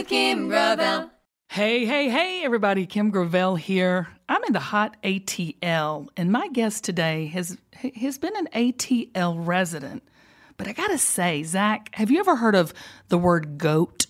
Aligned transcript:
with 0.00 0.08
Kim 0.08 0.48
Gravel. 0.48 1.10
Hey, 1.48 1.84
hey, 1.84 2.08
hey, 2.08 2.42
everybody. 2.42 2.86
Kim 2.86 3.10
Gravel 3.10 3.56
here. 3.56 4.08
I'm 4.30 4.42
in 4.44 4.54
the 4.54 4.60
hot 4.60 4.96
ATL, 5.02 6.08
and 6.16 6.32
my 6.32 6.48
guest 6.48 6.84
today 6.84 7.26
has 7.26 7.58
has 7.96 8.16
been 8.16 8.34
an 8.34 8.48
ATL 8.54 9.34
resident. 9.46 10.02
But 10.56 10.68
I 10.68 10.72
gotta 10.72 10.96
say, 10.96 11.42
Zach, 11.42 11.90
have 11.94 12.10
you 12.10 12.18
ever 12.18 12.36
heard 12.36 12.54
of 12.54 12.72
the 13.08 13.18
word 13.18 13.58
goat? 13.58 14.06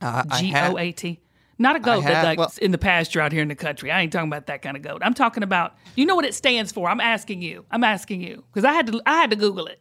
Uh, 0.00 0.22
I 0.30 0.40
G 0.40 0.50
have- 0.50 0.72
O 0.72 0.78
A 0.78 0.92
T. 0.92 1.20
Not 1.58 1.76
a 1.76 1.80
goat 1.80 2.00
have- 2.04 2.12
that 2.12 2.24
like 2.24 2.38
well- 2.38 2.52
in 2.62 2.70
the 2.70 2.78
pasture 2.78 3.20
out 3.20 3.32
here 3.32 3.42
in 3.42 3.48
the 3.48 3.54
country. 3.54 3.90
I 3.90 4.00
ain't 4.00 4.12
talking 4.12 4.28
about 4.28 4.46
that 4.46 4.62
kind 4.62 4.78
of 4.78 4.82
goat. 4.82 5.02
I'm 5.04 5.14
talking 5.14 5.42
about. 5.42 5.76
You 5.94 6.06
know 6.06 6.16
what 6.16 6.24
it 6.24 6.34
stands 6.34 6.72
for? 6.72 6.88
I'm 6.88 7.00
asking 7.00 7.42
you. 7.42 7.66
I'm 7.70 7.84
asking 7.84 8.22
you 8.22 8.44
because 8.50 8.64
I 8.64 8.72
had 8.72 8.86
to. 8.86 9.02
I 9.04 9.18
had 9.20 9.28
to 9.30 9.36
Google 9.36 9.66
it. 9.66 9.80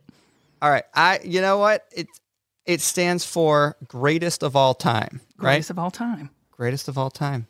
All 0.61 0.69
right. 0.69 0.83
I 0.93 1.21
you 1.23 1.39
know 1.39 1.57
what? 1.57 1.85
It 1.95 2.07
it 2.65 2.81
stands 2.81 3.25
for 3.25 3.75
greatest 3.87 4.43
of 4.43 4.55
all 4.55 4.73
time, 4.73 5.21
right? 5.37 5.53
Greatest 5.53 5.69
of 5.71 5.79
all 5.79 5.91
time. 5.91 6.29
Greatest 6.51 6.87
of 6.87 6.97
all 6.97 7.09
time. 7.09 7.47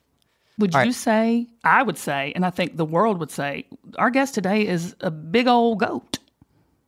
Would 0.57 0.75
All 0.75 0.81
you 0.83 0.87
right. 0.89 0.95
say? 0.95 1.47
I 1.63 1.81
would 1.81 1.97
say, 1.97 2.33
and 2.35 2.45
I 2.45 2.49
think 2.51 2.77
the 2.77 2.85
world 2.85 3.19
would 3.19 3.31
say, 3.31 3.65
our 3.97 4.09
guest 4.11 4.35
today 4.35 4.67
is 4.67 4.95
a 5.01 5.09
big 5.09 5.47
old 5.47 5.79
goat. 5.79 6.19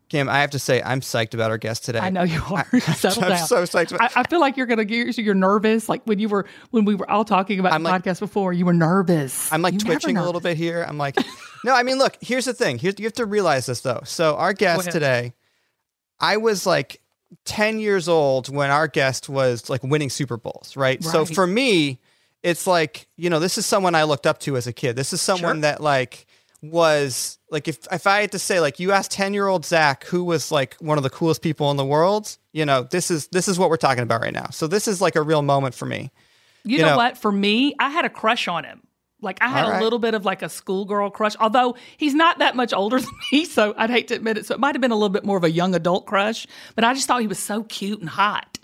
Kim, 0.10 0.30
I 0.30 0.42
have 0.42 0.52
to 0.52 0.60
say 0.60 0.80
I'm 0.84 1.02
psyched 1.02 1.34
about 1.34 1.50
our 1.50 1.58
guest 1.58 1.84
today. 1.86 1.98
I 2.00 2.12
know 2.12 2.22
you 2.22 2.40
are. 2.52 2.68
Settle 2.80 3.24
I'm 3.24 3.30
down. 3.32 3.48
so 3.48 3.64
psyched 3.64 3.98
I, 4.00 4.10
I 4.22 4.24
feel 4.28 4.40
like 4.40 4.58
you're 4.58 4.68
gonna 4.68 4.86
get. 4.86 5.18
You're 5.18 5.34
nervous. 5.34 5.90
Like 5.90 6.04
when 6.06 6.20
you 6.20 6.30
were 6.30 6.46
when 6.70 6.86
we 6.86 6.94
were 6.94 7.10
all 7.10 7.26
talking 7.26 7.60
about 7.60 7.74
I'm 7.74 7.82
the 7.82 7.90
like- 7.90 8.04
podcast 8.04 8.20
before, 8.20 8.54
you 8.54 8.66
were 8.66 8.74
nervous. 8.74 9.52
I'm 9.52 9.64
like 9.64 9.74
You 9.74 9.80
twitching 9.80 10.18
a 10.18 10.24
little 10.26 10.42
bit 10.42 10.56
here. 10.56 10.86
I'm 10.88 11.00
like, 11.00 11.16
no, 11.66 11.74
I 11.74 11.82
mean, 11.82 11.98
look, 11.98 12.18
here's 12.22 12.46
the 12.46 12.54
thing. 12.54 12.78
Here's, 12.78 13.00
you 13.00 13.06
have 13.06 13.14
to 13.14 13.26
realize 13.26 13.66
this 13.66 13.82
though. 13.82 14.02
So 14.06 14.36
our 14.36 14.54
guest 14.54 14.92
today, 14.92 15.34
I 16.20 16.38
was 16.38 16.68
like 16.68 17.02
10 17.46 17.80
years 17.80 18.08
old 18.08 18.50
when 18.54 18.70
our 18.70 18.88
guest 18.88 19.30
was 19.30 19.70
like 19.70 19.84
winning 19.84 20.10
Super 20.10 20.38
Bowls, 20.38 20.76
right? 20.76 21.04
So 21.04 21.26
for 21.26 21.48
me, 21.48 22.00
it's 22.44 22.68
like, 22.68 23.08
you 23.18 23.30
know, 23.30 23.40
this 23.40 23.58
is 23.58 23.66
someone 23.66 23.96
I 23.96 24.04
looked 24.04 24.28
up 24.28 24.40
to 24.42 24.58
as 24.58 24.68
a 24.68 24.74
kid. 24.74 24.96
This 24.96 25.14
is 25.14 25.22
someone 25.22 25.56
Sure. 25.58 25.62
that 25.62 25.82
like 25.82 26.26
was 26.62 27.38
like 27.52 27.68
if 27.68 27.86
if 27.92 28.08
I 28.08 28.22
had 28.22 28.32
to 28.32 28.40
say 28.40 28.60
like 28.62 28.80
you 28.80 28.92
asked 28.94 29.12
10 29.12 29.34
year 29.34 29.48
old 29.48 29.66
Zach 29.66 30.06
who 30.06 30.24
was 30.24 30.52
like 30.52 30.76
one 30.76 30.98
of 30.98 31.04
the 31.04 31.10
coolest 31.10 31.42
people 31.42 31.70
in 31.72 31.78
the 31.78 31.86
world, 31.86 32.38
you 32.54 32.66
know, 32.66 32.84
this 32.84 33.12
is 33.12 33.28
this 33.28 33.48
is 33.48 33.60
what 33.60 33.70
we're 33.70 33.78
talking 33.78 34.04
about 34.04 34.22
right 34.22 34.34
now. 34.34 34.48
So 34.52 34.68
this 34.68 34.88
is 34.88 35.02
like 35.02 35.16
a 35.16 35.22
real 35.22 35.42
moment 35.42 35.76
for 35.76 35.86
me. 35.86 36.12
You, 36.64 36.78
you 36.78 36.84
know, 36.84 36.92
know- 36.92 36.98
what? 36.98 37.18
For 37.18 37.32
me, 37.32 37.76
I 37.80 37.90
had 37.90 38.06
a 38.06 38.10
crush 38.10 38.48
on 38.48 38.64
him. 38.64 38.82
Like 39.24 39.42
I 39.42 39.48
had 39.48 39.66
All 39.66 39.80
a 39.80 39.84
little 39.84 40.00
bit 40.00 40.14
of 40.14 40.26
like 40.26 40.42
a 40.42 40.50
schoolgirl 40.50 41.10
crush, 41.12 41.36
although 41.40 41.76
he's 41.98 42.14
not 42.14 42.40
that 42.40 42.56
much 42.56 42.74
older 42.74 43.00
than 43.02 43.10
me, 43.32 43.46
so 43.46 43.74
I'd 43.78 43.90
hate 43.90 44.10
to 44.10 44.16
admit 44.16 44.38
it. 44.38 44.46
So 44.46 44.54
it 44.54 44.60
might 44.60 44.76
have 44.76 44.82
been 44.82 44.92
a 44.92 44.96
little 44.96 45.10
bit 45.10 45.24
more 45.26 45.38
of 45.38 45.44
a 45.44 45.52
young 45.52 45.74
adult 45.74 46.06
crush, 46.06 46.46
but 46.76 46.84
I 46.84 46.94
just 46.94 47.08
thought 47.08 47.22
he 47.22 47.28
was 47.28 47.40
so 47.40 47.64
cute 47.64 48.00
and 48.02 48.10
hot. 48.10 48.60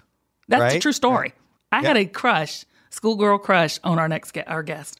That's 0.47 0.61
Right? 0.61 0.81
true 0.81 0.91
story. 0.91 1.33
I 1.71 1.81
had 1.81 1.97
a 1.97 2.05
crush, 2.05 2.65
schoolgirl 2.89 3.39
crush 3.39 3.79
on 3.83 3.97
our 3.99 4.07
next 4.07 4.37
our 4.47 4.63
guest. 4.63 4.99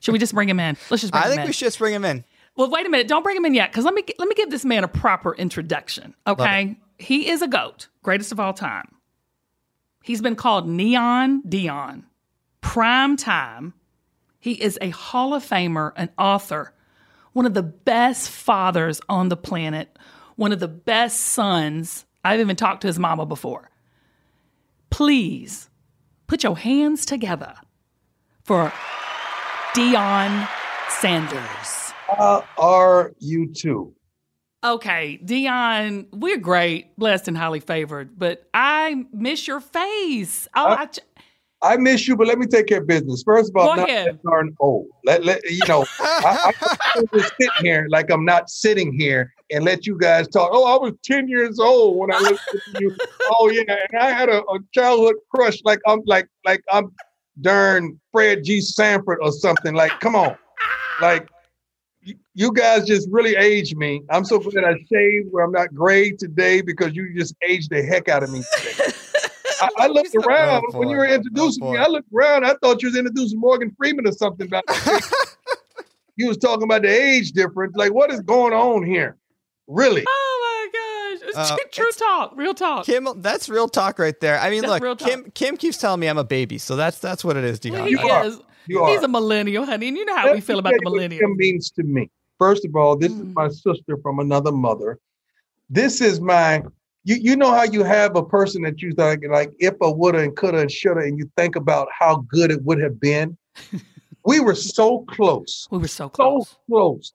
Should 0.00 0.12
we 0.12 0.18
just 0.18 0.34
bring 0.34 0.48
him 0.48 0.60
in? 0.60 0.76
Let's 0.90 1.00
just 1.00 1.12
bring 1.12 1.24
I 1.24 1.28
think 1.28 1.40
in. 1.40 1.46
we 1.46 1.52
should 1.52 1.66
just 1.66 1.78
bring 1.78 1.92
him 1.94 2.04
in. 2.04 2.24
Well, 2.56 2.70
wait 2.70 2.86
a 2.86 2.88
minute. 2.88 3.08
Don't 3.08 3.22
bring 3.22 3.36
him 3.36 3.44
in 3.44 3.54
yet, 3.54 3.70
because 3.72 3.84
let 3.84 3.92
me 3.94 4.02
let 4.18 4.28
me 4.28 4.34
give 4.34 4.50
this 4.50 4.64
man 4.64 4.84
a 4.84 4.88
proper 4.88 5.34
introduction. 5.34 6.14
Okay, 6.26 6.76
he 6.98 7.28
is 7.28 7.42
a 7.42 7.48
goat, 7.48 7.88
greatest 8.02 8.32
of 8.32 8.38
all 8.40 8.52
time. 8.54 8.88
He's 10.02 10.22
been 10.22 10.36
called 10.36 10.68
Neon 10.68 11.42
Deion, 11.42 12.04
prime 12.60 13.16
time. 13.16 13.74
He 14.46 14.52
is 14.62 14.78
a 14.80 14.90
Hall 14.90 15.34
of 15.34 15.44
Famer, 15.44 15.90
an 15.96 16.08
author, 16.16 16.72
one 17.32 17.46
of 17.46 17.54
the 17.54 17.64
best 17.64 18.30
fathers 18.30 19.00
on 19.08 19.28
the 19.28 19.36
planet, 19.36 19.98
one 20.36 20.52
of 20.52 20.60
the 20.60 20.68
best 20.68 21.18
sons. 21.18 22.06
I've 22.24 22.38
even 22.38 22.54
talked 22.54 22.82
to 22.82 22.86
his 22.86 22.96
mama 22.96 23.26
before. 23.26 23.72
Please 24.88 25.68
put 26.28 26.44
your 26.44 26.56
hands 26.56 27.04
together 27.04 27.56
for 28.44 28.72
Deion 29.74 30.48
Sanders. 30.90 31.92
How 32.06 32.44
are 32.56 33.14
you 33.18 33.52
two? 33.52 33.96
Okay, 34.62 35.18
Deion, 35.24 36.06
we're 36.12 36.38
great, 36.38 36.96
blessed, 36.96 37.26
and 37.26 37.36
highly 37.36 37.58
favored, 37.58 38.16
but 38.16 38.48
I 38.54 39.06
miss 39.12 39.48
your 39.48 39.60
face. 39.60 40.46
Oh, 40.54 40.66
uh, 40.66 40.76
I, 40.78 40.86
j- 40.86 41.02
I 41.66 41.76
miss 41.76 42.06
you, 42.08 42.16
but 42.16 42.26
let 42.26 42.38
me 42.38 42.46
take 42.46 42.66
care 42.66 42.80
of 42.80 42.86
business. 42.86 43.22
First 43.24 43.50
of 43.50 43.56
all, 43.56 43.68
Go 43.68 43.74
not 43.74 43.88
ahead. 43.88 44.06
that 44.08 44.22
darn 44.22 44.54
old. 44.60 44.86
Let, 45.04 45.24
let 45.24 45.44
you 45.50 45.62
know, 45.66 45.84
I, 46.00 46.36
I, 46.44 46.52
I'm 46.96 47.08
just 47.14 47.32
sitting 47.40 47.52
here 47.64 47.86
like 47.90 48.10
I'm 48.10 48.24
not 48.24 48.48
sitting 48.50 48.92
here 48.92 49.32
and 49.50 49.64
let 49.64 49.86
you 49.86 49.96
guys 49.98 50.28
talk. 50.28 50.50
Oh, 50.52 50.64
I 50.64 50.80
was 50.80 50.94
10 51.04 51.28
years 51.28 51.58
old 51.58 51.98
when 51.98 52.10
I 52.12 52.18
listened 52.18 52.38
to 52.52 52.60
you. 52.74 52.96
Oh 53.28 53.50
yeah, 53.50 53.62
and 53.90 54.00
I 54.00 54.12
had 54.12 54.28
a, 54.28 54.40
a 54.44 54.58
childhood 54.72 55.16
crush 55.34 55.58
like 55.64 55.80
I'm 55.84 56.00
like 56.06 56.28
like 56.44 56.62
I'm 56.70 56.92
darn 57.40 57.98
Fred 58.12 58.44
G. 58.44 58.60
Sanford 58.60 59.18
or 59.20 59.32
something. 59.32 59.74
Like, 59.74 59.98
come 59.98 60.14
on, 60.14 60.36
like. 61.02 61.26
you- 62.02 62.14
You 62.34 62.52
guys 62.52 62.86
just 62.86 63.08
really 63.10 63.34
aged 63.34 63.76
me. 63.76 64.02
I'm 64.10 64.24
so 64.24 64.38
glad 64.38 64.62
I 64.64 64.74
shaved 64.92 65.32
where 65.32 65.44
I'm 65.44 65.50
not 65.50 65.74
gray 65.74 66.12
today 66.12 66.60
because 66.60 66.94
you 66.94 67.12
just 67.18 67.34
aged 67.48 67.70
the 67.70 67.82
heck 67.82 68.08
out 68.08 68.22
of 68.22 68.30
me 68.30 68.44
today. 68.52 68.92
I, 69.60 69.68
I 69.78 69.86
looked 69.88 70.12
so- 70.12 70.20
around 70.20 70.64
Oh, 70.72 70.78
when 70.78 70.88
you 70.88 70.96
were 70.96 71.06
introducing 71.06 71.62
Oh, 71.64 71.72
me. 71.72 71.78
I 71.78 71.86
looked 71.86 72.08
around. 72.14 72.44
I 72.44 72.54
thought 72.62 72.82
you 72.82 72.88
was 72.88 72.96
introducing 72.96 73.38
Morgan 73.40 73.74
Freeman 73.76 74.06
or 74.06 74.12
something. 74.12 74.46
About 74.46 74.64
you 76.16 76.26
was 76.28 76.36
talking 76.38 76.64
about 76.64 76.82
the 76.82 76.88
age 76.88 77.32
difference. 77.32 77.76
Like, 77.76 77.92
what 77.92 78.10
is 78.10 78.20
going 78.20 78.52
on 78.52 78.84
here? 78.84 79.16
Really? 79.68 80.04
oh 80.08 80.70
my 80.72 81.18
gosh, 81.20 81.28
it's 81.28 81.36
Uh, 81.38 81.56
tr- 81.56 81.62
true 81.72 81.88
it's- 81.88 81.96
talk, 81.96 82.32
real 82.36 82.54
talk. 82.54 82.86
Kim, 82.86 83.08
that's 83.16 83.48
real 83.48 83.68
talk 83.68 83.98
right 83.98 84.18
there. 84.20 84.38
I 84.38 84.50
mean, 84.50 84.62
That's 84.62 84.80
real 84.80 84.92
look, 84.92 84.98
talk. 85.00 85.08
Kim 85.08 85.30
Kim 85.32 85.56
keeps 85.56 85.76
telling 85.78 86.00
me 86.00 86.06
I'm 86.06 86.18
a 86.18 86.24
baby, 86.24 86.58
so 86.58 86.76
that's 86.76 86.98
that's 87.00 87.24
what 87.24 87.36
it 87.36 87.44
is, 87.44 87.58
Deion. 87.60 87.84
he 87.86 87.90
You 87.92 87.98
is. 88.22 88.38
You 88.68 88.82
are. 88.82 88.90
He's 88.92 89.02
a 89.02 89.08
millennial, 89.08 89.64
honey, 89.64 89.88
and 89.88 89.96
you 89.96 90.04
know 90.04 90.16
how 90.16 90.26
Let 90.26 90.34
we 90.36 90.40
feel 90.40 90.58
about 90.58 90.72
the 90.74 90.80
millennial. 90.82 91.20
what. 91.22 91.28
Kim 91.28 91.36
means 91.36 91.70
to 91.72 91.82
me. 91.84 92.10
First 92.38 92.64
of 92.64 92.74
all, 92.76 92.96
this 92.96 93.12
Mm. 93.12 93.28
is 93.28 93.34
my 93.34 93.48
sister 93.48 93.96
from 94.02 94.18
another 94.18 94.52
mother. 94.52 94.98
This 95.70 96.00
is 96.00 96.20
my. 96.20 96.62
You, 97.06 97.14
you 97.20 97.36
know 97.36 97.52
how 97.52 97.62
you 97.62 97.84
have 97.84 98.16
a 98.16 98.24
person 98.24 98.62
that 98.62 98.82
you 98.82 98.90
think 98.90 99.22
like 99.30 99.52
if 99.60 99.74
a 99.80 99.92
woulda 99.92 100.18
and 100.18 100.36
coulda 100.36 100.58
and 100.58 100.70
shoulda, 100.70 101.02
and 101.02 101.16
you 101.16 101.30
think 101.36 101.54
about 101.54 101.86
how 101.96 102.16
good 102.28 102.50
it 102.50 102.60
would 102.64 102.80
have 102.82 102.98
been. 103.00 103.38
we 104.24 104.40
were 104.40 104.56
so 104.56 105.04
close, 105.08 105.68
We 105.70 105.78
were 105.78 105.86
so 105.86 106.08
close. 106.08 106.48
so 106.50 106.56
close. 106.68 107.12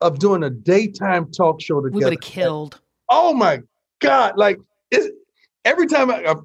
of 0.00 0.18
doing 0.18 0.44
a 0.44 0.50
daytime 0.50 1.30
talk 1.30 1.60
show 1.60 1.82
together. 1.82 1.98
we 1.98 2.04
would 2.04 2.12
have 2.14 2.20
killed. 2.22 2.80
Oh 3.10 3.34
my 3.34 3.60
God! 4.00 4.32
Like 4.38 4.60
it's, 4.90 5.10
every 5.66 5.86
time 5.86 6.10
I, 6.10 6.24
I 6.24 6.32
all, 6.32 6.42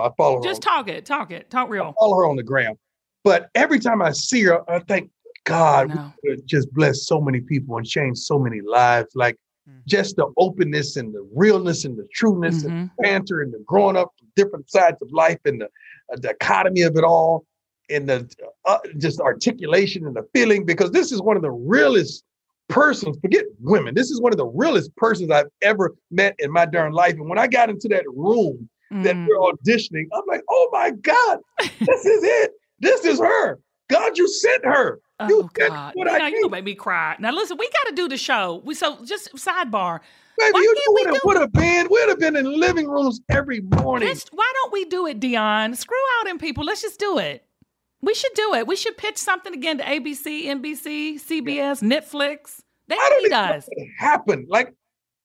I 0.00 0.10
follow 0.16 0.38
her. 0.38 0.42
Just 0.42 0.66
on, 0.66 0.74
talk 0.74 0.88
it, 0.88 1.04
talk 1.06 1.30
it, 1.30 1.48
talk 1.48 1.68
real. 1.70 1.94
follow 1.96 2.16
her 2.16 2.26
on 2.26 2.34
the 2.34 2.42
gram, 2.42 2.74
but 3.22 3.50
every 3.54 3.78
time 3.78 4.02
I 4.02 4.10
see 4.10 4.42
her, 4.42 4.68
I 4.68 4.80
think, 4.80 5.10
God, 5.44 5.90
No. 5.94 6.12
just 6.44 6.72
bless 6.74 7.06
so 7.06 7.20
many 7.20 7.40
people 7.40 7.76
and 7.76 7.86
change 7.86 8.18
so 8.18 8.36
many 8.36 8.60
lives. 8.62 9.10
Like. 9.14 9.36
Just 9.86 10.16
the 10.16 10.26
openness 10.36 10.96
and 10.96 11.14
the 11.14 11.26
realness 11.34 11.84
and 11.84 11.96
the 11.96 12.06
trueness 12.12 12.64
and 12.64 12.72
Mhm. 12.72 12.90
the 12.96 13.02
banter 13.02 13.40
and 13.40 13.52
the 13.52 13.58
growing 13.66 13.96
up 13.96 14.12
from 14.18 14.28
different 14.36 14.68
sides 14.70 15.00
of 15.02 15.10
life 15.12 15.38
and 15.44 15.60
the 15.60 15.66
uh, 16.12 16.16
dichotomy 16.20 16.82
of 16.82 16.96
it 16.96 17.04
all 17.04 17.44
and 17.88 18.08
the 18.08 18.28
uh, 18.64 18.78
just 18.98 19.20
articulation 19.20 20.06
and 20.06 20.16
the 20.16 20.26
feeling. 20.34 20.64
Because 20.64 20.90
this 20.90 21.12
is 21.12 21.22
one 21.22 21.36
of 21.36 21.42
the 21.42 21.50
realest 21.52 22.24
persons. 22.68 23.16
Forget 23.20 23.44
women. 23.60 23.94
This 23.94 24.10
is 24.10 24.20
one 24.20 24.32
of 24.32 24.38
the 24.38 24.46
realest 24.46 24.94
persons 24.96 25.30
I've 25.30 25.46
ever 25.62 25.94
met 26.10 26.34
in 26.40 26.50
my 26.50 26.66
darn 26.66 26.92
life. 26.92 27.12
And 27.14 27.28
when 27.28 27.38
I 27.38 27.46
got 27.46 27.70
into 27.70 27.86
that 27.88 28.04
room 28.08 28.68
that 29.02 29.14
Mm. 29.16 29.26
we're 29.26 29.52
auditioning, 29.52 30.06
I'm 30.12 30.24
like, 30.26 30.42
oh 30.50 30.68
my 30.72 30.90
God, 30.90 31.38
this 31.60 32.04
is 32.06 32.24
it. 32.24 32.52
This 32.80 33.04
is 33.04 33.18
her. 33.20 33.58
God, 33.88 34.18
you 34.18 34.26
sent 34.28 34.64
her. 34.64 34.98
Oh, 35.18 35.28
you 35.28 35.42
Oh 35.44 35.50
said 35.56 35.70
God! 35.70 35.92
what 35.94 36.06
Now 36.06 36.24
I 36.24 36.28
you 36.28 36.48
make 36.48 36.64
me 36.64 36.74
cry. 36.74 37.16
Now 37.18 37.32
listen, 37.32 37.56
we 37.58 37.68
got 37.70 37.90
to 37.90 37.94
do 37.94 38.08
the 38.08 38.16
show. 38.16 38.60
We 38.64 38.74
so 38.74 39.04
just 39.04 39.32
sidebar. 39.34 40.00
Baby, 40.38 40.52
Why 40.52 40.60
you 40.60 40.74
can't 40.74 40.86
know 40.86 40.92
we 40.92 41.02
what 41.02 41.10
do 41.10 41.14
it 41.14 41.24
would 41.24 41.36
have 41.40 41.52
been? 41.52 41.88
We'd 41.90 42.08
have 42.10 42.18
been 42.18 42.36
in 42.36 42.60
living 42.60 42.88
rooms 42.88 43.20
every 43.30 43.60
morning. 43.60 44.08
Let's, 44.08 44.26
why 44.32 44.52
don't 44.54 44.72
we 44.72 44.84
do 44.84 45.06
it, 45.06 45.18
Deion? 45.18 45.74
Screw 45.74 45.96
out 46.18 46.26
them 46.26 46.38
people. 46.38 46.64
Let's 46.64 46.82
just 46.82 47.00
do 47.00 47.18
it. 47.18 47.42
We 48.02 48.12
should 48.12 48.34
do 48.34 48.54
it. 48.54 48.66
We 48.66 48.76
should 48.76 48.98
pitch 48.98 49.16
something 49.16 49.54
again 49.54 49.78
to 49.78 49.84
ABC, 49.84 50.44
NBC, 50.44 51.14
CBS, 51.14 51.82
Netflix. 51.82 52.60
They 52.88 52.96
I 52.96 53.08
don't 53.08 53.22
need 53.22 53.26
even 53.28 53.30
know 53.30 53.54
what 53.54 53.88
happened. 53.98 54.46
Like, 54.48 54.74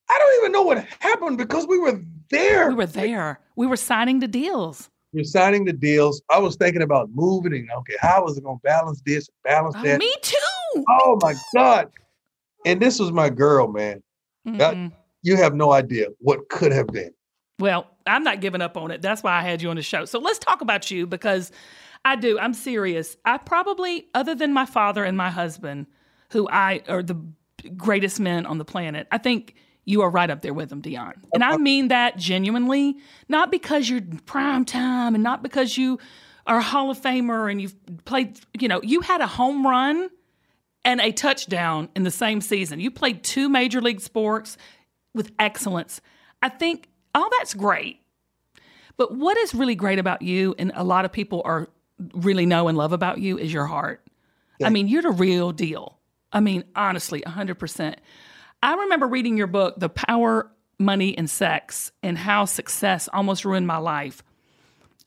I 0.09 0.17
don't 0.17 0.41
even 0.41 0.51
know 0.53 0.61
what 0.61 0.85
happened 0.99 1.37
because 1.37 1.67
we 1.67 1.77
were 1.77 2.01
there. 2.29 2.69
We 2.69 2.75
were 2.75 2.85
there. 2.85 3.39
We 3.55 3.67
were 3.67 3.75
signing 3.75 4.19
the 4.19 4.27
deals. 4.27 4.89
Were 5.13 5.23
signing 5.23 5.65
the 5.65 5.73
deals. 5.73 6.21
I 6.29 6.39
was 6.39 6.55
thinking 6.55 6.81
about 6.81 7.09
moving 7.13 7.53
and 7.53 7.69
okay, 7.79 7.95
how 7.99 8.23
was 8.23 8.37
it 8.37 8.43
going 8.43 8.57
to 8.57 8.61
balance 8.63 9.01
this, 9.05 9.29
balance 9.43 9.75
Oh, 9.77 9.83
that? 9.83 9.99
me 9.99 10.13
too. 10.21 10.85
Oh 10.89 11.17
my 11.21 11.33
God. 11.53 11.89
And 12.65 12.79
this 12.81 12.97
was 12.99 13.11
my 13.11 13.29
girl, 13.29 13.67
man. 13.67 14.01
That- 14.45 14.75
Mm-mm. 14.75 14.91
You 15.23 15.35
have 15.35 15.53
no 15.53 15.71
idea 15.71 16.07
what 16.19 16.49
could 16.49 16.71
have 16.71 16.87
been. 16.87 17.11
Well, 17.59 17.85
I'm 18.07 18.23
not 18.23 18.41
giving 18.41 18.61
up 18.61 18.75
on 18.75 18.89
it. 18.89 19.03
That's 19.03 19.21
why 19.21 19.37
I 19.37 19.41
had 19.43 19.61
you 19.61 19.69
on 19.69 19.75
the 19.75 19.83
show. 19.83 20.05
So 20.05 20.17
let's 20.17 20.39
talk 20.39 20.61
about 20.61 20.89
you 20.89 21.05
because 21.05 21.51
I 22.05 22.15
do. 22.15 22.39
I'm 22.39 22.55
serious. 22.55 23.17
I 23.23 23.37
probably, 23.37 24.07
other 24.15 24.33
than 24.33 24.51
my 24.51 24.65
father 24.65 25.03
and 25.03 25.15
my 25.15 25.29
husband, 25.29 25.85
who 26.31 26.49
I 26.49 26.81
are 26.87 27.03
the 27.03 27.21
greatest 27.77 28.19
men 28.19 28.47
on 28.47 28.57
the 28.57 28.65
planet, 28.65 29.07
I 29.11 29.19
think 29.19 29.53
you 29.85 30.01
are 30.01 30.09
right 30.09 30.29
up 30.29 30.41
there 30.41 30.53
with 30.53 30.69
them, 30.69 30.81
Deion. 30.81 31.13
And 31.33 31.43
I 31.43 31.57
mean 31.57 31.87
that 31.89 32.17
genuinely, 32.17 32.97
not 33.27 33.51
because 33.51 33.89
you're 33.89 34.01
prime 34.25 34.65
time 34.65 35.15
and 35.15 35.23
not 35.23 35.43
because 35.43 35.77
you 35.77 35.99
are 36.45 36.57
a 36.57 36.61
Hall 36.61 36.91
of 36.91 37.01
Famer 37.01 37.49
and 37.49 37.61
you've 37.61 37.75
played, 38.05 38.39
you 38.59 38.67
know, 38.67 38.81
you 38.83 39.01
had 39.01 39.21
a 39.21 39.27
home 39.27 39.65
run 39.65 40.09
and 40.83 40.99
a 41.01 41.11
touchdown 41.11 41.89
in 41.95 42.03
the 42.03 42.11
same 42.11 42.41
season. 42.41 42.79
You 42.79 42.91
played 42.91 43.23
two 43.23 43.49
major 43.49 43.81
league 43.81 44.01
sports 44.01 44.57
with 45.13 45.31
excellence. 45.39 46.01
I 46.41 46.49
think 46.49 46.89
all 47.13 47.29
that's 47.39 47.53
great. 47.53 47.99
But 48.97 49.15
what 49.15 49.37
is 49.37 49.53
really 49.53 49.75
great 49.75 49.99
about 49.99 50.21
you, 50.21 50.53
and 50.59 50.71
a 50.75 50.83
lot 50.83 51.05
of 51.05 51.11
people 51.11 51.41
are 51.45 51.69
really 52.13 52.45
know 52.45 52.67
and 52.67 52.77
love 52.77 52.93
about 52.93 53.19
you, 53.19 53.37
is 53.37 53.51
your 53.51 53.65
heart. 53.65 54.03
I 54.63 54.69
mean, 54.69 54.87
you're 54.87 55.01
the 55.01 55.09
real 55.09 55.51
deal. 55.51 55.97
I 56.31 56.39
mean, 56.39 56.65
honestly, 56.75 57.21
100%. 57.21 57.95
I 58.63 58.75
remember 58.75 59.07
reading 59.07 59.37
your 59.37 59.47
book, 59.47 59.75
The 59.79 59.89
Power, 59.89 60.51
Money, 60.79 61.17
and 61.17 61.29
Sex, 61.29 61.91
and 62.03 62.17
how 62.17 62.45
success 62.45 63.09
almost 63.11 63.45
ruined 63.45 63.67
my 63.67 63.77
life. 63.77 64.23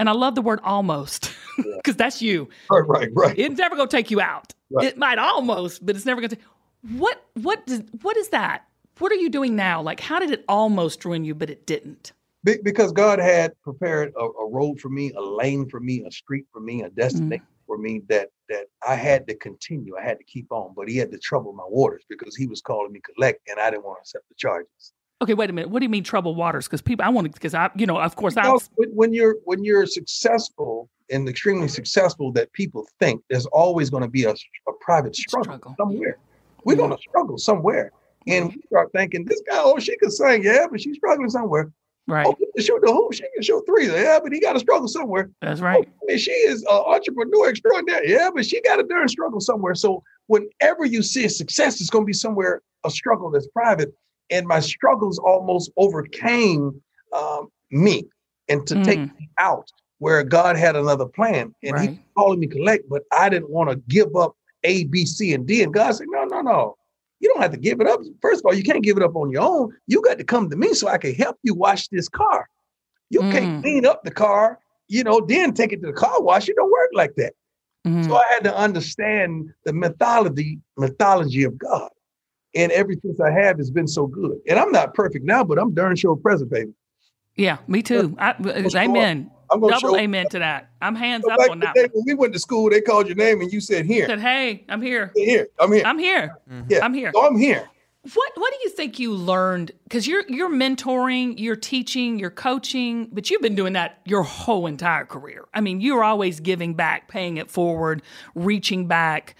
And 0.00 0.08
I 0.08 0.12
love 0.12 0.34
the 0.34 0.42
word 0.42 0.60
almost 0.64 1.32
because 1.56 1.96
that's 1.96 2.20
you. 2.20 2.48
Right, 2.70 2.86
right, 2.86 3.08
right. 3.14 3.38
It's 3.38 3.56
never 3.56 3.76
going 3.76 3.88
to 3.88 3.96
take 3.96 4.10
you 4.10 4.20
out. 4.20 4.52
Right. 4.70 4.86
It 4.86 4.98
might 4.98 5.18
almost, 5.18 5.86
but 5.86 5.94
it's 5.94 6.04
never 6.04 6.20
going 6.20 6.30
to. 6.30 6.38
What 6.96 7.24
what 7.34 7.64
does 7.66 7.82
what 8.02 8.16
is 8.16 8.28
that? 8.30 8.66
What 8.98 9.12
are 9.12 9.16
you 9.16 9.30
doing 9.30 9.56
now? 9.56 9.80
Like, 9.80 10.00
how 10.00 10.18
did 10.18 10.30
it 10.30 10.44
almost 10.48 11.04
ruin 11.04 11.24
you, 11.24 11.34
but 11.34 11.48
it 11.48 11.66
didn't? 11.66 12.12
Be- 12.42 12.58
because 12.62 12.92
God 12.92 13.20
had 13.20 13.52
prepared 13.62 14.12
a, 14.16 14.24
a 14.24 14.50
road 14.50 14.80
for 14.80 14.88
me, 14.88 15.12
a 15.12 15.20
lane 15.20 15.68
for 15.68 15.80
me, 15.80 16.04
a 16.06 16.10
street 16.10 16.44
for 16.52 16.60
me, 16.60 16.82
a 16.82 16.90
destination 16.90 17.46
for 17.66 17.78
me 17.78 18.02
that 18.08 18.28
that 18.48 18.66
I 18.86 18.94
had 18.94 19.26
to 19.28 19.34
continue. 19.36 19.96
I 19.96 20.02
had 20.02 20.18
to 20.18 20.24
keep 20.24 20.50
on, 20.50 20.74
but 20.76 20.88
He 20.88 20.96
had 20.96 21.10
to 21.12 21.18
trouble 21.18 21.52
my 21.52 21.64
waters 21.66 22.04
because 22.08 22.36
He 22.36 22.46
was 22.46 22.60
calling 22.60 22.92
me 22.92 23.00
collect, 23.14 23.40
and 23.48 23.58
I 23.58 23.70
didn't 23.70 23.84
want 23.84 23.98
to 23.98 24.00
accept 24.02 24.28
the 24.28 24.34
charges. 24.36 24.92
Okay, 25.22 25.34
wait 25.34 25.48
a 25.48 25.52
minute. 25.52 25.70
What 25.70 25.78
do 25.78 25.84
you 25.84 25.90
mean 25.90 26.04
troubled 26.04 26.36
waters? 26.36 26.66
Because 26.66 26.82
people, 26.82 27.04
I 27.04 27.08
want 27.08 27.26
to, 27.26 27.32
because 27.32 27.54
I, 27.54 27.70
you 27.76 27.86
know, 27.86 27.98
of 27.98 28.16
course, 28.16 28.36
I. 28.36 28.42
Know, 28.42 28.60
when, 28.92 29.14
you're 29.14 29.36
when 29.44 29.64
you're 29.64 29.86
successful 29.86 30.90
and 31.10 31.28
extremely 31.28 31.68
successful, 31.68 32.32
that 32.32 32.52
people 32.52 32.86
think 32.98 33.22
there's 33.30 33.46
always 33.46 33.90
going 33.90 34.02
to 34.02 34.08
be 34.08 34.24
a, 34.24 34.30
a 34.32 34.72
private 34.80 35.14
struggle, 35.14 35.44
Struggle. 35.44 35.74
somewhere. 35.78 36.18
We're 36.64 36.76
going 36.76 36.90
to 36.90 36.98
struggle 36.98 37.38
somewhere, 37.38 37.92
and 38.26 38.52
we 38.52 38.60
start 38.66 38.90
thinking 38.92 39.24
this 39.24 39.42
guy, 39.48 39.58
oh, 39.62 39.78
she 39.78 39.96
can 39.96 40.10
sing, 40.10 40.42
yeah, 40.42 40.66
but 40.70 40.80
she's 40.80 40.96
struggling 40.96 41.30
somewhere. 41.30 41.70
Right. 42.06 42.26
Oh, 42.26 42.36
she 42.38 42.46
can 42.52 42.62
shoot 42.64 42.80
the 42.82 42.92
hoop, 42.92 43.12
she 43.14 43.22
can 43.34 43.42
shoot 43.42 43.62
three, 43.66 43.86
yeah, 43.86 44.18
but 44.22 44.32
he 44.32 44.40
got 44.40 44.52
to 44.54 44.58
struggle 44.60 44.88
somewhere. 44.88 45.30
That's 45.40 45.60
Oh, 45.60 45.64
right. 45.64 45.88
I 45.88 46.04
mean, 46.06 46.18
she 46.18 46.32
is 46.32 46.62
an 46.62 46.68
entrepreneur 46.68 47.48
extraordinary, 47.48 48.10
yeah, 48.10 48.30
but 48.34 48.44
she 48.44 48.60
got 48.60 48.78
a 48.78 48.82
darn 48.82 49.08
struggle 49.08 49.40
somewhere. 49.40 49.74
So 49.74 50.02
whenever 50.26 50.84
you 50.84 51.02
see 51.02 51.24
a 51.24 51.30
success, 51.30 51.80
it's 51.80 51.90
going 51.90 52.04
to 52.04 52.06
be 52.06 52.12
somewhere 52.12 52.60
a 52.84 52.90
struggle 52.90 53.30
that's 53.30 53.46
private, 53.48 53.94
and 54.30 54.46
my 54.46 54.60
struggles 54.60 55.18
almost 55.18 55.70
overcame 55.78 56.80
um, 57.16 57.48
me, 57.70 58.04
and 58.48 58.66
to 58.66 58.76
take 58.82 58.98
Mm. 59.00 59.18
me 59.18 59.30
out 59.38 59.70
where 59.98 60.22
God 60.22 60.56
had 60.56 60.76
another 60.76 61.06
plan, 61.06 61.54
and 61.62 61.80
He 61.80 61.88
Right. 61.88 61.98
calling 62.16 62.40
me 62.40 62.46
collect, 62.48 62.86
but 62.90 63.04
I 63.12 63.30
didn't 63.30 63.48
want 63.48 63.70
to 63.70 63.76
give 63.88 64.14
up 64.14 64.36
A, 64.64 64.84
B, 64.84 65.06
C, 65.06 65.32
and 65.32 65.46
D, 65.46 65.62
and 65.62 65.72
God 65.72 65.92
said, 65.92 66.08
no, 66.10 66.24
no, 66.24 66.42
no. 66.42 66.76
You 67.24 67.32
don't 67.32 67.40
have 67.40 67.52
to 67.52 67.56
give 67.56 67.80
it 67.80 67.86
up. 67.86 68.00
First 68.20 68.40
of 68.42 68.46
all, 68.46 68.54
you 68.54 68.62
can't 68.62 68.84
give 68.84 68.98
it 68.98 69.02
up 69.02 69.16
on 69.16 69.30
your 69.30 69.40
own. 69.40 69.72
You 69.86 70.02
got 70.02 70.18
to 70.18 70.24
come 70.24 70.50
to 70.50 70.56
me 70.56 70.74
so 70.74 70.88
I 70.88 70.98
can 70.98 71.14
help 71.14 71.38
you 71.42 71.54
wash 71.54 71.88
this 71.88 72.06
car. 72.06 72.46
You 73.08 73.20
can't 73.30 73.46
Mm. 73.56 73.62
clean 73.62 73.86
up 73.86 74.04
the 74.04 74.10
car, 74.10 74.58
you 74.88 75.02
know, 75.04 75.24
then 75.26 75.54
take 75.54 75.72
it 75.72 75.80
to 75.80 75.86
the 75.86 75.94
car 75.94 76.20
wash. 76.20 76.50
It 76.50 76.56
don't 76.56 76.70
work 76.70 76.90
like 76.92 77.14
that. 77.14 77.32
Mhm. 77.86 78.04
So 78.04 78.14
I 78.14 78.24
had 78.28 78.44
to 78.44 78.54
understand 78.54 79.54
the 79.64 79.72
mythology, 79.72 80.60
mythology 80.76 81.44
of 81.44 81.56
God. 81.56 81.88
And 82.54 82.70
ever 82.72 82.92
since 82.92 83.18
I 83.20 83.30
have, 83.30 83.58
it's 83.58 83.70
been 83.70 83.88
so 83.88 84.06
good. 84.06 84.38
And 84.46 84.58
I'm 84.58 84.70
not 84.70 84.92
perfect 84.92 85.24
now, 85.24 85.44
but 85.44 85.58
I'm 85.58 85.72
darn 85.72 85.96
sure 85.96 86.16
present, 86.16 86.50
baby. 86.50 86.74
Yeah, 87.36 87.56
me 87.66 87.80
too. 87.82 88.14
I, 88.18 88.34
amen. 88.76 89.30
I'm 89.50 89.60
gonna 89.60 89.72
Double 89.72 89.90
show. 89.94 89.96
amen 89.96 90.28
to 90.30 90.38
that. 90.38 90.70
I'm 90.82 90.94
hands 90.94 91.24
So 91.24 91.32
up 91.32 91.38
back 91.38 91.50
on 91.50 91.56
in 91.56 91.60
that. 91.60 91.74
day 91.74 91.88
when 91.92 92.04
we 92.06 92.14
went 92.14 92.32
to 92.32 92.38
school, 92.38 92.70
they 92.70 92.80
called 92.80 93.06
your 93.06 93.16
name 93.16 93.40
and 93.40 93.52
you 93.52 93.60
said 93.60 93.86
here, 93.86 94.06
Said, 94.06 94.20
hey, 94.20 94.64
I'm 94.68 94.82
here. 94.82 95.12
here, 95.14 95.48
I'm 95.58 95.72
here. 95.72 95.82
I'm 95.84 95.98
here. 95.98 96.36
Mm-hmm. 96.50 96.70
yeah, 96.70 96.84
I'm 96.84 96.94
here. 96.94 97.10
So 97.14 97.26
I'm 97.26 97.36
here. 97.36 97.68
What 98.12 98.32
What 98.36 98.52
do 98.52 98.58
you 98.64 98.68
think 98.70 98.98
you 98.98 99.14
learned? 99.14 99.72
Because 99.84 100.06
you're 100.06 100.24
you're 100.28 100.50
mentoring, 100.50 101.38
you're 101.38 101.56
teaching, 101.56 102.18
you're 102.18 102.28
coaching, 102.30 103.08
but 103.12 103.30
you've 103.30 103.40
been 103.40 103.54
doing 103.54 103.72
that 103.72 104.00
your 104.04 104.22
whole 104.22 104.66
entire 104.66 105.06
career. 105.06 105.46
I 105.54 105.62
mean, 105.62 105.80
you're 105.80 106.04
always 106.04 106.40
giving 106.40 106.74
back, 106.74 107.08
paying 107.08 107.38
it 107.38 107.50
forward, 107.50 108.02
reaching 108.34 108.86
back. 108.86 109.34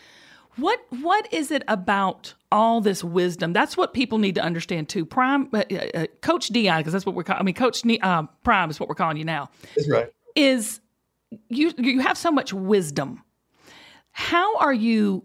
What 0.57 0.81
What 0.89 1.31
is 1.33 1.51
it 1.51 1.63
about 1.69 2.33
all 2.55 2.81
this 2.81 3.03
wisdom? 3.03 3.53
That's 3.53 3.77
what 3.77 3.93
people 3.93 4.19
need 4.19 4.37
to 4.37 4.41
understand 4.41 4.89
too. 4.89 5.05
Prime, 5.05 5.49
uh, 5.53 5.65
uh, 5.95 6.07
Coach 6.23 6.51
Deion, 6.51 6.79
because 6.79 6.93
that's 6.93 7.05
what 7.05 7.17
we're 7.17 7.25
calling. 7.25 7.41
I 7.41 7.43
mean, 7.43 7.57
Coach 7.57 7.85
Ne- 7.85 7.99
uh, 7.99 8.23
Prime 8.45 8.71
is 8.71 8.79
what 8.79 8.89
we're 8.89 8.95
calling 8.95 9.17
you 9.17 9.25
now. 9.25 9.51
That's 9.75 9.91
right. 9.91 10.07
Is 10.37 10.81
you 11.49 11.73
you 11.77 12.01
have 12.01 12.17
so 12.17 12.31
much 12.31 12.53
wisdom. 12.53 13.23
How 14.13 14.57
are 14.59 14.73
you 14.73 15.25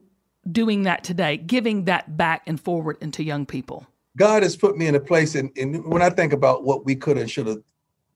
doing 0.51 0.83
that 0.83 1.03
today? 1.03 1.37
Giving 1.37 1.85
that 1.85 2.17
back 2.17 2.41
and 2.47 2.59
forward 2.59 2.97
into 2.99 3.23
young 3.23 3.45
people. 3.45 3.85
God 4.17 4.41
has 4.41 4.57
put 4.57 4.75
me 4.75 4.87
in 4.87 4.95
a 4.95 4.99
place, 4.99 5.35
and, 5.35 5.55
and 5.55 5.85
when 5.85 6.01
I 6.01 6.09
think 6.09 6.33
about 6.33 6.63
what 6.63 6.83
we 6.83 6.95
could 6.95 7.17
and 7.17 7.29
should 7.29 7.45
have, 7.45 7.61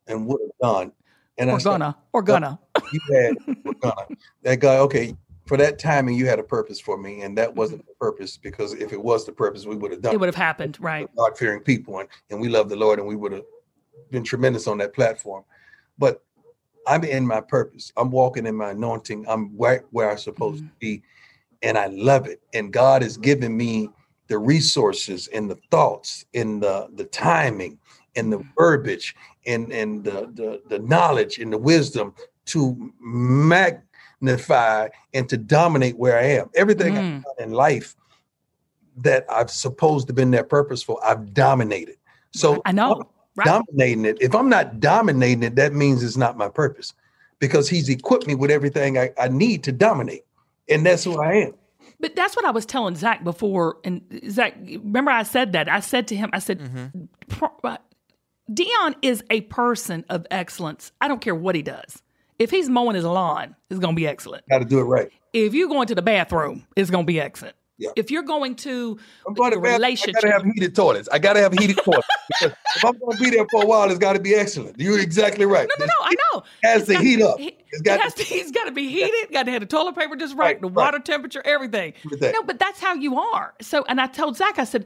and 0.08 0.26
would 0.26 0.42
have 0.42 0.72
done, 0.76 0.92
and 1.38 1.52
I 1.52 1.54
Or 1.54 1.60
said, 1.60 1.70
gonna, 1.70 1.98
or 2.14 2.24
gonna. 2.24 2.60
you 2.92 3.00
had 3.14 3.36
we're 3.64 3.74
gonna 3.74 4.08
that 4.42 4.60
guy 4.60 4.78
okay 4.80 5.16
for 5.46 5.58
that 5.58 5.80
timing 5.80 6.16
you 6.16 6.26
had 6.26 6.40
a 6.40 6.44
purpose 6.44 6.80
for 6.80 6.98
me 6.98 7.22
and 7.22 7.38
that 7.38 7.50
mm-hmm. 7.50 7.60
wasn't 7.60 7.86
the 7.86 7.94
purpose 7.96 8.38
because 8.38 8.74
if 8.74 8.94
it 8.94 9.02
was 9.02 9.26
the 9.26 9.32
purpose 9.32 9.66
we 9.66 9.76
would 9.76 9.92
have 9.92 10.02
done 10.02 10.14
It 10.14 10.20
would 10.20 10.28
have 10.28 10.36
happened, 10.36 10.78
right? 10.80 11.10
god 11.16 11.38
fearing 11.38 11.60
people 11.60 12.00
and, 12.00 12.10
and 12.30 12.40
we 12.40 12.50
love 12.50 12.70
the 12.70 12.76
lord 12.76 13.00
and 13.00 13.08
we 13.08 13.16
would 13.16 13.32
have 13.32 13.44
been 14.12 14.24
tremendous 14.24 14.68
on 14.68 14.78
that 14.80 14.94
platform. 14.94 15.44
But 15.98 16.24
i'm 16.88 17.04
in 17.04 17.26
my 17.26 17.42
purpose. 17.42 17.92
I'm 17.98 18.12
walking 18.12 18.46
in 18.46 18.56
my 18.56 18.72
anointing. 18.72 19.26
I'm 19.28 19.56
right 19.58 19.82
where 19.92 20.12
i'm 20.12 20.18
supposed 20.18 20.64
mm-hmm. 20.64 20.68
to 20.68 20.80
be 20.80 21.04
and 21.62 21.78
i 21.78 21.88
love 21.88 22.28
it. 22.28 22.42
And 22.54 22.72
god 22.72 23.02
has 23.02 23.18
given 23.18 23.56
me 23.56 23.90
the 24.28 24.38
resources 24.38 25.28
and 25.28 25.50
the 25.50 25.60
thoughts 25.70 26.26
and 26.34 26.64
the 26.64 26.88
the 26.96 27.06
timing 27.06 27.78
and 28.16 28.32
the 28.32 28.38
mm-hmm. 28.40 28.50
verbiage 28.58 29.16
and 29.46 29.72
and 29.72 30.04
the 30.04 30.32
the, 30.34 30.62
the 30.70 30.80
knowledge 30.80 31.40
and 31.40 31.52
the 31.52 31.58
wisdom 31.58 32.14
to 32.46 32.92
magnify 34.24 34.90
and 35.14 35.28
to 35.30 35.38
dominate 35.38 35.98
where 35.98 36.18
I 36.18 36.24
am. 36.24 36.50
Everything 36.56 36.96
Mm. 36.96 37.18
I've 37.18 37.24
done 37.24 37.36
in 37.40 37.52
life 37.52 37.96
that 38.98 39.26
I've 39.30 39.50
supposed 39.50 40.08
to 40.08 40.12
have 40.12 40.16
been 40.16 40.32
that 40.32 40.50
purposeful, 40.50 41.00
I've 41.04 41.34
dominated. 41.34 41.98
So 42.32 42.62
I 42.66 42.72
know, 42.72 43.04
right? 43.36 43.46
dominating 43.46 44.06
it. 44.06 44.18
If 44.22 44.36
I'm 44.36 44.50
not 44.50 44.80
dominating 44.80 45.44
it, 45.44 45.56
that 45.56 45.74
means 45.74 46.04
it's 46.04 46.18
not 46.18 46.38
my 46.38 46.50
purpose 46.50 46.94
because 47.40 47.70
he's 47.70 47.90
equipped 47.90 48.28
me 48.28 48.36
with 48.36 48.50
everything 48.52 48.98
I, 48.98 49.12
I 49.20 49.28
need 49.28 49.64
to 49.66 49.72
dominate. 49.72 50.24
And 50.70 50.86
that's 50.86 51.04
who 51.04 51.22
I 51.22 51.34
am. 51.34 51.54
But 52.00 52.16
that's 52.16 52.36
what 52.36 52.46
I 52.46 52.52
was 52.52 52.66
telling 52.66 52.96
Zach 52.96 53.24
before. 53.24 53.78
And 53.84 54.02
Zach, 54.30 54.56
remember 54.58 55.12
I 55.12 55.24
said 55.24 55.52
that? 55.54 55.70
I 55.70 55.80
said 55.80 56.08
to 56.08 56.16
him, 56.16 56.30
I 56.34 56.40
said, 56.40 57.10
"Pro- 57.30 57.52
uh, 57.64 57.78
Deion 58.52 58.96
is 59.02 59.24
a 59.30 59.42
person 59.42 60.06
of 60.10 60.26
excellence. 60.30 60.92
I 61.02 61.08
don't 61.08 61.22
care 61.22 61.36
what 61.36 61.56
he 61.56 61.62
does. 61.62 62.03
If 62.40 62.52
he's 62.52 62.70
mowing 62.70 62.96
his 62.96 63.06
lawn, 63.06 63.56
it's 63.70 63.80
going 63.80 63.96
to 63.96 64.00
be 64.00 64.08
excellent. 64.08 64.48
Got 64.50 64.60
to 64.60 64.66
do 64.66 64.80
it 64.80 64.84
right. 64.84 65.10
If 65.34 65.54
you're 65.54 65.68
going 65.70 65.88
to 65.88 65.96
the 65.96 66.02
bathroom, 66.02 66.66
it's 66.76 66.90
going 66.90 67.06
to 67.06 67.08
be 67.08 67.20
excellent. 67.20 67.56
Yeah. 67.80 67.90
If 67.96 68.12
you're 68.12 68.22
going 68.24 68.56
to 68.58 69.00
I'm 69.28 69.34
going 69.34 69.52
to 69.52 69.60
bed. 69.60 69.82
I 69.82 69.96
gotta 70.12 70.32
have 70.32 70.44
heated 70.44 70.76
toilets. 70.76 71.10
I 71.12 71.18
gotta 71.18 71.40
have 71.40 71.54
heated 71.54 71.78
toilets 71.84 72.08
because 72.30 72.56
if 72.76 72.86
I'm 72.86 72.98
going 73.00 73.18
to 73.18 73.24
be 73.24 73.32
there 73.32 73.46
for 73.50 73.64
a 73.64 73.66
while, 73.66 73.90
it's 73.90 73.98
got 73.98 74.14
to 74.14 74.20
be 74.20 74.36
excellent. 74.36 74.80
You're 74.80 75.00
exactly 75.00 75.46
right. 75.46 75.68
no, 75.80 75.86
no, 75.86 75.86
no, 75.88 76.06
I 76.06 76.14
know. 76.34 76.44
It 76.64 76.68
has 76.68 76.82
It's 76.90 77.00
to 77.00 77.04
heat 77.04 77.22
up. 77.24 77.40
he- 77.40 77.58
It's 77.72 77.82
it 77.82 77.84
got 77.84 78.00
has 78.00 78.14
to, 78.14 78.24
he's 78.24 78.52
got 78.52 78.66
to 78.66 78.72
be 78.72 78.90
heated. 78.90 79.32
Got 79.32 79.44
to 79.48 79.52
have 79.52 79.62
the 79.62 79.66
toilet 79.66 79.96
paper 79.96 80.16
just 80.16 80.36
right, 80.36 80.46
Right, 80.46 80.62
the 80.62 80.68
right. 80.68 80.76
water 80.86 81.00
temperature, 81.00 81.42
everything. 81.44 81.94
Everything. 82.06 82.32
No, 82.34 82.44
but 82.44 82.60
that's 82.60 82.80
how 82.80 82.94
you 82.94 83.18
are. 83.20 83.56
So, 83.60 83.84
and 83.90 84.00
I 84.00 84.06
told 84.06 84.38
Zach, 84.38 84.60
I 84.60 84.66
said, 84.66 84.86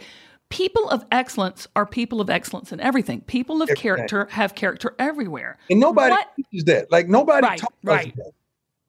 people 0.50 0.90
of 0.90 1.06
excellence 1.12 1.68
are 1.76 1.86
people 1.86 2.22
of 2.22 2.30
excellence 2.30 2.72
in 2.72 2.80
everything. 2.80 3.22
People 3.22 3.58
of 3.62 3.70
Everything. 3.70 3.82
character 3.82 4.28
have 4.32 4.56
character 4.56 4.96
everywhere. 5.00 5.58
And 5.70 5.80
nobody 5.80 6.12
What- 6.12 6.30
teaches 6.36 6.66
that. 6.66 6.92
Like 6.92 7.08
nobody 7.08 7.46
Right, 7.46 7.60
taught 7.60 7.72
us 7.74 7.78
right. 7.84 8.16
that. 8.16 8.32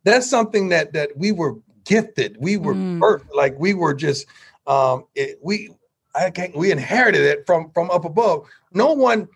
That's 0.04 0.28
something 0.28 0.68
that 0.68 0.92
that 0.92 1.16
we 1.16 1.32
were 1.32 1.56
gifted. 1.84 2.36
We 2.40 2.56
were 2.56 2.74
Mm. 2.74 2.98
birthed. 3.00 3.34
Like 3.34 3.58
we 3.58 3.74
were 3.74 3.94
just 3.94 4.26
um 4.66 5.04
it, 5.14 5.38
we 5.42 5.70
I 6.14 6.30
can't 6.30 6.54
we 6.56 6.70
inherited 6.70 7.22
it 7.22 7.46
from 7.46 7.70
from 7.74 7.90
up 7.90 8.04
above. 8.04 8.46
No 8.72 8.92
one 8.92 9.28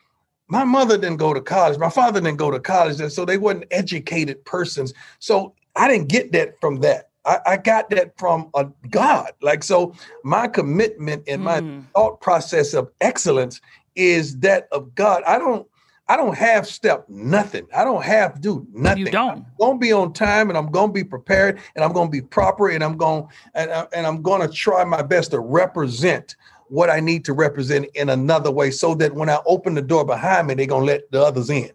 my 0.48 0.64
mother 0.64 0.98
didn't 0.98 1.16
go 1.16 1.32
to 1.32 1.40
college. 1.40 1.78
My 1.78 1.88
father 1.88 2.20
didn't 2.20 2.36
go 2.38 2.50
to 2.50 2.60
college. 2.60 3.00
And 3.00 3.10
so 3.10 3.24
they 3.24 3.38
weren't 3.38 3.64
educated 3.70 4.44
persons. 4.44 4.92
So 5.18 5.54
I 5.76 5.88
didn't 5.88 6.08
get 6.08 6.32
that 6.32 6.60
from 6.60 6.80
that. 6.80 7.08
I, 7.24 7.38
I 7.46 7.56
got 7.56 7.90
that 7.90 8.18
from 8.18 8.50
a 8.54 8.66
God. 8.90 9.32
Like 9.40 9.62
so 9.62 9.94
my 10.24 10.48
commitment 10.48 11.24
and 11.28 11.42
my 11.42 11.60
Mm. 11.60 11.84
thought 11.94 12.20
process 12.20 12.74
of 12.74 12.90
excellence 13.00 13.60
is 13.94 14.38
that 14.40 14.68
of 14.72 14.94
God. 14.94 15.22
I 15.26 15.38
don't 15.38 15.66
I 16.08 16.16
don't 16.16 16.36
half 16.36 16.66
step 16.66 17.06
nothing. 17.08 17.66
I 17.74 17.84
don't 17.84 18.02
half 18.02 18.40
do 18.40 18.66
nothing. 18.72 19.06
You 19.06 19.12
don't. 19.12 19.38
I'm 19.38 19.46
gonna 19.58 19.78
be 19.78 19.92
on 19.92 20.12
time 20.12 20.48
and 20.48 20.58
I'm 20.58 20.70
gonna 20.70 20.92
be 20.92 21.04
prepared 21.04 21.60
and 21.76 21.84
I'm 21.84 21.92
gonna 21.92 22.10
be 22.10 22.20
proper 22.20 22.68
and 22.70 22.82
I'm 22.82 22.96
going 22.96 23.26
and, 23.54 23.70
I- 23.72 23.86
and 23.94 24.06
I'm 24.06 24.20
gonna 24.20 24.48
try 24.48 24.84
my 24.84 25.02
best 25.02 25.30
to 25.30 25.38
represent 25.40 26.36
what 26.68 26.90
I 26.90 27.00
need 27.00 27.24
to 27.26 27.32
represent 27.34 27.86
in 27.94 28.08
another 28.08 28.50
way 28.50 28.70
so 28.70 28.94
that 28.96 29.14
when 29.14 29.28
I 29.28 29.38
open 29.46 29.74
the 29.74 29.82
door 29.82 30.04
behind 30.04 30.48
me, 30.48 30.54
they're 30.54 30.66
gonna 30.66 30.84
let 30.86 31.10
the 31.12 31.22
others 31.22 31.50
in. 31.50 31.70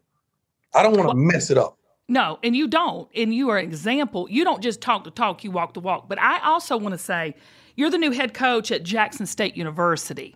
I 0.73 0.83
don't 0.83 0.97
want 0.97 1.09
to 1.09 1.15
mess 1.15 1.49
it 1.49 1.57
up. 1.57 1.77
No, 2.07 2.39
and 2.41 2.55
you 2.55 2.67
don't. 2.67 3.09
And 3.15 3.33
you 3.33 3.49
are 3.49 3.57
an 3.57 3.65
example. 3.65 4.27
You 4.29 4.43
don't 4.43 4.61
just 4.61 4.81
talk 4.81 5.03
the 5.03 5.11
talk, 5.11 5.43
you 5.43 5.51
walk 5.51 5.73
the 5.73 5.79
walk. 5.81 6.07
But 6.07 6.19
I 6.19 6.39
also 6.39 6.77
want 6.77 6.93
to 6.93 6.97
say 6.97 7.35
you're 7.75 7.89
the 7.89 7.97
new 7.97 8.11
head 8.11 8.33
coach 8.33 8.71
at 8.71 8.83
Jackson 8.83 9.25
State 9.25 9.57
University 9.57 10.35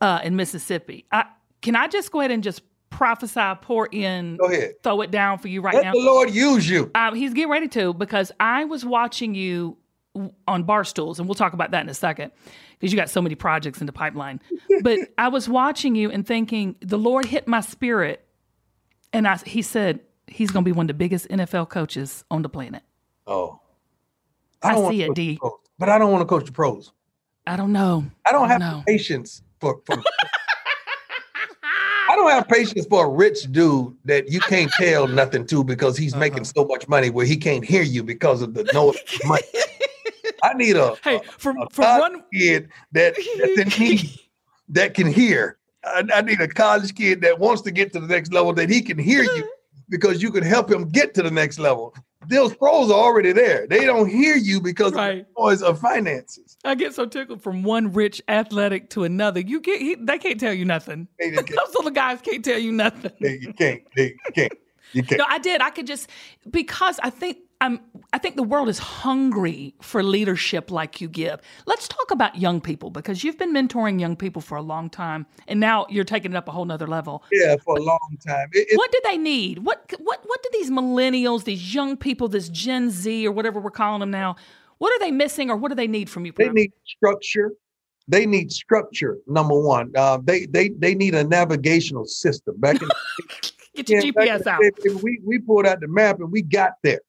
uh, 0.00 0.20
in 0.24 0.34
Mississippi. 0.36 1.04
I, 1.12 1.24
can 1.60 1.76
I 1.76 1.86
just 1.86 2.10
go 2.10 2.20
ahead 2.20 2.32
and 2.32 2.42
just 2.42 2.62
prophesy, 2.90 3.40
pour 3.62 3.86
in, 3.90 4.36
Go 4.36 4.46
ahead. 4.46 4.82
throw 4.82 5.00
it 5.00 5.10
down 5.10 5.38
for 5.38 5.48
you 5.48 5.60
right 5.60 5.74
Let 5.74 5.84
now? 5.84 5.92
the 5.92 6.00
Lord 6.00 6.30
use 6.30 6.68
you. 6.68 6.90
Um, 6.94 7.14
he's 7.14 7.32
getting 7.32 7.50
ready 7.50 7.68
to 7.68 7.94
because 7.94 8.32
I 8.38 8.64
was 8.64 8.84
watching 8.84 9.34
you 9.34 9.78
on 10.46 10.64
bar 10.64 10.84
stools, 10.84 11.18
and 11.18 11.26
we'll 11.26 11.34
talk 11.34 11.54
about 11.54 11.70
that 11.70 11.82
in 11.82 11.88
a 11.88 11.94
second 11.94 12.32
because 12.78 12.92
you 12.92 12.98
got 12.98 13.08
so 13.08 13.22
many 13.22 13.34
projects 13.34 13.80
in 13.80 13.86
the 13.86 13.92
pipeline. 13.92 14.40
but 14.82 14.98
I 15.16 15.28
was 15.28 15.48
watching 15.48 15.94
you 15.94 16.10
and 16.10 16.26
thinking, 16.26 16.76
the 16.80 16.98
Lord 16.98 17.24
hit 17.24 17.48
my 17.48 17.60
spirit, 17.60 18.24
and 19.12 19.26
I, 19.26 19.36
he 19.38 19.62
said 19.62 20.00
he's 20.26 20.50
going 20.50 20.64
to 20.64 20.68
be 20.68 20.72
one 20.72 20.84
of 20.84 20.88
the 20.88 20.94
biggest 20.94 21.28
NFL 21.28 21.68
coaches 21.68 22.24
on 22.30 22.42
the 22.42 22.48
planet. 22.48 22.82
Oh. 23.26 23.60
I 24.62 24.72
don't 24.72 24.90
see 24.90 25.02
it, 25.02 25.14
D. 25.14 25.38
pros, 25.38 25.52
But 25.78 25.88
I 25.88 25.98
don't 25.98 26.12
want 26.12 26.22
to 26.22 26.26
coach 26.26 26.46
the 26.46 26.52
pros. 26.52 26.92
I 27.46 27.56
don't 27.56 27.72
know. 27.72 28.04
I 28.26 28.32
don't 28.32 28.48
have 28.48 28.60
know. 28.60 28.82
the 28.86 28.92
patience 28.92 29.42
for, 29.60 29.80
for 29.84 29.96
I 31.64 32.16
don't 32.16 32.30
have 32.30 32.46
patience 32.48 32.86
for 32.86 33.06
a 33.06 33.08
rich 33.08 33.50
dude 33.50 33.94
that 34.04 34.28
you 34.28 34.40
can't 34.40 34.70
tell 34.78 35.08
nothing 35.08 35.46
to 35.46 35.64
because 35.64 35.96
he's 35.96 36.12
uh-huh. 36.12 36.20
making 36.20 36.44
so 36.44 36.64
much 36.64 36.88
money 36.88 37.10
where 37.10 37.26
he 37.26 37.36
can't 37.36 37.64
hear 37.64 37.82
you 37.82 38.02
because 38.02 38.42
of 38.42 38.54
the 38.54 38.68
no 38.72 38.94
money. 39.24 39.42
I 40.42 40.54
need 40.54 40.76
a, 40.76 40.94
Hey, 41.02 41.16
a, 41.16 41.22
for 41.22 41.50
a 41.50 41.66
college 41.68 42.12
one, 42.12 42.24
kid 42.32 42.68
that 42.92 43.14
that's 43.38 43.78
in 43.78 43.84
need 43.84 44.10
that 44.68 44.94
can 44.94 45.06
hear. 45.06 45.58
I, 45.84 46.04
I 46.14 46.20
need 46.22 46.40
a 46.40 46.48
college 46.48 46.94
kid 46.94 47.20
that 47.22 47.38
wants 47.38 47.62
to 47.62 47.70
get 47.70 47.92
to 47.94 48.00
the 48.00 48.06
next 48.06 48.32
level 48.32 48.52
that 48.54 48.68
he 48.68 48.82
can 48.82 48.98
hear 48.98 49.22
you 49.22 49.48
because 49.92 50.20
you 50.22 50.32
can 50.32 50.42
help 50.42 50.68
him 50.70 50.88
get 50.88 51.14
to 51.14 51.22
the 51.22 51.30
next 51.30 51.58
level. 51.60 51.94
Those 52.28 52.54
pros 52.54 52.90
are 52.90 52.94
already 52.98 53.32
there. 53.32 53.66
They 53.68 53.84
don't 53.84 54.08
hear 54.08 54.36
you 54.36 54.60
because 54.60 54.92
Right. 54.92 55.20
of 55.20 55.26
the 55.36 55.42
noise 55.42 55.62
of 55.62 55.78
finances. 55.80 56.56
I 56.64 56.74
get 56.74 56.94
so 56.94 57.04
tickled 57.04 57.42
from 57.42 57.62
one 57.62 57.92
rich 57.92 58.22
athletic 58.28 58.90
to 58.90 59.04
another. 59.04 59.40
You 59.40 59.60
get 59.60 59.80
he, 59.80 59.96
they 59.96 60.18
can't 60.18 60.40
tell 60.40 60.52
you 60.54 60.64
nothing. 60.64 61.08
Those 61.20 61.74
little 61.74 61.90
guys 61.90 62.20
can't 62.22 62.44
tell 62.44 62.58
you 62.58 62.72
nothing. 62.72 63.12
they- 63.20 63.38
you 63.38 63.52
can't. 63.52 63.82
They 63.94 64.14
can't. 64.34 64.52
You 64.92 65.02
can't. 65.02 65.18
No, 65.18 65.24
I 65.28 65.38
did. 65.38 65.60
I 65.60 65.70
could 65.70 65.86
just 65.86 66.08
because 66.50 66.98
I 67.02 67.10
think 67.10 67.38
I'm. 67.62 67.80
I 68.12 68.18
think 68.18 68.36
the 68.36 68.42
world 68.42 68.68
is 68.68 68.78
hungry 68.78 69.74
for 69.80 70.02
leadership 70.02 70.70
like 70.70 71.00
you 71.00 71.08
give. 71.08 71.40
Let's 71.64 71.86
talk 71.88 72.10
about 72.10 72.36
young 72.36 72.60
people 72.60 72.90
because 72.90 73.22
you've 73.24 73.38
been 73.38 73.54
mentoring 73.54 74.00
young 74.00 74.16
people 74.16 74.42
for 74.42 74.56
a 74.58 74.62
long 74.62 74.90
time, 74.90 75.26
and 75.48 75.60
now 75.60 75.86
you're 75.88 76.04
taking 76.04 76.32
it 76.32 76.36
up 76.36 76.48
a 76.48 76.50
whole 76.50 76.64
nother 76.64 76.88
level. 76.88 77.22
Yeah, 77.30 77.54
for 77.64 77.76
a 77.78 77.80
long 77.82 78.18
time. 78.26 78.48
It- 78.52 78.66
it- 78.72 78.76
What 78.76 78.90
do 78.92 79.00
they 79.04 79.16
need? 79.16 79.60
What 79.60 79.90
what 80.00 80.20
what 80.26 80.42
do 80.42 80.48
these 80.52 80.70
millennials, 80.70 81.44
these 81.44 81.72
young 81.74 81.96
people, 81.96 82.26
this 82.28 82.48
Gen 82.48 82.90
Z 82.90 83.26
or 83.26 83.32
whatever 83.32 83.60
we're 83.60 83.70
calling 83.70 84.00
them 84.00 84.10
now? 84.10 84.36
What 84.78 84.92
are 84.92 84.98
they 84.98 85.12
missing, 85.12 85.48
or 85.48 85.56
what 85.56 85.68
do 85.68 85.76
they 85.76 85.86
need 85.86 86.10
from 86.10 86.26
you? 86.26 86.32
they 86.36 86.44
Prem? 86.46 86.54
need 86.54 86.72
structure. 86.84 87.52
They 88.08 88.26
need 88.26 88.50
structure. 88.50 89.18
Number 89.28 89.58
one, 89.58 89.92
uh, 89.96 90.18
they 90.22 90.46
they 90.46 90.70
they 90.70 90.94
need 90.96 91.14
a 91.14 91.22
navigational 91.22 92.06
system. 92.06 92.56
Back 92.58 92.82
in 92.82 92.88
Get 93.74 93.88
your 93.88 94.00
yeah, 94.04 94.38
GPS 94.38 94.46
out. 94.48 94.60
day, 94.60 94.70
we 95.02 95.20
we 95.24 95.38
pulled 95.38 95.66
out 95.66 95.80
the 95.80 95.88
map 95.88 96.18
and 96.18 96.30
we 96.30 96.42
got 96.42 96.72
there. 96.82 97.00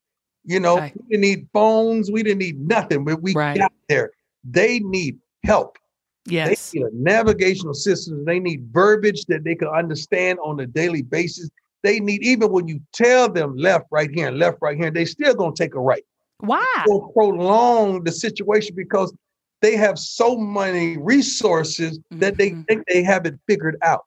You 0.44 0.60
know, 0.60 0.76
Right. 0.78 0.92
we 0.96 1.08
didn't 1.16 1.20
need 1.22 1.48
phones. 1.52 2.10
We 2.10 2.22
didn't 2.22 2.38
need 2.40 2.60
nothing, 2.60 3.04
but 3.04 3.22
we 3.22 3.32
Right. 3.34 3.58
got 3.58 3.72
there. 3.88 4.10
They 4.44 4.78
need 4.80 5.18
help. 5.42 5.78
Yes. 6.26 6.70
They 6.70 6.80
need 6.80 6.86
a 6.86 6.90
navigational 6.92 7.74
system. 7.74 8.24
They 8.24 8.38
need 8.38 8.68
verbiage 8.72 9.24
that 9.26 9.44
they 9.44 9.54
can 9.54 9.68
understand 9.68 10.38
on 10.40 10.60
a 10.60 10.66
daily 10.66 11.02
basis. 11.02 11.48
They 11.82 12.00
need 12.00 12.22
even 12.22 12.50
when 12.50 12.66
you 12.68 12.80
tell 12.92 13.28
them 13.30 13.56
left, 13.56 13.86
right 13.90 14.10
here, 14.10 14.28
and 14.28 14.38
left, 14.38 14.58
right 14.62 14.76
here, 14.76 14.90
they 14.90 15.04
still 15.04 15.34
gonna 15.34 15.54
take 15.54 15.74
a 15.74 15.80
right. 15.80 16.04
Why? 16.40 16.64
will 16.86 17.08
prolong 17.12 18.04
the 18.04 18.12
situation 18.12 18.74
because 18.76 19.14
they 19.62 19.76
have 19.76 19.98
so 19.98 20.36
many 20.36 20.98
resources 20.98 21.98
that 22.10 22.36
they 22.36 22.50
Mhm. 22.50 22.66
think 22.66 22.86
they 22.86 23.02
have 23.02 23.24
it 23.24 23.34
figured 23.46 23.76
out. 23.82 24.04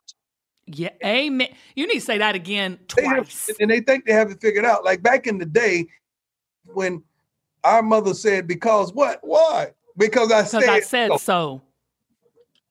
Yeah. 0.68 0.90
Amen. 1.04 1.48
You 1.76 1.88
need 1.88 1.96
to 1.96 2.02
say 2.02 2.18
that 2.20 2.36
again 2.36 2.78
They 2.96 3.06
have, 3.06 3.18
twice. 3.30 3.50
and 3.60 3.72
they 3.72 3.80
think 3.80 4.06
they 4.06 4.12
have 4.14 4.30
it 4.30 4.40
figured 4.42 4.66
out. 4.66 4.84
Like 4.84 5.02
back 5.02 5.26
in 5.26 5.38
the 5.40 5.46
day, 5.46 5.86
when 6.74 7.04
our 7.64 7.82
mother 7.82 8.14
said, 8.14 8.48
"Because 8.48 8.94
what? 8.94 9.20
Why? 9.22 9.74
Because 9.98 10.32
I 10.32 10.44
Because 10.44 10.52
said." 10.52 10.70
I 10.70 10.80
said 10.82 11.10
so." 11.12 11.18
so. 11.18 11.62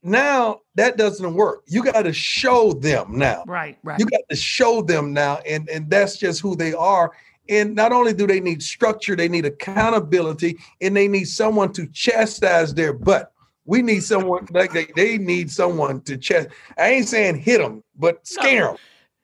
Now 0.03 0.61
that 0.77 0.97
doesn't 0.97 1.35
work. 1.35 1.65
You 1.67 1.83
got 1.83 2.03
to 2.03 2.13
show 2.13 2.73
them 2.73 3.19
now. 3.19 3.43
Right. 3.47 3.77
Right. 3.83 3.99
You 3.99 4.07
got 4.07 4.21
to 4.31 4.37
show 4.37 4.83
them 4.83 5.13
now, 5.13 5.39
and 5.39 5.69
and 5.69 5.91
that's 5.91 6.17
just 6.17 6.41
who 6.41 6.55
they 6.55 6.75
are. 6.75 7.13
And 7.49 7.75
not 7.75 7.93
only 7.93 8.13
do 8.13 8.27
they 8.27 8.41
need 8.41 8.63
structure, 8.63 9.17
they 9.17 9.29
need 9.29 9.47
accountability, 9.47 10.59
and 10.81 10.97
they 10.97 11.09
need 11.09 11.27
someone 11.27 11.73
to 11.75 11.87
chastise 11.89 12.75
their 12.75 12.93
butt. 12.93 13.33
We 13.65 13.83
need 13.83 14.05
someone 14.05 14.47
like 14.51 14.73
they, 14.73 14.87
they 14.95 15.19
need 15.19 15.51
someone 15.51 16.01
to 16.03 16.17
chast. 16.17 16.51
I 16.79 16.89
ain't 16.89 17.09
saying 17.09 17.41
hit 17.41 17.59
them, 17.59 17.83
but 17.97 18.27
scare 18.27 18.67
them. 18.67 18.77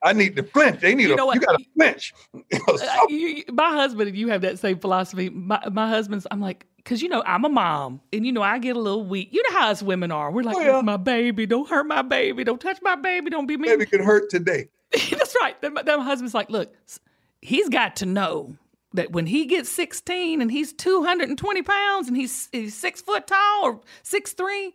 I 0.05 0.13
need 0.13 0.37
to 0.37 0.43
flinch. 0.43 0.81
They 0.81 0.95
need 0.95 1.09
You 1.09 1.15
a, 1.15 1.17
know 1.17 1.27
what? 1.27 1.37
you 1.37 1.41
got 1.41 1.59
to 1.59 1.65
flinch. 1.77 2.15
Uh, 2.53 3.07
you- 3.09 3.45
my 3.53 3.71
husband 3.71 4.09
and 4.09 4.17
you 4.19 4.29
have 4.29 4.41
that 4.43 4.59
same 4.59 4.79
philosophy. 4.79 5.31
My, 5.31 5.61
my 5.71 5.89
husband's, 5.89 6.27
I'm 6.31 6.41
like, 6.41 6.67
because 6.77 7.01
you 7.01 7.09
know, 7.09 7.23
I'm 7.27 7.45
a 7.45 7.49
mom 7.49 8.01
and 8.13 8.27
you 8.27 8.33
know, 8.33 8.43
I 8.43 8.59
get 8.59 8.77
a 8.77 8.81
little 8.81 9.05
weak. 9.05 9.29
You 9.33 9.43
know 9.45 9.59
how 9.59 9.71
us 9.71 9.83
women 9.83 10.11
are. 10.11 10.31
We're 10.31 10.43
like, 10.43 10.57
Oh, 10.57 10.61
yeah. 10.61 10.81
My 10.83 10.97
baby, 10.97 11.47
don't 11.47 11.69
hurt 11.69 11.87
my 11.87 12.03
baby, 12.03 12.45
don't 12.45 12.61
touch 12.61 12.79
my 12.83 12.97
baby, 12.97 13.31
don't 13.31 13.47
be 13.47 13.57
mean. 13.57 13.71
Maybe 13.71 13.87
could 13.87 14.01
hurt 14.01 14.31
today. 14.31 14.69
That's 15.11 15.37
right. 15.41 15.61
Then 15.63 15.75
my, 15.75 15.83
then 15.83 15.99
my 15.99 16.05
husband's 16.05 16.35
like, 16.35 16.51
look, 16.51 16.75
he's 17.41 17.69
got 17.69 17.97
to 17.97 18.07
know 18.07 18.57
that 18.95 19.13
when 19.13 19.27
he 19.27 19.47
gets 19.47 19.71
16 19.71 20.43
and 20.43 20.51
he's 20.51 20.73
220 20.73 21.63
pounds 21.63 22.09
and 22.09 22.17
he's, 22.17 22.49
he's 22.53 22.75
six 22.75 23.01
foot 23.01 23.27
tall 23.27 23.65
or 23.65 23.81
six 24.03 24.33
three, 24.33 24.75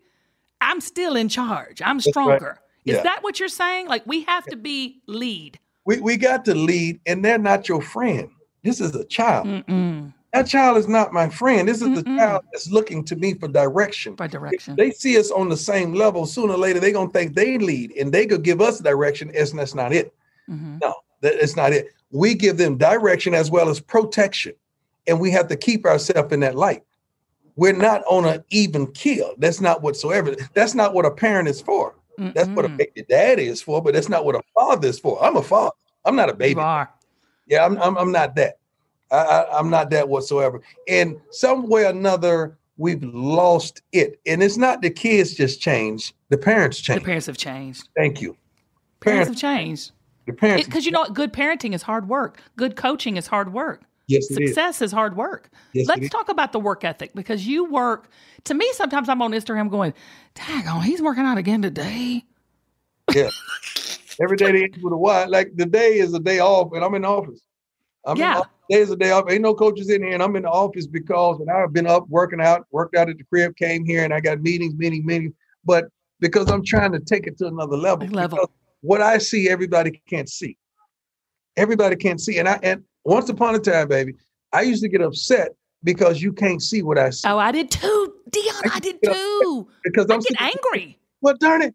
I'm 0.61 0.81
still 0.81 1.15
in 1.15 1.29
charge. 1.29 1.81
I'm 1.83 1.99
stronger. 1.99 2.59
Is 2.87 2.95
Yeah. 2.95 3.03
that 3.03 3.23
what 3.23 3.39
you're 3.39 3.49
saying? 3.49 3.87
Like 3.87 4.03
we 4.05 4.23
have 4.23 4.45
to 4.45 4.55
be 4.55 5.01
lead. 5.07 5.59
We 5.85 5.99
we 5.99 6.17
got 6.17 6.45
to 6.45 6.55
lead, 6.55 6.99
and 7.05 7.23
they're 7.23 7.37
not 7.37 7.67
your 7.69 7.81
friend. 7.81 8.29
This 8.63 8.81
is 8.81 8.95
a 8.95 9.05
child. 9.05 9.47
Mm-mm. 9.47 10.13
That 10.33 10.47
child 10.47 10.77
is 10.77 10.87
not 10.87 11.13
my 11.13 11.29
friend. 11.29 11.67
This 11.67 11.81
is 11.81 11.89
the 11.95 12.03
Mm-mm. 12.03 12.17
child 12.17 12.43
that's 12.51 12.69
looking 12.69 13.03
to 13.05 13.15
me 13.15 13.33
for 13.33 13.47
direction. 13.47 14.15
By 14.15 14.27
direction. 14.27 14.75
They 14.75 14.91
see 14.91 15.17
us 15.17 15.31
on 15.31 15.49
the 15.49 15.57
same 15.57 15.93
level. 15.93 16.25
Sooner 16.25 16.53
or 16.53 16.57
later, 16.57 16.79
they're 16.79 16.91
gonna 16.91 17.09
think 17.11 17.35
they 17.35 17.57
lead, 17.57 17.91
and 17.99 18.11
they 18.11 18.25
could 18.25 18.43
give 18.43 18.61
us 18.61 18.79
direction. 18.79 19.31
And 19.35 19.59
that's 19.59 19.75
not 19.75 19.93
it. 19.93 20.13
Mhm. 20.49 20.79
No, 20.81 20.93
that 21.21 21.35
is 21.35 21.55
not 21.55 21.73
it. 21.73 21.87
We 22.11 22.35
give 22.35 22.57
them 22.57 22.77
direction 22.77 23.33
as 23.33 23.49
well 23.51 23.69
as 23.69 23.79
protection, 23.79 24.53
and 25.07 25.19
we 25.19 25.31
have 25.31 25.47
to 25.49 25.55
keep 25.57 25.85
ourselves 25.85 26.31
in 26.33 26.39
that 26.41 26.55
light. 26.55 26.83
We're 27.55 27.73
not 27.73 28.03
on 28.07 28.25
an 28.25 28.43
even 28.51 28.87
kill. 28.87 29.33
That's 29.39 29.59
not 29.61 29.81
whatsoever. 29.81 30.35
That's 30.53 30.75
not 30.75 30.93
what 30.93 31.05
a 31.05 31.11
parent 31.11 31.47
is 31.47 31.59
for. 31.59 31.95
That's 32.17 32.49
what 32.49 32.65
a 32.65 32.69
Mm-mm. 32.69 32.77
baby 32.77 33.05
dad 33.07 33.39
is 33.39 33.61
for, 33.61 33.81
but 33.81 33.93
that's 33.93 34.09
not 34.09 34.25
what 34.25 34.35
a 34.35 34.41
father 34.53 34.87
is 34.87 34.99
for. 34.99 35.23
I'm 35.23 35.35
a 35.37 35.43
father. 35.43 35.75
I'm 36.03 36.15
not 36.15 36.29
a 36.29 36.31
You 36.33 36.37
baby. 36.37 36.59
are. 36.59 36.89
Yeah, 37.45 37.65
I'm, 37.65 37.77
I'm, 37.81 37.97
I'm 37.97 38.11
not 38.11 38.35
that. 38.35 38.57
I, 39.11 39.17
I, 39.17 39.59
I'm 39.59 39.69
not 39.69 39.89
that 39.91 40.09
whatsoever. 40.09 40.61
And 40.87 41.17
some 41.31 41.67
way 41.67 41.85
or 41.85 41.89
another, 41.89 42.57
we've 42.77 43.03
lost 43.03 43.81
it. 43.91 44.19
And 44.25 44.41
it's 44.41 44.57
not 44.57 44.81
the 44.81 44.89
kids 44.89 45.35
just 45.35 45.61
change, 45.61 46.13
the 46.29 46.37
parents 46.37 46.79
changed. 46.79 47.01
The 47.01 47.05
parents 47.05 47.25
have 47.27 47.37
changed. 47.37 47.87
Thank 47.95 48.21
you. 48.21 48.35
Parents 48.99 49.27
Parents, 49.27 49.41
have 49.41 49.57
changed. 49.57 49.91
the 50.25 50.33
parents. 50.33 50.65
Because 50.65 50.85
you 50.85 50.91
know 50.91 51.01
what? 51.01 51.13
Good 51.13 51.31
parenting 51.31 51.73
is 51.73 51.83
hard 51.83 52.09
work. 52.09 52.41
Good 52.55 52.75
coaching 52.75 53.15
is 53.15 53.27
hard 53.27 53.53
work. 53.53 53.83
Yes. 54.07 54.27
Success 54.27 54.81
is 54.81 54.91
hard 54.91 55.15
work. 55.15 55.49
Yes, 55.73 55.87
Let's 55.87 56.09
talk 56.09 56.29
about 56.29 56.51
the 56.51 56.59
work 56.59 56.83
ethic 56.83 57.13
because 57.13 57.45
you 57.45 57.65
work. 57.65 58.09
To 58.45 58.53
me, 58.53 58.69
sometimes 58.73 59.09
I'm 59.09 59.21
on 59.21 59.31
Instagram 59.31 59.69
going, 59.69 59.93
"Dang, 60.35 60.81
he's 60.81 61.01
working 61.01 61.25
out 61.25 61.37
again 61.37 61.61
today." 61.61 62.23
Yeah. 63.13 63.29
Every 64.21 64.37
day 64.37 64.51
they 64.51 64.63
end 64.63 64.77
with 64.81 64.93
why. 64.93 65.25
Like 65.25 65.55
the 65.55 65.65
day 65.65 65.99
is 65.99 66.13
a 66.13 66.19
day 66.19 66.39
off, 66.39 66.73
and 66.73 66.83
I'm 66.83 66.93
in 66.95 67.03
the 67.03 67.07
office. 67.07 67.41
I'm 68.05 68.17
Yeah. 68.17 68.41
in 68.69 68.79
is 68.79 68.91
a 68.91 68.95
day 68.95 69.11
off. 69.11 69.29
Ain't 69.29 69.41
no 69.41 69.53
coaches 69.53 69.89
in 69.89 70.01
here, 70.01 70.13
and 70.13 70.23
I'm 70.23 70.35
in 70.35 70.43
the 70.43 70.49
office 70.49 70.87
because 70.87 71.39
when 71.39 71.49
I've 71.49 71.73
been 71.73 71.87
up 71.87 72.07
working 72.09 72.41
out, 72.41 72.65
worked 72.71 72.95
out 72.95 73.09
at 73.09 73.17
the 73.17 73.23
crib, 73.25 73.55
came 73.55 73.85
here, 73.85 74.03
and 74.03 74.13
I 74.13 74.19
got 74.19 74.41
meetings, 74.41 74.73
meetings, 74.75 75.05
meetings. 75.05 75.33
But 75.65 75.89
because 76.19 76.49
I'm 76.49 76.63
trying 76.63 76.91
to 76.93 76.99
take 76.99 77.27
it 77.27 77.37
to 77.39 77.47
another 77.47 77.77
level. 77.77 78.07
Level. 78.07 78.51
What 78.81 79.01
I 79.01 79.17
see, 79.17 79.49
everybody 79.49 80.01
can't 80.09 80.29
see. 80.29 80.57
Everybody 81.55 81.95
can't 81.95 82.21
see. 82.21 82.39
And 82.39 82.47
I 82.47 82.59
and 82.63 82.83
once 83.07 83.29
upon 83.29 83.55
a 83.55 83.59
time, 83.59 83.87
baby, 83.87 84.13
I 84.53 84.61
used 84.63 84.83
to 84.83 84.89
get 84.89 85.01
upset 85.01 85.53
because 85.83 86.21
you 86.21 86.33
can't 86.33 86.61
see 86.61 86.81
what 86.83 86.97
I 86.99 87.09
see. 87.11 87.27
Oh, 87.27 87.37
I 87.37 87.51
did 87.53 87.71
too, 87.71 88.13
Deion. 88.31 88.71
I 88.73 88.79
did 88.79 88.97
Yeah. 89.01 89.13
too. 89.13 89.67
Because 89.83 90.07
I 90.09 90.15
I'm 90.15 90.19
get 90.19 90.37
sitting- 90.37 90.51
angry. 90.73 90.99
Well, 91.21 91.35
darn 91.39 91.61
it. 91.61 91.73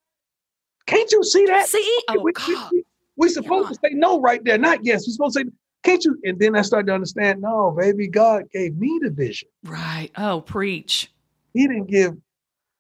Can't 0.86 1.10
you 1.10 1.24
see 1.24 1.46
that? 1.46 1.68
See? 1.68 2.00
Oh 2.10 2.20
we, 2.20 2.32
God. 2.32 2.70
we, 2.72 2.84
we 3.16 3.28
supposed 3.30 3.68
to 3.68 3.74
say 3.76 3.94
no 3.94 4.20
right 4.20 4.44
there, 4.44 4.58
not 4.58 4.84
yes. 4.84 5.06
We're 5.06 5.12
supposed 5.14 5.36
to 5.38 5.44
say, 5.44 5.50
can't 5.84 6.04
you? 6.04 6.18
And 6.24 6.38
then 6.38 6.54
I 6.54 6.62
started 6.62 6.86
to 6.88 6.94
understand, 6.94 7.40
no, 7.40 7.74
baby, 7.78 8.08
God 8.08 8.44
gave 8.52 8.76
me 8.76 9.00
the 9.02 9.10
vision. 9.10 9.48
Right. 9.64 10.10
Oh, 10.18 10.42
preach. 10.42 11.10
He 11.54 11.66
didn't 11.66 11.86
give 11.88 12.16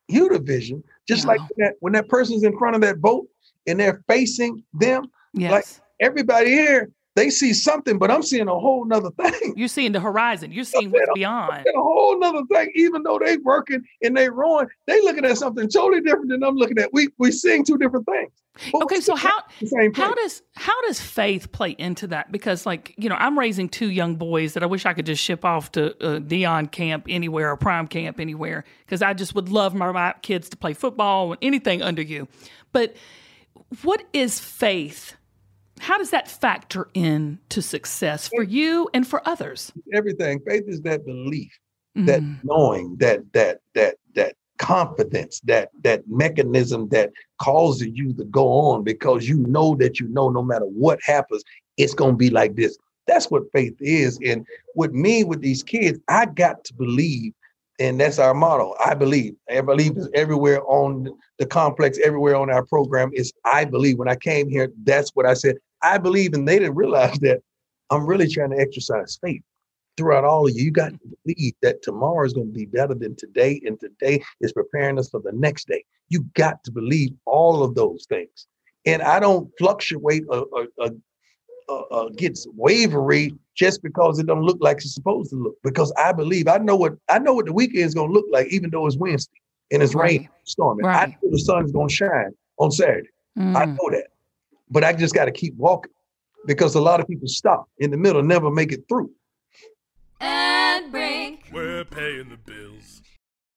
you 0.08 0.28
the 0.28 0.38
vision. 0.38 0.84
Just 1.08 1.26
like 1.26 1.40
No. 1.40 1.46
when 1.54 1.66
that 1.66 1.74
when 1.80 1.92
that 1.94 2.08
person's 2.08 2.44
in 2.44 2.56
front 2.58 2.74
of 2.76 2.82
that 2.82 3.00
boat 3.00 3.26
and 3.66 3.80
they're 3.80 4.02
facing 4.08 4.62
them, 4.74 5.06
Yes. 5.32 5.80
everybody 6.00 6.50
here, 6.50 6.90
they 7.14 7.28
see 7.28 7.52
something, 7.52 7.98
but 7.98 8.10
I'm 8.10 8.22
seeing 8.22 8.48
a 8.48 8.58
whole 8.58 8.84
nother 8.86 9.10
thing. 9.10 9.54
You're 9.56 9.68
seeing 9.68 9.92
the 9.92 10.00
horizon. 10.00 10.50
You're 10.50 10.64
seeing 10.64 10.90
what's 10.90 11.10
beyond. 11.14 11.66
A 11.66 11.72
whole 11.76 12.18
nother 12.18 12.42
thing. 12.50 12.70
Even 12.74 13.02
though 13.02 13.18
they're 13.18 13.38
working 13.42 13.82
and 14.02 14.16
they're 14.16 14.32
rowing, 14.32 14.68
they're 14.86 15.02
looking 15.02 15.24
at 15.24 15.36
something 15.36 15.68
totally 15.68 16.00
different 16.00 16.30
than 16.30 16.42
I'm 16.42 16.56
looking 16.56 16.78
at. 16.78 16.90
We 16.92 17.08
we 17.18 17.30
seeing 17.30 17.64
two 17.64 17.76
different 17.76 18.06
things. 18.06 18.30
okay, 18.82 19.00
so 19.00 19.14
how 19.14 19.32
how 19.94 20.14
does 20.14 20.42
how 20.54 20.80
does 20.82 21.00
faith 21.00 21.52
play 21.52 21.70
into 21.78 22.06
that? 22.08 22.32
Because 22.32 22.64
like 22.64 22.94
you 22.96 23.08
know, 23.08 23.16
I'm 23.16 23.38
raising 23.38 23.68
two 23.68 23.90
young 23.90 24.16
boys 24.16 24.54
that 24.54 24.62
I 24.62 24.66
wish 24.66 24.86
I 24.86 24.94
could 24.94 25.06
just 25.06 25.22
ship 25.22 25.44
off 25.44 25.72
to 25.72 25.90
uh, 26.04 26.20
Deion 26.20 26.70
camp 26.70 27.06
anywhere 27.08 27.50
or 27.50 27.56
Prime 27.56 27.88
camp 27.88 28.20
anywhere 28.20 28.64
because 28.86 29.02
I 29.02 29.12
just 29.12 29.34
would 29.34 29.50
love 29.50 29.74
my, 29.74 29.92
my 29.92 30.14
kids 30.22 30.48
to 30.50 30.56
play 30.56 30.72
football 30.72 31.32
and 31.32 31.38
anything 31.42 31.82
under 31.82 32.02
you. 32.02 32.28
But 32.72 32.96
what 33.82 34.02
is 34.12 34.40
faith? 34.40 35.16
How 35.82 35.98
does 35.98 36.10
that 36.10 36.28
factor 36.28 36.88
in 36.94 37.40
to 37.48 37.60
success 37.60 38.28
for 38.28 38.44
you 38.44 38.88
and 38.94 39.04
for 39.04 39.20
others? 39.28 39.72
Everything. 39.92 40.38
Faith 40.46 40.62
is 40.68 40.80
that 40.82 41.04
belief, 41.04 41.58
mm-hmm. 41.98 42.06
that 42.06 42.22
knowing, 42.44 42.94
that 43.00 43.20
that 43.32 43.58
that 43.74 43.96
that 44.14 44.36
confidence, 44.58 45.40
that 45.40 45.70
that 45.82 46.04
mechanism 46.06 46.88
that 46.90 47.10
causes 47.40 47.88
you 47.94 48.14
to 48.14 48.24
go 48.26 48.46
on 48.46 48.84
because 48.84 49.28
you 49.28 49.38
know 49.38 49.74
that 49.74 49.98
you 49.98 50.06
know 50.06 50.28
no 50.28 50.40
matter 50.40 50.66
what 50.66 51.00
happens, 51.04 51.42
it's 51.76 51.94
gonna 51.94 52.12
be 52.12 52.30
like 52.30 52.54
this. 52.54 52.78
That's 53.08 53.28
what 53.28 53.50
faith 53.52 53.74
is. 53.80 54.20
And 54.24 54.46
with 54.76 54.92
me, 54.92 55.24
with 55.24 55.40
these 55.40 55.64
kids, 55.64 55.98
I 56.06 56.26
got 56.26 56.62
to 56.62 56.74
believe 56.74 57.32
and 57.80 57.98
that's 57.98 58.20
our 58.20 58.34
motto. 58.34 58.76
I 58.84 58.94
believe. 58.94 59.34
I 59.50 59.60
believe 59.62 59.96
is 59.96 60.08
everywhere 60.14 60.62
on 60.66 61.08
the 61.38 61.46
complex, 61.46 61.98
everywhere 62.04 62.36
on 62.36 62.50
our 62.50 62.64
program 62.64 63.10
is 63.14 63.32
I 63.44 63.64
believe. 63.64 63.98
When 63.98 64.08
I 64.08 64.14
came 64.14 64.48
here, 64.48 64.70
that's 64.84 65.10
what 65.14 65.26
I 65.26 65.34
said. 65.34 65.56
I 65.82 65.98
believe, 65.98 66.34
and 66.34 66.46
they 66.46 66.58
didn't 66.58 66.76
realize 66.76 67.18
that 67.20 67.40
I'm 67.90 68.06
really 68.06 68.28
trying 68.28 68.50
to 68.50 68.58
exercise 68.58 69.18
faith 69.22 69.42
throughout 69.96 70.24
all 70.24 70.46
of 70.46 70.54
you. 70.54 70.64
You 70.64 70.70
got 70.70 70.92
to 70.92 70.98
believe 71.24 71.54
that 71.62 71.82
tomorrow 71.82 72.24
is 72.24 72.32
going 72.32 72.48
to 72.48 72.52
be 72.52 72.66
better 72.66 72.94
than 72.94 73.16
today, 73.16 73.60
and 73.64 73.78
today 73.78 74.22
is 74.40 74.52
preparing 74.52 74.98
us 74.98 75.10
for 75.10 75.20
the 75.20 75.32
next 75.32 75.68
day. 75.68 75.84
You 76.08 76.24
got 76.34 76.62
to 76.64 76.72
believe 76.72 77.10
all 77.26 77.62
of 77.62 77.74
those 77.74 78.06
things. 78.08 78.46
And 78.86 79.02
I 79.02 79.20
don't 79.20 79.50
fluctuate 79.58 80.24
or, 80.28 80.46
or, 80.52 80.66
or 80.78 80.90
uh, 81.90 82.08
gets 82.16 82.46
wavery 82.56 83.34
just 83.54 83.82
because 83.82 84.18
it 84.18 84.26
don't 84.26 84.42
look 84.42 84.58
like 84.60 84.78
it's 84.78 84.94
supposed 84.94 85.30
to 85.30 85.36
look. 85.36 85.56
Because 85.62 85.92
I 85.96 86.12
believe 86.12 86.48
I 86.48 86.58
know 86.58 86.76
what 86.76 86.94
I 87.08 87.18
know 87.18 87.34
what 87.34 87.46
the 87.46 87.52
weekend 87.52 87.84
is 87.84 87.94
going 87.94 88.08
to 88.08 88.12
look 88.12 88.26
like, 88.30 88.48
even 88.48 88.70
though 88.70 88.86
it's 88.86 88.96
Wednesday 88.96 89.40
and 89.70 89.82
it's 89.82 89.94
right. 89.94 90.04
raining, 90.04 90.28
storming. 90.44 90.86
Right. 90.86 91.08
I 91.08 91.18
know 91.22 91.30
the 91.30 91.38
sun 91.38 91.64
is 91.64 91.72
going 91.72 91.88
to 91.88 91.94
shine 91.94 92.32
on 92.58 92.70
Saturday. 92.70 93.08
Mm. 93.38 93.56
I 93.56 93.64
know 93.66 93.90
that, 93.90 94.08
but 94.70 94.84
I 94.84 94.92
just 94.92 95.14
got 95.14 95.26
to 95.26 95.32
keep 95.32 95.54
walking 95.56 95.92
because 96.46 96.74
a 96.74 96.80
lot 96.80 97.00
of 97.00 97.06
people 97.06 97.28
stop 97.28 97.68
in 97.78 97.90
the 97.90 97.96
middle, 97.96 98.22
never 98.22 98.50
make 98.50 98.72
it 98.72 98.84
through. 98.88 99.10
And 100.20 100.90
brink. 100.90 101.48
We're 101.52 101.84
paying 101.84 102.28
the 102.28 102.36
bills. 102.36 103.02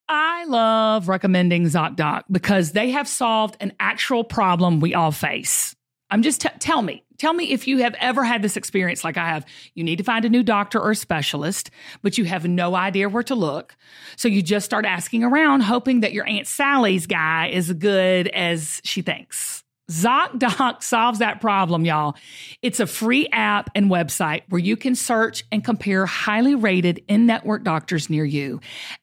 I 0.07 0.45
love 0.45 1.07
recommending 1.07 1.63
ZocDoc 1.65 2.23
because 2.29 2.73
they 2.73 2.91
have 2.91 3.07
solved 3.07 3.57
an 3.59 3.73
actual 3.79 4.23
problem 4.23 4.79
we 4.79 4.93
all 4.93 5.11
face. 5.11 5.75
I'm 6.11 6.21
just 6.21 6.41
t- 6.41 6.49
tell 6.59 6.83
me, 6.83 7.03
tell 7.17 7.33
me 7.33 7.51
if 7.51 7.67
you 7.67 7.79
have 7.79 7.95
ever 7.99 8.23
had 8.23 8.43
this 8.43 8.55
experience 8.55 9.03
like 9.03 9.17
I 9.17 9.27
have. 9.27 9.45
You 9.73 9.83
need 9.83 9.95
to 9.97 10.03
find 10.03 10.23
a 10.23 10.29
new 10.29 10.43
doctor 10.43 10.79
or 10.79 10.93
specialist, 10.93 11.71
but 12.03 12.19
you 12.19 12.25
have 12.25 12.47
no 12.47 12.75
idea 12.75 13.09
where 13.09 13.23
to 13.23 13.33
look. 13.33 13.75
So 14.15 14.27
you 14.27 14.43
just 14.43 14.65
start 14.65 14.85
asking 14.85 15.23
around, 15.23 15.61
hoping 15.61 16.01
that 16.01 16.13
your 16.13 16.27
Aunt 16.27 16.45
Sally's 16.45 17.07
guy 17.07 17.47
is 17.47 17.73
good 17.73 18.27
as 18.27 18.81
she 18.83 19.01
thinks. 19.01 19.64
ZocDoc 19.91 20.81
solves 20.81 21.19
that 21.19 21.41
problem, 21.41 21.85
y'all. 21.85 22.15
It's 22.61 22.79
a 22.79 22.87
free 22.87 23.27
app 23.31 23.69
and 23.75 23.91
website 23.91 24.41
where 24.49 24.59
you 24.59 24.75
can 24.75 24.95
search 24.95 25.43
and 25.51 25.63
compare 25.63 26.05
highly 26.05 26.55
rated 26.55 27.03
in 27.07 27.25
network 27.25 27.63
doctors 27.63 28.09
near 28.09 28.25
you 28.25 28.61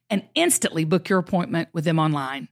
and 0.09 0.27
instantly 0.35 0.83
book 0.83 1.07
your 1.07 1.19
appointment 1.19 1.69
with 1.73 1.85
them 1.85 1.99
online. 1.99 2.49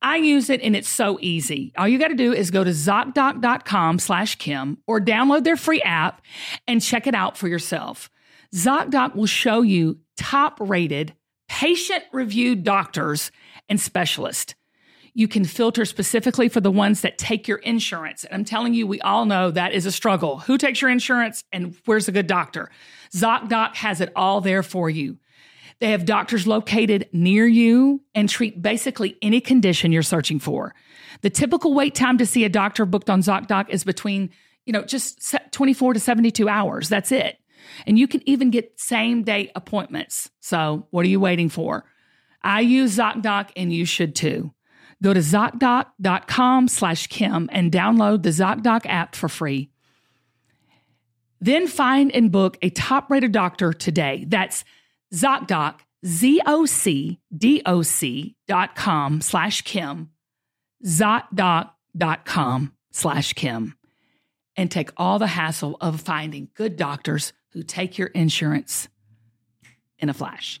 I 0.00 0.16
use 0.16 0.50
it 0.50 0.62
and 0.62 0.74
it's 0.74 0.88
so 0.88 1.18
easy. 1.20 1.72
All 1.76 1.86
you 1.86 1.98
got 1.98 2.08
to 2.08 2.14
do 2.14 2.32
is 2.32 2.50
go 2.50 2.64
to 2.64 2.70
ZocDoc.com 2.70 3.98
slash 3.98 4.36
Kim 4.36 4.78
or 4.86 5.00
download 5.00 5.44
their 5.44 5.56
free 5.56 5.82
app 5.82 6.22
and 6.66 6.82
check 6.82 7.06
it 7.06 7.14
out 7.14 7.36
for 7.36 7.48
yourself. 7.48 8.10
ZocDoc 8.54 9.14
will 9.14 9.26
show 9.26 9.62
you 9.62 10.00
top 10.16 10.58
rated, 10.60 11.14
patient 11.48 12.02
reviewed 12.12 12.64
doctors 12.64 13.30
and 13.68 13.80
specialists. 13.80 14.54
You 15.14 15.28
can 15.28 15.44
filter 15.44 15.84
specifically 15.84 16.48
for 16.48 16.60
the 16.60 16.70
ones 16.70 17.02
that 17.02 17.18
take 17.18 17.46
your 17.46 17.58
insurance. 17.58 18.24
And 18.24 18.34
I'm 18.34 18.44
telling 18.44 18.72
you, 18.72 18.86
we 18.86 19.00
all 19.02 19.26
know 19.26 19.50
that 19.50 19.72
is 19.72 19.84
a 19.84 19.92
struggle. 19.92 20.38
Who 20.38 20.56
takes 20.56 20.80
your 20.80 20.90
insurance 20.90 21.44
and 21.52 21.76
where's 21.84 22.08
a 22.08 22.12
good 22.12 22.26
doctor? 22.26 22.70
ZocDoc 23.14 23.74
has 23.76 24.00
it 24.00 24.10
all 24.16 24.40
there 24.40 24.62
for 24.62 24.88
you. 24.88 25.18
They 25.80 25.90
have 25.90 26.06
doctors 26.06 26.46
located 26.46 27.08
near 27.12 27.46
you 27.46 28.02
and 28.14 28.28
treat 28.28 28.62
basically 28.62 29.18
any 29.20 29.40
condition 29.40 29.92
you're 29.92 30.02
searching 30.02 30.38
for. 30.38 30.74
The 31.22 31.30
typical 31.30 31.74
wait 31.74 31.94
time 31.94 32.18
to 32.18 32.26
see 32.26 32.44
a 32.44 32.48
doctor 32.48 32.86
booked 32.86 33.10
on 33.10 33.20
ZocDoc 33.20 33.68
is 33.68 33.84
between, 33.84 34.30
you 34.64 34.72
know, 34.72 34.82
just 34.84 35.34
24 35.50 35.94
to 35.94 36.00
72 36.00 36.48
hours. 36.48 36.88
That's 36.88 37.12
it. 37.12 37.38
And 37.86 37.98
you 37.98 38.06
can 38.08 38.26
even 38.28 38.50
get 38.50 38.78
same 38.80 39.24
day 39.24 39.50
appointments. 39.54 40.30
So, 40.40 40.86
what 40.90 41.04
are 41.04 41.08
you 41.08 41.20
waiting 41.20 41.48
for? 41.48 41.84
I 42.42 42.60
use 42.60 42.96
ZocDoc 42.96 43.50
and 43.56 43.72
you 43.72 43.84
should 43.84 44.14
too. 44.14 44.52
Go 45.02 45.12
to 45.12 45.20
ZocDoc.com 45.20 46.68
slash 46.68 47.08
Kim 47.08 47.50
and 47.52 47.72
download 47.72 48.22
the 48.22 48.30
ZocDoc 48.30 48.86
app 48.86 49.16
for 49.16 49.28
free. 49.28 49.68
Then 51.40 51.66
find 51.66 52.14
and 52.14 52.30
book 52.30 52.56
a 52.62 52.70
top 52.70 53.10
rated 53.10 53.32
doctor 53.32 53.72
today. 53.72 54.24
That's 54.28 54.64
ZocDoc, 55.12 55.80
Z-O-C-D-O-C 56.06 57.16
dot 58.46 58.76
com 58.76 59.20
slash 59.20 59.62
Kim, 59.62 60.10
ZocDoc.com 60.86 62.72
slash 62.92 63.32
Kim, 63.32 63.76
and 64.56 64.70
take 64.70 64.90
all 64.96 65.18
the 65.18 65.26
hassle 65.26 65.76
of 65.80 66.00
finding 66.00 66.50
good 66.54 66.76
doctors 66.76 67.32
who 67.52 67.64
take 67.64 67.98
your 67.98 68.08
insurance 68.08 68.88
in 69.98 70.08
a 70.08 70.14
flash. 70.14 70.60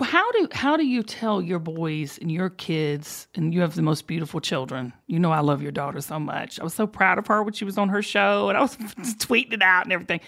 How 0.00 0.30
do 0.32 0.48
how 0.52 0.76
do 0.76 0.86
you 0.86 1.02
tell 1.02 1.42
your 1.42 1.58
boys 1.58 2.18
and 2.18 2.30
your 2.30 2.50
kids 2.50 3.28
and 3.34 3.52
you 3.52 3.60
have 3.60 3.74
the 3.74 3.82
most 3.82 4.06
beautiful 4.06 4.40
children? 4.40 4.92
You 5.06 5.18
know 5.18 5.32
I 5.32 5.40
love 5.40 5.62
your 5.62 5.72
daughter 5.72 6.00
so 6.00 6.18
much. 6.18 6.58
I 6.58 6.64
was 6.64 6.74
so 6.74 6.86
proud 6.86 7.18
of 7.18 7.26
her 7.26 7.42
when 7.42 7.52
she 7.52 7.64
was 7.64 7.78
on 7.78 7.88
her 7.90 8.02
show 8.02 8.48
and 8.48 8.56
I 8.56 8.62
was 8.62 8.76
tweeting 8.76 9.54
it 9.54 9.62
out 9.62 9.84
and 9.84 9.92
everything. 9.92 10.20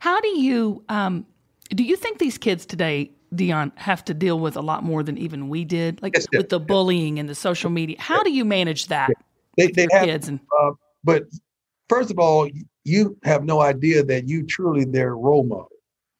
How 0.00 0.20
do 0.20 0.28
you 0.28 0.84
um, 0.88 1.26
do 1.70 1.82
you 1.82 1.96
think 1.96 2.18
these 2.18 2.38
kids 2.38 2.66
today 2.66 3.10
Deion, 3.34 3.76
have 3.76 4.04
to 4.04 4.14
deal 4.14 4.38
with 4.38 4.56
a 4.56 4.60
lot 4.60 4.84
more 4.84 5.02
than 5.02 5.18
even 5.18 5.48
we 5.48 5.64
did, 5.64 6.00
like 6.02 6.14
Yes, 6.14 6.26
with 6.32 6.48
the 6.48 6.60
yes. 6.60 6.66
bullying 6.66 7.18
and 7.18 7.28
the 7.28 7.34
social 7.34 7.70
media. 7.70 7.96
How 7.98 8.22
do 8.22 8.32
you 8.32 8.44
manage 8.44 8.86
that 8.86 9.10
they, 9.56 9.68
they 9.68 9.88
have, 9.92 10.04
kids? 10.04 10.28
And 10.28 10.40
Uh, 10.58 10.72
but 11.04 11.24
first 11.88 12.10
of 12.10 12.18
all, 12.18 12.48
you 12.84 13.18
have 13.24 13.44
no 13.44 13.60
idea 13.60 14.04
that 14.04 14.28
you 14.28 14.44
truly 14.44 14.84
their 14.84 15.16
role 15.16 15.44
model. 15.44 15.70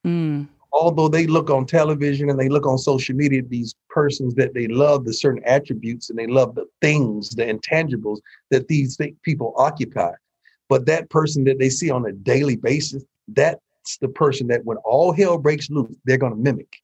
mm, 0.05 0.47
Although 0.73 1.07
they 1.07 1.27
look 1.27 1.49
on 1.49 1.65
television 1.65 2.29
and 2.29 2.39
they 2.39 2.49
look 2.49 2.65
on 2.65 2.77
social 2.77 3.15
media, 3.15 3.41
these 3.41 3.75
persons 3.89 4.35
that 4.35 4.53
they 4.53 4.67
love 4.67 5.05
the 5.05 5.13
certain 5.13 5.43
attributes 5.45 6.09
and 6.09 6.19
they 6.19 6.27
love 6.27 6.55
the 6.55 6.65
things, 6.81 7.29
the 7.29 7.45
intangibles 7.45 8.19
that 8.51 8.67
these 8.67 8.97
people 9.23 9.53
occupy. 9.57 10.11
But 10.69 10.85
that 10.87 11.09
person 11.09 11.45
that 11.45 11.59
they 11.59 11.69
see 11.69 11.89
on 11.89 12.05
a 12.05 12.11
daily 12.11 12.57
basis, 12.57 13.03
that's 13.29 13.97
the 14.01 14.09
person 14.09 14.47
that 14.47 14.65
when 14.65 14.77
all 14.77 15.13
hell 15.13 15.37
breaks 15.37 15.69
loose, 15.69 15.95
they're 16.05 16.17
going 16.17 16.33
to 16.33 16.39
mimic. 16.39 16.75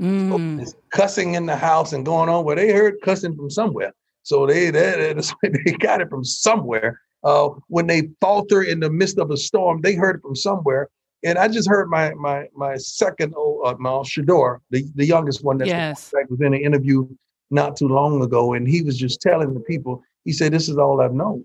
mm, 0.00 0.40
There's 0.56 0.74
cussing 0.90 1.34
in 1.34 1.46
the 1.46 1.56
house 1.56 1.92
and 1.92 2.04
going 2.04 2.28
on. 2.28 2.44
Well, 2.44 2.56
they 2.56 2.72
heard 2.72 2.96
cussing 3.02 3.36
from 3.36 3.50
somewhere, 3.50 3.92
so 4.24 4.46
they 4.46 4.70
they, 4.70 5.14
they 5.42 5.72
got 5.72 6.00
it 6.00 6.08
from 6.10 6.24
somewhere. 6.24 7.00
Uh, 7.24 7.50
when 7.68 7.86
they 7.86 8.10
falter 8.20 8.62
in 8.62 8.80
the 8.80 8.90
midst 8.90 9.18
of 9.18 9.30
a 9.30 9.36
storm, 9.36 9.80
they 9.80 9.94
heard 9.94 10.16
it 10.16 10.22
from 10.22 10.34
somewhere. 10.34 10.88
And 11.24 11.38
I 11.38 11.48
just 11.48 11.68
heard 11.68 11.88
my 11.88 12.12
my 12.14 12.48
my 12.54 12.76
second 12.76 13.34
oh, 13.36 13.62
uh, 13.64 13.76
my 13.78 13.90
Shedeur, 13.90 14.58
the 14.70 14.84
the 14.94 15.06
youngest 15.06 15.44
one 15.44 15.58
that 15.58 15.68
yes. 15.68 16.12
was 16.28 16.40
in 16.40 16.54
an 16.54 16.60
interview 16.60 17.06
not 17.50 17.76
too 17.76 17.88
long 17.88 18.22
ago, 18.22 18.54
and 18.54 18.66
he 18.66 18.82
was 18.82 18.98
just 18.98 19.20
telling 19.20 19.54
the 19.54 19.60
people. 19.60 20.02
He 20.24 20.32
said, 20.32 20.52
"This 20.52 20.68
is 20.68 20.78
all 20.78 21.00
I've 21.00 21.14
known. 21.14 21.44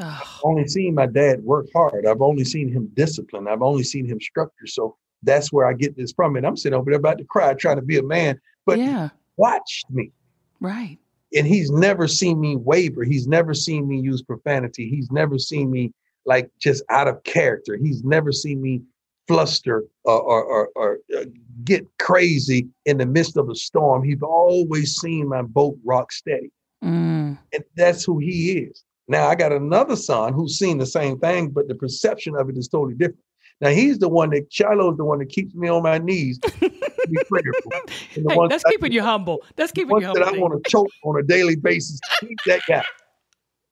Oh, 0.00 0.04
I've 0.04 0.40
only 0.44 0.68
seen 0.68 0.94
my 0.94 1.06
dad 1.06 1.42
work 1.42 1.66
hard. 1.74 2.06
I've 2.06 2.20
only 2.20 2.44
seen 2.44 2.70
him 2.70 2.90
discipline. 2.94 3.48
I've 3.48 3.62
only 3.62 3.82
seen 3.82 4.06
him 4.06 4.20
structure. 4.20 4.66
So 4.66 4.96
that's 5.22 5.52
where 5.52 5.66
I 5.66 5.72
get 5.72 5.96
this 5.96 6.12
from. 6.12 6.36
And 6.36 6.46
I'm 6.46 6.56
sitting 6.56 6.78
over 6.78 6.90
there 6.90 6.98
about 6.98 7.18
to 7.18 7.24
cry, 7.24 7.54
trying 7.54 7.76
to 7.76 7.82
be 7.82 7.98
a 7.98 8.02
man. 8.02 8.38
But 8.66 8.78
yeah. 8.78 9.10
watched 9.36 9.90
me. 9.90 10.12
Right. 10.60 10.98
And 11.34 11.46
he's 11.46 11.70
never 11.70 12.06
seen 12.06 12.40
me 12.40 12.56
waver. 12.56 13.04
He's 13.04 13.26
never 13.26 13.54
seen 13.54 13.88
me 13.88 13.98
use 13.98 14.22
profanity. 14.22 14.88
He's 14.88 15.10
never 15.10 15.38
seen 15.38 15.70
me 15.70 15.92
like 16.24 16.50
just 16.60 16.82
out 16.90 17.08
of 17.08 17.22
character. 17.24 17.76
He's 17.76 18.04
never 18.04 18.32
seen 18.32 18.60
me 18.60 18.82
fluster 19.28 19.84
or, 20.04 20.20
or, 20.20 20.44
or, 20.44 20.70
or 20.76 20.98
uh, 21.16 21.24
get 21.64 21.86
crazy 21.98 22.68
in 22.84 22.98
the 22.98 23.06
midst 23.06 23.36
of 23.36 23.48
a 23.48 23.54
storm. 23.54 24.02
He's 24.04 24.22
always 24.22 24.94
seen 24.96 25.28
my 25.28 25.42
boat 25.42 25.76
rock 25.84 26.12
steady. 26.12 26.50
Mm, 26.84 27.38
And 27.52 27.64
that's 27.76 28.04
who 28.04 28.18
he 28.18 28.52
is. 28.58 28.84
Now 29.08 29.28
I 29.28 29.34
got 29.34 29.52
another 29.52 29.96
son 29.96 30.32
who's 30.32 30.58
seen 30.58 30.78
the 30.78 30.86
same 30.86 31.18
thing, 31.18 31.50
but 31.50 31.68
the 31.68 31.74
perception 31.74 32.34
of 32.36 32.48
it 32.48 32.56
is 32.56 32.68
totally 32.68 32.94
different. 32.94 33.20
Now 33.60 33.70
he's 33.70 33.98
the 33.98 34.08
one 34.08 34.30
that 34.30 34.52
Shilo's 34.52 34.96
the 34.98 35.04
one 35.04 35.18
that 35.20 35.30
keeps 35.30 35.54
me 35.54 35.68
on 35.68 35.82
my 35.82 35.98
knees. 35.98 36.38
to 36.40 36.50
be 36.60 37.16
prayerful. 37.28 37.72
Hey, 38.10 38.22
that's 38.48 38.62
that- 38.64 38.70
keeping 38.70 38.92
you 38.92 39.02
humble. 39.02 39.42
That's 39.56 39.72
keeping 39.72 40.00
you 40.00 40.06
ones 40.08 40.18
that. 40.18 40.28
I 40.34 40.38
want 40.38 40.62
to 40.62 40.70
choke 40.70 40.88
on 41.04 41.18
a 41.18 41.22
daily 41.22 41.56
basis. 41.56 42.00
Keep 42.20 42.38
that 42.46 42.60
guy. 42.68 42.84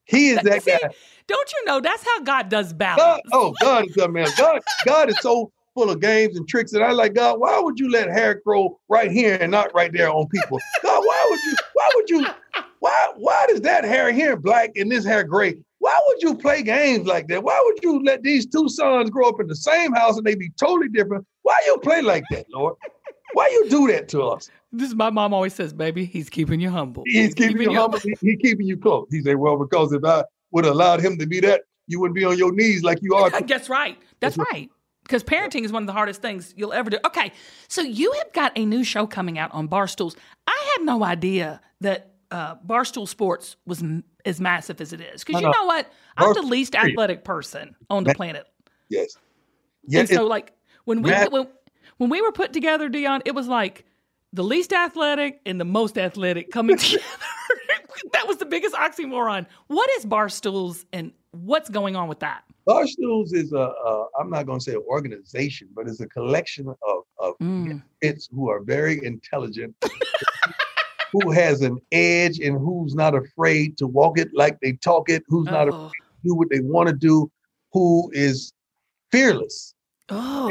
He 0.07 0.31
is 0.31 0.41
that 0.43 0.63
See, 0.63 0.71
guy. 0.71 0.89
Don't 1.27 1.53
you 1.53 1.65
know 1.65 1.81
that's 1.81 2.05
how 2.05 2.21
God 2.21 2.49
does 2.49 2.73
balance? 2.73 3.03
God, 3.03 3.21
oh, 3.33 3.55
God 3.61 3.87
is 3.89 3.97
a 3.97 4.09
man. 4.09 4.29
God, 4.37 4.61
God 4.85 5.09
is 5.09 5.17
so 5.21 5.51
full 5.75 5.91
of 5.91 6.01
games 6.01 6.37
and 6.37 6.47
tricks. 6.47 6.73
And 6.73 6.85
I 6.85 6.93
like 6.93 7.15
God. 7.15 7.41
Why 7.41 7.59
would 7.59 7.79
you 7.79 7.91
let 7.91 8.09
hair 8.09 8.41
grow 8.45 8.79
right 8.89 9.11
here 9.11 9.39
and 9.41 9.51
not 9.51 9.75
right 9.75 9.93
there 9.93 10.11
on 10.11 10.29
people? 10.29 10.61
God, 10.83 11.03
why 11.05 11.27
would 11.31 11.41
you? 11.45 11.57
Why 11.73 11.91
would 11.95 12.11
you? 12.11 12.27
Why? 12.81 13.13
Why 13.17 13.47
does 13.49 13.63
that 13.63 13.85
hair 13.85 14.13
here 14.13 14.37
black 14.37 14.73
and 14.77 14.91
this 14.91 15.05
hair 15.05 15.25
gray? 15.25 15.57
Why 15.79 15.99
would 16.07 16.23
you 16.23 16.35
play 16.35 16.63
games 16.63 17.07
like 17.07 17.29
that? 17.29 17.43
Why 17.43 17.61
would 17.65 17.83
you 17.83 18.03
let 18.05 18.23
these 18.23 18.47
two 18.47 18.69
sons 18.69 19.11
grow 19.11 19.29
up 19.29 19.41
in 19.41 19.47
the 19.47 19.57
same 19.57 19.93
house 19.93 20.17
and 20.17 20.27
they 20.27 20.35
be 20.35 20.51
totally 20.59 20.89
different? 20.89 21.27
Why 21.43 21.59
you 21.67 21.79
play 21.79 22.01
like 22.01 22.25
that, 22.31 22.47
Lord? 22.51 22.77
Why 23.35 23.49
you 23.49 23.69
do 23.69 23.87
that 23.89 24.09
to 24.11 24.23
us? 24.23 24.51
This 24.73 24.89
is 24.89 24.95
my 24.95 25.11
mom 25.11 25.35
always 25.35 25.55
says, 25.55 25.73
baby, 25.73 26.05
he's 26.05 26.29
keeping 26.31 26.61
you 26.61 26.71
humble. 26.71 27.03
He's 27.07 27.35
keeping 27.35 27.61
you 27.63 27.75
humble. 27.75 27.99
He, 27.99 28.15
he 28.21 28.37
keeping 28.37 28.67
you 28.67 28.77
close. 28.77 29.07
He 29.11 29.21
said, 29.23 29.37
"Well, 29.37 29.57
because 29.57 29.93
if 29.93 30.05
I 30.05 30.25
would 30.53 30.65
have 30.65 30.75
allowed 30.75 31.01
him 31.01 31.19
to 31.19 31.27
be 31.27 31.41
that, 31.41 31.63
you 31.87 32.01
wouldn't 32.01 32.17
be 32.17 32.25
on 32.25 32.39
your 32.39 32.53
knees 32.53 32.83
like 32.83 32.99
you 33.03 33.15
are." 33.15 33.29
That's 33.47 33.69
right. 33.69 33.99
That's 34.21 34.39
right. 34.39 34.71
Because 35.03 35.23
parenting 35.23 35.65
is 35.65 35.71
one 35.73 35.83
of 35.83 35.87
the 35.87 35.93
hardest 35.93 36.23
things 36.23 36.55
you'll 36.57 36.73
ever 36.73 36.89
do. 36.89 36.99
Okay, 37.05 37.33
so 37.69 37.83
you 37.83 38.11
have 38.13 38.33
got 38.33 38.53
a 38.57 38.65
new 38.65 38.83
show 38.83 39.07
coming 39.07 39.39
out 39.39 39.53
on 39.53 39.69
Barstools. 39.69 40.17
I 40.47 40.75
had 40.77 40.87
no 40.87 41.05
idea 41.05 41.61
that 41.83 42.15
uh, 42.31 42.55
Barstool 42.67 43.07
Sports 43.07 43.57
was 43.67 43.83
m- 43.83 44.03
as 44.25 44.41
massive 44.41 44.81
as 44.81 44.95
it 44.95 45.03
is. 45.03 45.23
Because 45.23 45.43
you 45.43 45.47
No, 45.47 45.53
no. 45.53 45.61
know 45.61 45.67
what? 45.67 45.93
I'm 46.17 46.33
the 46.33 46.41
least 46.43 46.75
athletic 46.75 47.23
person 47.23 47.77
on 47.91 48.05
the 48.05 48.15
planet. 48.15 48.47
Yes. 48.89 49.19
Yeah. 49.87 50.01
and 50.01 50.09
so, 50.09 50.27
like 50.27 50.53
when 50.87 51.03
we 51.03 51.11
Matt- 51.11 51.31
when, 51.33 51.49
when 51.99 52.11
we 52.11 52.21
were 52.21 52.33
put 52.33 52.53
together, 52.53 52.89
Deion, 52.89 53.23
it 53.25 53.35
was 53.35 53.49
like 53.49 53.85
the 54.33 54.45
least 54.45 54.73
athletic 54.73 55.41
and 55.47 55.61
the 55.61 55.65
most 55.65 55.97
athletic 55.99 56.51
coming 56.51 56.77
together. 56.79 57.03
that 58.13 58.27
was 58.27 58.39
the 58.39 58.47
biggest 58.47 58.75
oxymoron. 58.75 59.47
What 59.69 59.89
is 59.99 60.05
Barstools 60.07 60.85
and 60.93 61.13
what's 61.33 61.69
going 61.71 61.97
on 61.97 62.09
with 62.09 62.21
that? 62.21 62.43
Barstools 62.69 63.35
is 63.35 63.53
a, 63.53 63.57
a 63.59 64.07
I'm 64.19 64.31
not 64.31 64.47
going 64.47 64.59
to 64.59 64.65
say 64.65 64.73
an 64.73 64.83
organization, 64.89 65.69
but 65.75 65.87
it's 65.89 66.01
a 66.01 66.07
collection 66.09 66.69
of 66.69 66.77
of 67.19 67.35
Mm. 67.41 67.83
kids 68.03 68.29
who 68.35 68.49
are 68.51 68.61
very 68.61 69.05
intelligent, 69.05 69.75
who 71.13 71.31
has 71.31 71.63
an 71.63 71.79
edge, 71.93 72.39
and 72.39 72.59
who's 72.59 72.95
not 72.95 73.15
afraid 73.15 73.77
to 73.79 73.87
walk 73.87 74.19
it 74.19 74.29
like 74.35 74.59
they 74.61 74.73
talk 74.73 75.09
it, 75.09 75.23
who's 75.29 75.47
not 75.47 75.69
afraid 75.69 75.81
Oh, 75.81 75.89
to 75.91 76.29
do 76.29 76.35
what 76.35 76.49
they 76.51 76.61
want 76.61 76.89
to 76.89 76.95
do, 76.95 77.31
who 77.73 78.11
is 78.15 78.53
fearless. 79.11 79.75
oh, 80.11 80.49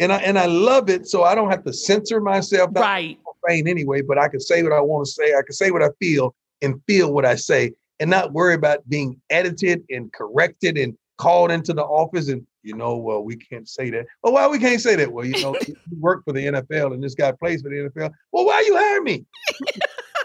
And 0.00 0.12
I 0.12 0.16
and 0.16 0.38
I 0.38 0.46
love 0.46 0.88
it, 0.90 1.06
so 1.06 1.22
I 1.22 1.34
don't 1.34 1.50
have 1.50 1.62
to 1.64 1.72
censor 1.72 2.20
myself. 2.20 2.70
Right. 2.74 3.18
profane 3.22 3.68
anyway, 3.68 4.02
but 4.02 4.18
I 4.18 4.28
can 4.28 4.40
say 4.40 4.62
what 4.62 4.72
I 4.72 4.80
want 4.80 5.06
to 5.06 5.12
say. 5.12 5.34
I 5.34 5.42
can 5.42 5.52
say 5.52 5.70
what 5.70 5.82
I 5.82 5.90
feel 6.00 6.34
and 6.62 6.80
feel 6.86 7.12
what 7.12 7.24
I 7.24 7.36
say 7.36 7.72
and 8.00 8.10
not 8.10 8.32
worry 8.32 8.54
about 8.54 8.88
being 8.88 9.20
edited 9.28 9.84
and 9.90 10.12
corrected 10.12 10.78
and 10.78 10.96
called 11.18 11.50
into 11.50 11.74
the 11.74 11.84
office 11.84 12.28
and 12.28 12.46
you 12.62 12.74
know, 12.74 12.96
well, 12.96 13.22
we 13.22 13.36
can't 13.36 13.68
say 13.68 13.90
that. 13.90 14.06
Well, 14.22 14.34
why 14.34 14.46
we 14.46 14.58
can't 14.58 14.80
say 14.80 14.94
that? 14.96 15.12
Well, 15.12 15.24
you 15.24 15.40
know, 15.42 15.56
you 15.66 15.74
work 15.98 16.24
for 16.24 16.32
the 16.32 16.46
NFL 16.46 16.92
and 16.92 17.02
this 17.02 17.14
guy 17.14 17.32
plays 17.32 17.62
for 17.62 17.70
the 17.70 17.76
NFL. 17.76 18.10
Well, 18.32 18.44
why 18.44 18.62
you 18.66 18.76
hire 18.76 19.02
me? 19.02 19.24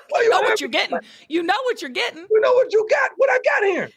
Why 0.09 0.21
You 0.21 0.29
know 0.29 0.41
what 0.41 0.61
you're 0.61 0.69
getting. 0.69 0.97
You 1.27 1.43
know 1.43 1.57
what 1.65 1.81
you're 1.81 1.91
getting. 1.91 2.25
you 2.29 2.39
know 2.39 2.53
what 2.53 2.71
you 2.71 2.87
got, 2.89 3.11
what 3.17 3.29
I 3.29 3.37
got 3.43 3.63
here. 3.69 3.89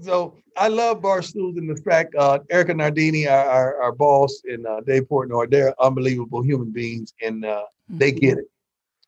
So 0.00 0.36
I 0.56 0.68
love 0.68 1.00
Barstools 1.00 1.56
and 1.56 1.68
the 1.68 1.80
fact 1.82 2.14
uh, 2.16 2.40
Erika 2.50 2.74
Nardini, 2.74 3.26
our, 3.26 3.44
our, 3.44 3.82
our 3.82 3.92
boss, 3.92 4.42
and 4.44 4.66
uh, 4.66 4.80
Dave 4.82 5.04
Portnoy, 5.04 5.50
they're 5.50 5.74
unbelievable 5.82 6.42
human 6.42 6.70
beings, 6.70 7.14
and 7.22 7.44
uh, 7.44 7.64
they 7.88 8.12
get 8.12 8.38
it. 8.38 8.44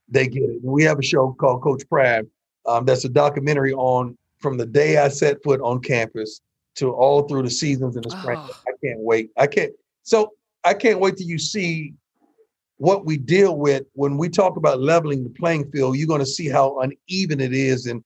They 0.08 0.26
get 0.26 0.44
it. 0.44 0.62
And 0.62 0.72
we 0.72 0.84
have 0.84 0.98
a 0.98 1.02
show 1.02 1.32
called 1.38 1.62
Coach 1.62 1.82
Prime. 1.88 2.28
Um, 2.66 2.84
that's 2.84 3.04
a 3.04 3.08
documentary 3.08 3.74
on 3.74 4.16
from 4.40 4.56
the 4.56 4.66
day 4.66 4.98
I 4.98 5.08
set 5.08 5.42
foot 5.42 5.60
on 5.60 5.80
campus 5.80 6.40
to 6.76 6.92
all 6.92 7.22
through 7.22 7.42
the 7.42 7.50
seasons 7.50 7.96
in 7.96 8.02
the 8.02 8.10
spring. 8.10 8.38
Oh. 8.40 8.50
I 8.66 8.72
can't 8.84 9.00
wait. 9.00 9.30
I 9.36 9.46
can't. 9.46 9.72
So 10.02 10.32
I 10.64 10.74
can't 10.74 11.00
wait 11.00 11.16
till 11.16 11.26
you 11.26 11.38
see 11.38 11.94
what 12.76 13.04
we 13.04 13.16
deal 13.16 13.56
with 13.56 13.84
when 13.94 14.16
we 14.16 14.28
talk 14.28 14.56
about 14.56 14.80
leveling 14.80 15.24
the 15.24 15.30
playing 15.30 15.70
field. 15.70 15.96
You're 15.96 16.06
going 16.06 16.20
to 16.20 16.26
see 16.26 16.48
how 16.48 16.78
uneven 16.80 17.40
it 17.40 17.52
is 17.52 17.86
and 17.86 18.02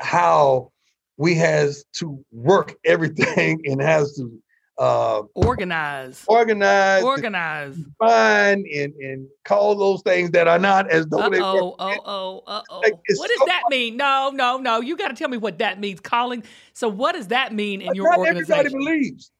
how 0.00 0.72
we 1.18 1.34
has 1.34 1.84
to 1.94 2.24
work 2.32 2.74
everything 2.84 3.60
and 3.66 3.82
has 3.82 4.14
to 4.16 4.32
uh, 4.78 5.22
Organize. 5.34 6.24
organize, 6.28 7.02
Organize. 7.02 7.76
find, 7.98 8.64
and 8.66 8.94
and 8.94 9.26
call 9.44 9.74
those 9.74 10.00
things 10.02 10.30
that 10.30 10.46
are 10.46 10.58
not 10.60 10.88
as 10.88 11.04
though 11.08 11.18
Uh 11.18 11.28
they 11.30 11.40
oh, 11.40 11.70
were. 11.70 11.74
uh 11.80 11.96
oh, 12.04 12.42
uh 12.46 12.62
oh. 12.70 12.78
Like, 12.80 12.92
What 13.16 13.28
does 13.28 13.38
so 13.40 13.46
that 13.46 13.64
mean? 13.70 13.96
No, 13.96 14.30
no, 14.32 14.56
no. 14.56 14.80
You 14.80 14.96
got 14.96 15.08
to 15.08 15.14
tell 15.14 15.28
me 15.28 15.36
what 15.36 15.58
that 15.58 15.80
means. 15.80 15.98
Calling. 15.98 16.44
So, 16.74 16.88
what 16.88 17.16
does 17.16 17.26
that 17.28 17.52
mean 17.52 17.82
in 17.82 17.92
your 17.96 18.08
not 18.08 18.18
organization? 18.20 18.66
everybody 18.66 18.84
believes. 18.84 19.32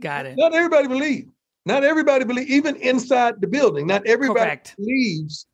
Got 0.00 0.24
it. 0.24 0.36
Not 0.38 0.54
everybody 0.54 0.88
believes. 0.88 1.28
Not 1.66 1.84
everybody 1.84 2.24
believes. 2.24 2.50
Even 2.50 2.76
inside 2.76 3.34
the 3.42 3.48
building, 3.48 3.86
not 3.86 4.06
everybody 4.06 4.40
Correct. 4.46 4.76
believes. 4.78 5.46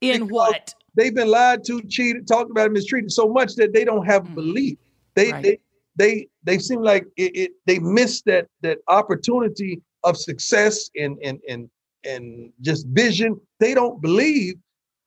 In 0.00 0.28
what? 0.28 0.74
They've 0.94 1.14
been 1.14 1.28
lied 1.28 1.64
to, 1.64 1.80
cheated, 1.82 2.26
talked 2.28 2.50
about, 2.50 2.72
mistreated 2.72 3.10
so 3.12 3.28
much 3.28 3.54
that 3.56 3.72
they 3.72 3.84
don't 3.84 4.04
have 4.06 4.22
Mm. 4.24 4.34
belief. 4.34 4.78
They 5.14 5.32
Right. 5.32 5.42
they 5.42 5.58
they 5.96 6.28
they 6.44 6.58
seem 6.58 6.80
like 6.80 7.04
it, 7.16 7.36
it 7.36 7.50
they 7.66 7.78
miss 7.78 8.22
that 8.22 8.46
that 8.62 8.78
opportunity 8.88 9.80
of 10.04 10.16
success 10.16 10.90
and 10.96 11.18
and 11.22 11.38
and 11.48 11.68
and 12.04 12.52
just 12.60 12.86
vision. 12.88 13.38
They 13.60 13.74
don't 13.74 14.00
believe, 14.00 14.54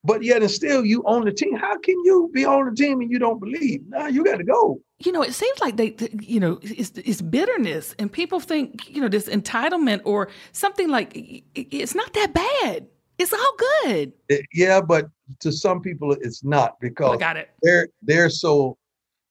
but 0.04 0.24
yet 0.24 0.42
and 0.44 0.52
still 0.52 0.86
you 0.86 1.04
own 1.06 1.26
the 1.26 1.32
team. 1.32 1.56
How 1.56 1.78
can 1.80 1.96
you 2.06 2.30
be 2.34 2.46
on 2.46 2.70
the 2.70 2.76
team 2.76 3.02
and 3.02 3.12
you 3.12 3.20
don't 3.20 3.40
believe? 3.40 3.82
Nah, 3.88 4.08
you 4.08 4.24
got 4.24 4.38
to 4.38 4.44
go. 4.44 4.80
You 5.00 5.12
know, 5.12 5.24
it 5.24 5.34
seems 5.34 5.60
like 5.60 5.76
they, 5.76 5.94
you 6.22 6.40
know, 6.40 6.58
it's, 6.62 6.92
it's 6.96 7.22
bitterness, 7.22 7.94
and 8.00 8.10
people 8.10 8.40
think, 8.40 8.90
you 8.90 9.02
know, 9.02 9.10
this 9.10 9.28
entitlement 9.28 10.02
or 10.06 10.30
something 10.54 10.88
like 10.88 11.12
it's 11.56 11.96
not 11.96 12.14
that 12.14 12.34
bad. 12.34 12.88
It's 13.18 13.34
all 13.34 13.56
good. 13.84 14.14
Eh, 14.30 14.42
yeah, 14.54 14.82
but 14.82 15.08
to 15.40 15.52
some 15.52 15.82
people 15.82 16.14
it's 16.14 16.44
not 16.44 16.72
I 16.72 16.76
because 16.82 17.20
got 17.20 17.38
it. 17.38 17.50
they're 17.62 17.88
they're 18.02 18.30
so 18.30 18.78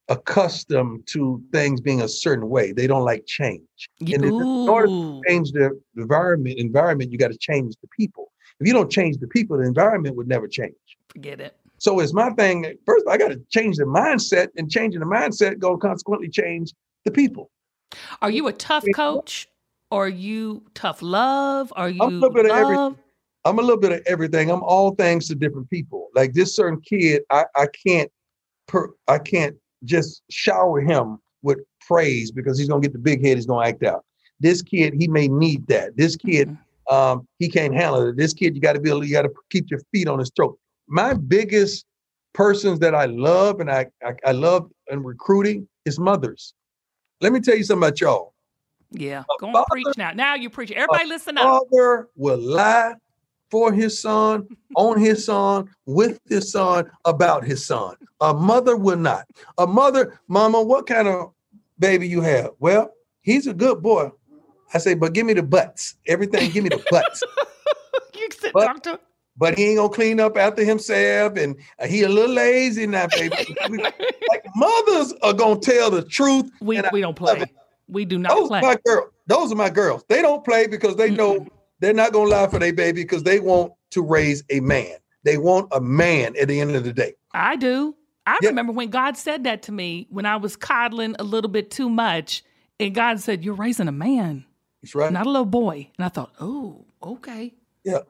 accustomed 0.09 1.07
to 1.09 1.43
things 1.53 1.81
being 1.81 2.03
a 2.03 2.09
certain 2.09 2.49
way. 2.49 2.73
They 2.73 2.87
don't 2.87 3.05
like 3.05 3.25
change. 3.27 3.63
And 4.01 4.25
in 4.25 4.69
order 4.69 4.89
to 4.89 5.23
change 5.27 5.53
the 5.53 5.81
environment, 5.97 6.59
environment, 6.59 7.11
you 7.11 7.19
got 7.19 7.33
to 7.33 7.39
change 7.39 7.75
the 7.81 7.89
people. 7.89 8.31
If 8.61 8.67
you 8.67 8.73
don't 8.73 8.91
change 8.91 9.17
the 9.19 9.27
people, 9.27 9.57
the 9.59 9.65
environment 9.65 10.17
would 10.17 10.29
never 10.29 10.47
change. 10.47 10.75
Forget 11.09 11.41
it. 11.41 11.57
So 11.79 12.01
it's 12.01 12.13
my 12.13 12.31
thing. 12.31 12.67
First, 12.87 13.07
I 13.09 13.17
got 13.17 13.29
to 13.29 13.41
change 13.51 13.77
the 13.77 13.85
mindset, 13.85 14.49
and 14.57 14.71
changing 14.71 15.01
the 15.01 15.07
mindset 15.07 15.59
going 15.59 15.81
to 15.81 15.87
consequently 15.87 16.29
change 16.29 16.73
the 17.05 17.11
people. 17.11 17.51
Are 18.23 18.31
you 18.31 18.47
a 18.49 18.53
tough 18.53 18.85
coach? 18.95 19.49
Or 19.91 20.07
are 20.07 20.09
you 20.09 20.65
tough 20.75 21.03
love? 21.03 21.73
Are 21.77 21.89
you 21.89 22.03
I'm 22.03 22.09
a 22.09 22.13
little 22.13 22.31
bit 22.31 22.47
love? 22.47 22.57
of 22.57 22.63
everything. 22.63 23.04
I'm 23.45 23.59
a 23.59 23.63
little 23.63 23.77
bit 23.81 23.93
of 23.93 24.01
everything. 24.07 24.51
I'm 24.51 24.63
all 24.63 24.95
things 24.95 25.29
to 25.29 25.35
different 25.35 25.69
people. 25.71 26.09
Like 26.15 26.33
this 26.33 26.57
certain 26.57 26.81
kid, 26.81 27.23
I, 27.31 27.45
I 27.55 27.67
can't 27.87 28.11
per 28.67 28.89
I 29.09 29.19
can't 29.19 29.57
just 29.85 30.23
shower 30.31 30.81
him 30.81 31.19
with 31.43 31.59
praise 31.87 32.31
because 32.31 32.59
he's 32.59 32.69
gonna 32.69 32.81
get 32.81 32.93
the 32.95 32.99
big 32.99 33.23
head, 33.25 33.37
he's 33.37 33.47
gonna 33.47 33.67
act 33.67 33.83
out. 33.83 34.05
This 34.41 34.63
kid, 34.63 34.95
he 34.99 35.09
may 35.09 35.29
need 35.29 35.67
that. 35.69 35.97
This 35.97 36.17
kid, 36.17 36.49
Mhm. 36.49 36.93
um, 36.95 37.29
he 37.39 37.49
can't 37.51 37.75
handle 37.75 38.09
it. 38.09 38.17
This 38.17 38.33
kid, 38.33 38.55
you 38.55 38.61
got 38.61 38.73
to 38.73 38.81
be 38.81 38.89
able, 38.91 39.05
you 39.05 39.13
got 39.13 39.23
to 39.23 39.33
keep 39.51 39.71
your 39.71 39.81
feet 39.93 40.09
on 40.09 40.19
his 40.19 40.31
throat. 40.35 40.59
My 40.89 41.15
biggest 41.15 41.85
persons 42.33 42.79
that 42.81 42.95
I 42.95 43.05
love 43.05 43.61
and 43.61 43.71
I, 43.71 43.87
I 44.05 44.13
I 44.27 44.33
love 44.33 44.71
in 44.91 45.03
recruiting 45.03 45.69
is 45.85 45.99
mothers. 45.99 46.55
Let 47.21 47.33
me 47.33 47.41
tell 47.41 47.57
you 47.57 47.63
something 47.65 47.87
about 47.87 48.01
y'all. 48.01 48.35
Yeah. 48.91 49.25
Go 49.39 49.49
on, 49.49 49.53
father- 49.53 49.67
preach 49.71 49.97
now. 49.99 50.13
Now 50.13 50.35
you 50.35 50.49
preach. 50.51 50.71
Everybody 50.73 51.07
listen 51.09 51.37
up. 51.39 51.45
father 51.71 52.09
will 52.17 52.39
lie 52.41 52.95
for 53.55 53.73
his 53.73 54.01
son, 54.01 54.49
on 54.75 54.99
his 54.99 55.25
son, 55.25 55.71
with 55.87 56.19
his 56.29 56.51
son, 56.51 56.91
about 57.05 57.45
his 57.45 57.65
son. 57.65 57.95
A 58.21 58.35
mother 58.35 58.77
will 58.77 58.97
not. 58.97 59.27
A 59.59 59.65
mother, 59.65 60.19
mama, 60.27 60.61
what 60.61 60.89
kind 60.89 61.07
of 61.07 61.31
baby 61.79 62.09
you 62.09 62.21
have? 62.21 62.51
Well, 62.59 62.91
he's 63.23 63.47
a 63.47 63.55
good 63.55 63.81
boy. 63.81 64.11
I 64.75 64.79
say, 64.79 64.95
but 64.95 65.13
give 65.13 65.25
me 65.25 65.35
the 65.35 65.45
butts. 65.45 65.95
Everything, 66.09 66.51
give 66.51 66.65
me 66.65 66.71
the 66.71 66.85
butts. 66.91 67.23
you 68.17 68.29
said, 68.41 68.51
But- 68.53 68.65
doctor. 68.65 68.99
But 69.37 69.57
he 69.59 69.67
ain't 69.67 69.79
gonna 69.79 69.89
clean 69.89 70.19
up 70.21 70.37
after 70.37 70.65
himself, 70.65 71.37
and 71.37 71.57
he 71.87 72.03
a 72.03 72.09
little 72.09 72.35
lazy 72.35 72.87
now, 72.87 73.07
baby. 73.09 73.57
like 73.69 74.45
mothers 74.55 75.13
are 75.23 75.33
gonna 75.33 75.59
tell 75.61 75.91
the 75.91 76.03
truth. 76.03 76.51
we, 76.61 76.79
I 76.79 76.89
we 76.93 77.01
don't 77.01 77.17
play. 77.17 77.45
We 77.89 78.05
do 78.05 78.19
not 78.19 78.31
Those 78.37 78.49
play. 78.49 78.59
are 78.61 78.63
my 78.63 78.77
girls. 78.85 79.11
Those 79.27 79.51
are 79.53 79.57
my 79.57 79.71
girls. 79.71 80.05
They 80.09 80.23
don't 80.23 80.45
play 80.45 80.69
because 80.69 80.95
they 80.95 81.11
know 81.11 81.47
they're 81.81 81.93
not 81.93 82.13
gonna 82.13 82.31
lie 82.31 82.47
for 82.49 82.59
their 82.59 82.73
baby 82.73 83.03
because 83.03 83.23
they 83.23 83.41
want 83.41 83.73
to 83.91 84.03
raise 84.03 84.43
a 84.51 84.61
man. 84.61 84.97
They 85.23 85.39
want 85.39 85.69
a 85.73 85.81
man 85.81 86.35
at 86.41 86.49
the 86.49 86.61
end 86.61 86.77
of 86.77 86.85
the 86.85 86.93
day. 86.93 87.15
I 87.33 87.57
do. 87.57 87.95
I 88.27 88.39
remember 88.43 88.73
when 88.73 88.89
God 88.89 89.17
said 89.17 89.45
that 89.45 89.63
to 89.65 89.73
me 89.73 90.07
when 90.11 90.25
I 90.25 90.37
was 90.37 90.57
coddling 90.57 91.15
a 91.19 91.25
little 91.25 91.51
bit 91.51 91.71
too 91.71 91.91
much, 91.91 92.43
and 92.81 92.95
God 92.95 93.21
said, 93.21 93.45
"You're 93.45 93.55
raising 93.55 93.89
a 93.89 93.93
man, 93.93 94.45
That's 94.83 94.95
right. 94.95 95.13
not 95.13 95.27
a 95.27 95.31
little 95.31 95.45
boy." 95.45 95.91
And 95.99 96.05
I 96.05 96.09
thought, 96.09 96.33
"Oh, 96.41 96.85
okay." 97.03 97.55
yeah. 97.85 98.01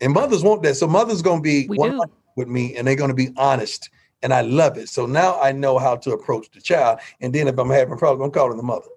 And 0.00 0.12
mothers 0.12 0.42
want 0.42 0.62
that. 0.62 0.76
So 0.76 0.86
mothers 0.86 1.22
gonna 1.22 1.40
be 1.40 1.66
one 1.66 2.00
with 2.36 2.48
me 2.48 2.76
and 2.76 2.86
they're 2.86 2.94
gonna 2.94 3.14
be 3.14 3.32
honest. 3.36 3.90
And 4.22 4.32
I 4.32 4.42
love 4.42 4.76
it. 4.76 4.88
So 4.88 5.06
now 5.06 5.40
I 5.40 5.52
know 5.52 5.78
how 5.78 5.96
to 5.96 6.12
approach 6.12 6.50
the 6.50 6.60
child. 6.60 7.00
And 7.20 7.34
then 7.34 7.48
if 7.48 7.58
I'm 7.58 7.70
having 7.70 7.98
problems, 7.98 8.26
I'm 8.26 8.32
calling 8.32 8.56
the 8.56 8.62
mother. 8.62 8.88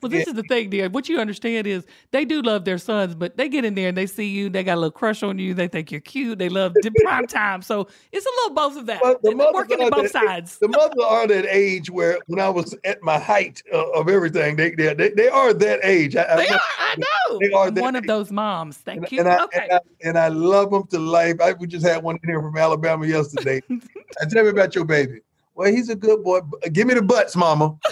Well, 0.00 0.10
this 0.10 0.26
is 0.26 0.34
the 0.34 0.42
thing, 0.42 0.70
dear. 0.70 0.88
What 0.88 1.08
you 1.08 1.18
understand 1.18 1.66
is 1.66 1.86
they 2.10 2.24
do 2.24 2.42
love 2.42 2.64
their 2.64 2.78
sons, 2.78 3.14
but 3.14 3.36
they 3.36 3.48
get 3.48 3.64
in 3.64 3.74
there 3.74 3.88
and 3.88 3.96
they 3.96 4.06
see 4.06 4.26
you. 4.26 4.48
They 4.48 4.64
got 4.64 4.74
a 4.74 4.80
little 4.80 4.90
crush 4.90 5.22
on 5.22 5.38
you. 5.38 5.54
They 5.54 5.68
think 5.68 5.90
you're 5.90 6.00
cute. 6.00 6.38
They 6.38 6.48
love 6.48 6.74
prime 7.02 7.26
time. 7.26 7.62
So 7.62 7.88
it's 8.12 8.26
a 8.26 8.28
little 8.28 8.54
both 8.54 8.76
of 8.76 8.86
that. 8.86 9.00
But 9.02 9.22
the 9.22 9.34
mothers 9.34 9.54
working 9.54 9.80
in 9.80 9.90
both 9.90 10.12
that- 10.12 10.26
sides. 10.26 10.58
The 10.58 10.68
mothers 10.68 11.02
are 11.04 11.26
that 11.28 11.46
age 11.48 11.90
where 11.90 12.18
when 12.26 12.40
I 12.40 12.48
was 12.48 12.74
at 12.84 13.02
my 13.02 13.18
height 13.18 13.62
uh, 13.72 13.90
of 13.92 14.08
everything, 14.08 14.56
they, 14.56 14.70
they 14.70 14.94
they 14.94 15.10
they 15.10 15.28
are 15.28 15.52
that 15.54 15.80
age. 15.82 16.16
I, 16.16 16.24
I 16.24 16.36
They 16.36 16.48
know- 16.48 16.54
are. 16.54 16.60
I 16.78 16.96
know. 16.98 17.38
They 17.40 17.52
are 17.52 17.70
one 17.82 17.96
of 17.96 18.04
age. 18.04 18.08
those 18.08 18.30
moms. 18.32 18.78
Thank 18.78 18.98
and, 19.04 19.12
you. 19.12 19.20
and 19.20 19.28
I, 19.28 19.44
okay. 19.44 19.60
and, 19.62 19.72
I, 19.72 19.80
and 20.08 20.18
I 20.18 20.28
love 20.28 20.70
them 20.70 20.86
to 20.88 20.98
life. 20.98 21.36
I 21.40 21.52
we 21.52 21.66
just 21.66 21.86
had 21.86 22.02
one 22.02 22.18
in 22.22 22.28
here 22.28 22.40
from 22.42 22.56
Alabama 22.56 23.06
yesterday. 23.06 23.62
I 23.70 24.26
tell 24.28 24.44
me 24.44 24.50
about 24.50 24.74
your 24.74 24.84
baby. 24.84 25.20
Well, 25.54 25.72
he's 25.72 25.88
a 25.88 25.96
good 25.96 26.22
boy. 26.22 26.40
Give 26.72 26.86
me 26.86 26.94
the 26.94 27.02
butts, 27.02 27.34
mama. 27.34 27.76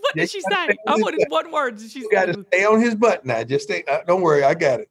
what 0.00 0.14
did 0.14 0.30
she 0.30 0.40
say? 0.40 0.76
I 0.86 0.96
wanted 0.96 1.24
one 1.28 1.50
word. 1.50 1.80
She 1.80 2.08
got 2.08 2.26
to 2.26 2.44
stay 2.48 2.64
on 2.64 2.80
his 2.80 2.94
butt 2.94 3.24
now. 3.24 3.44
Just 3.44 3.64
stay. 3.64 3.84
Uh, 3.90 3.98
don't 4.06 4.22
worry, 4.22 4.44
I 4.44 4.54
got 4.54 4.80
it. 4.80 4.90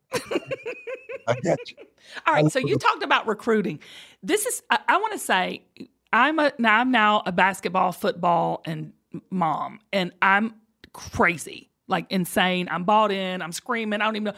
I 1.27 1.35
got 1.35 1.57
you. 1.69 1.75
All 2.27 2.33
right, 2.33 2.51
so 2.51 2.59
you 2.59 2.77
talked 2.79 3.03
about 3.03 3.27
recruiting. 3.27 3.79
This 4.23 4.45
is 4.45 4.63
I, 4.69 4.79
I 4.87 4.97
want 4.97 5.13
to 5.13 5.19
say 5.19 5.63
I'm 6.11 6.39
a 6.39 6.51
now 6.57 6.79
I'm 6.79 6.91
now 6.91 7.23
a 7.25 7.31
basketball, 7.31 7.91
football, 7.91 8.61
and 8.65 8.93
mom, 9.29 9.79
and 9.93 10.11
I'm 10.21 10.55
crazy, 10.93 11.69
like 11.87 12.05
insane. 12.09 12.67
I'm 12.71 12.83
bought 12.83 13.11
in. 13.11 13.41
I'm 13.41 13.51
screaming. 13.51 14.01
I 14.01 14.05
don't 14.05 14.15
even 14.15 14.25
know. 14.25 14.33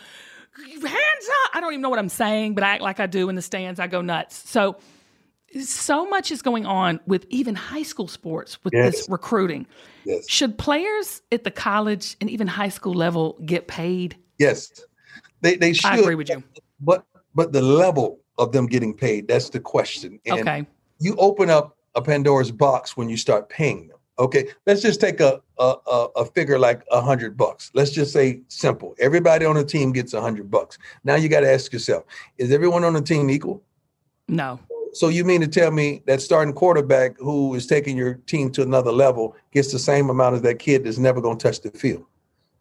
Hands 0.53 0.83
up! 0.83 1.51
I 1.53 1.61
don't 1.61 1.71
even 1.71 1.81
know 1.81 1.89
what 1.89 1.99
I'm 1.99 2.09
saying, 2.09 2.55
but 2.55 2.63
I 2.63 2.71
act 2.71 2.81
like 2.81 2.99
I 2.99 3.07
do 3.07 3.29
in 3.29 3.35
the 3.35 3.41
stands. 3.41 3.79
I 3.79 3.87
go 3.87 4.01
nuts. 4.01 4.49
So 4.49 4.77
so 5.59 6.07
much 6.09 6.31
is 6.31 6.41
going 6.41 6.65
on 6.65 6.99
with 7.05 7.25
even 7.29 7.55
high 7.55 7.83
school 7.83 8.07
sports 8.07 8.63
with 8.63 8.73
this 8.73 9.07
recruiting. 9.09 9.65
Yes. 10.05 10.29
Should 10.29 10.57
players 10.57 11.21
at 11.31 11.43
the 11.43 11.51
college 11.51 12.15
and 12.21 12.29
even 12.29 12.47
high 12.47 12.69
school 12.69 12.93
level 12.93 13.37
get 13.45 13.67
paid? 13.67 14.15
Yes. 14.39 14.85
They 15.41 15.55
they 15.55 15.73
should. 15.73 15.91
I 15.91 15.97
agree 15.97 16.15
with 16.15 16.29
you. 16.29 16.43
But 16.79 17.05
but 17.35 17.51
the 17.53 17.61
level 17.61 18.19
of 18.37 18.51
them 18.51 18.65
getting 18.65 18.93
paid, 18.93 19.27
that's 19.27 19.49
the 19.49 19.59
question. 19.59 20.19
And 20.25 20.41
Okay. 20.41 20.65
you 20.99 21.15
open 21.17 21.49
up 21.49 21.77
a 21.95 22.01
Pandora's 22.01 22.51
box 22.51 22.95
when 22.95 23.09
you 23.09 23.17
start 23.17 23.49
paying 23.49 23.87
them. 23.87 23.97
Okay, 24.19 24.49
let's 24.67 24.81
just 24.81 25.01
take 25.01 25.19
a 25.19 25.41
a, 25.57 25.75
a, 25.87 26.07
a 26.17 26.25
figure 26.25 26.59
like 26.59 26.83
a 26.91 27.01
hundred 27.01 27.35
bucks. 27.37 27.71
Let's 27.73 27.91
just 27.91 28.13
say 28.13 28.41
simple. 28.47 28.95
Everybody 28.99 29.45
on 29.45 29.55
the 29.55 29.63
team 29.63 29.91
gets 29.91 30.13
a 30.13 30.21
hundred 30.21 30.49
bucks. 30.51 30.77
Now 31.03 31.15
you 31.15 31.27
got 31.29 31.41
to 31.41 31.51
ask 31.51 31.73
yourself: 31.73 32.03
Is 32.37 32.51
everyone 32.51 32.83
on 32.83 32.93
the 32.93 33.01
team 33.01 33.29
equal? 33.29 33.63
No. 34.27 34.59
So 34.93 35.07
you 35.07 35.23
mean 35.23 35.41
to 35.41 35.47
tell 35.47 35.71
me 35.71 36.03
that 36.07 36.21
starting 36.21 36.53
quarterback 36.53 37.17
who 37.17 37.55
is 37.55 37.65
taking 37.67 37.95
your 37.97 38.15
team 38.25 38.51
to 38.51 38.61
another 38.61 38.91
level 38.91 39.35
gets 39.51 39.71
the 39.71 39.79
same 39.79 40.09
amount 40.09 40.35
as 40.35 40.41
that 40.43 40.59
kid 40.59 40.83
that's 40.83 40.97
never 40.97 41.21
going 41.21 41.37
to 41.37 41.43
touch 41.47 41.61
the 41.61 41.71
field? 41.71 42.05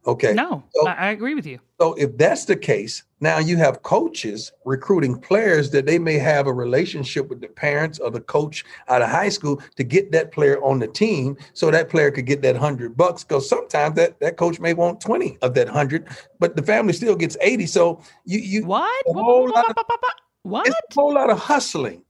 Okay. 0.06 0.32
No. 0.32 0.64
So- 0.74 0.86
I, 0.88 1.10
agree 1.10 1.34
with 1.34 1.44
you. 1.46 1.58
So 1.80 1.92
if 1.94 2.16
that's 2.16 2.46
the 2.46 2.56
case, 2.56 3.02
now 3.20 3.38
you 3.38 3.56
have 3.58 3.82
coaches 3.82 4.50
recruiting 4.64 5.18
players 5.20 5.70
that 5.72 5.84
they 5.86 5.98
may 5.98 6.14
have 6.18 6.46
a 6.46 6.52
relationship 6.52 7.28
with 7.28 7.40
the 7.42 7.48
parents 7.48 7.98
or 7.98 8.10
the 8.10 8.20
coach 8.20 8.64
out 8.88 9.02
of 9.02 9.10
high 9.10 9.28
school 9.28 9.60
to 9.76 9.84
get 9.84 10.10
that 10.12 10.32
player 10.32 10.62
on 10.62 10.78
the 10.78 10.86
team 10.86 11.36
so 11.52 11.70
that 11.70 11.90
player 11.90 12.10
could 12.10 12.24
get 12.26 12.40
that 12.42 12.54
100 12.54 12.96
bucks 12.96 13.24
because 13.24 13.46
sometimes 13.48 13.94
that 13.96 14.18
that 14.20 14.36
coach 14.38 14.58
may 14.58 14.72
want 14.72 15.00
20 15.02 15.36
of 15.42 15.52
that 15.54 15.66
100 15.66 16.08
but 16.38 16.56
the 16.56 16.62
family 16.62 16.92
still 16.94 17.14
gets 17.16 17.36
80 17.42 17.66
so 17.66 18.00
you 18.24 18.38
you 18.38 18.64
What? 18.64 19.04
a 19.06 19.12
whole 19.12 19.48
lot 19.50 19.68
of- 19.70 19.76
What? 20.42 20.66
it's 20.66 20.76
a 20.76 20.94
whole 20.94 21.12
lot 21.14 21.28
of 21.30 21.38
hustling 21.38 22.02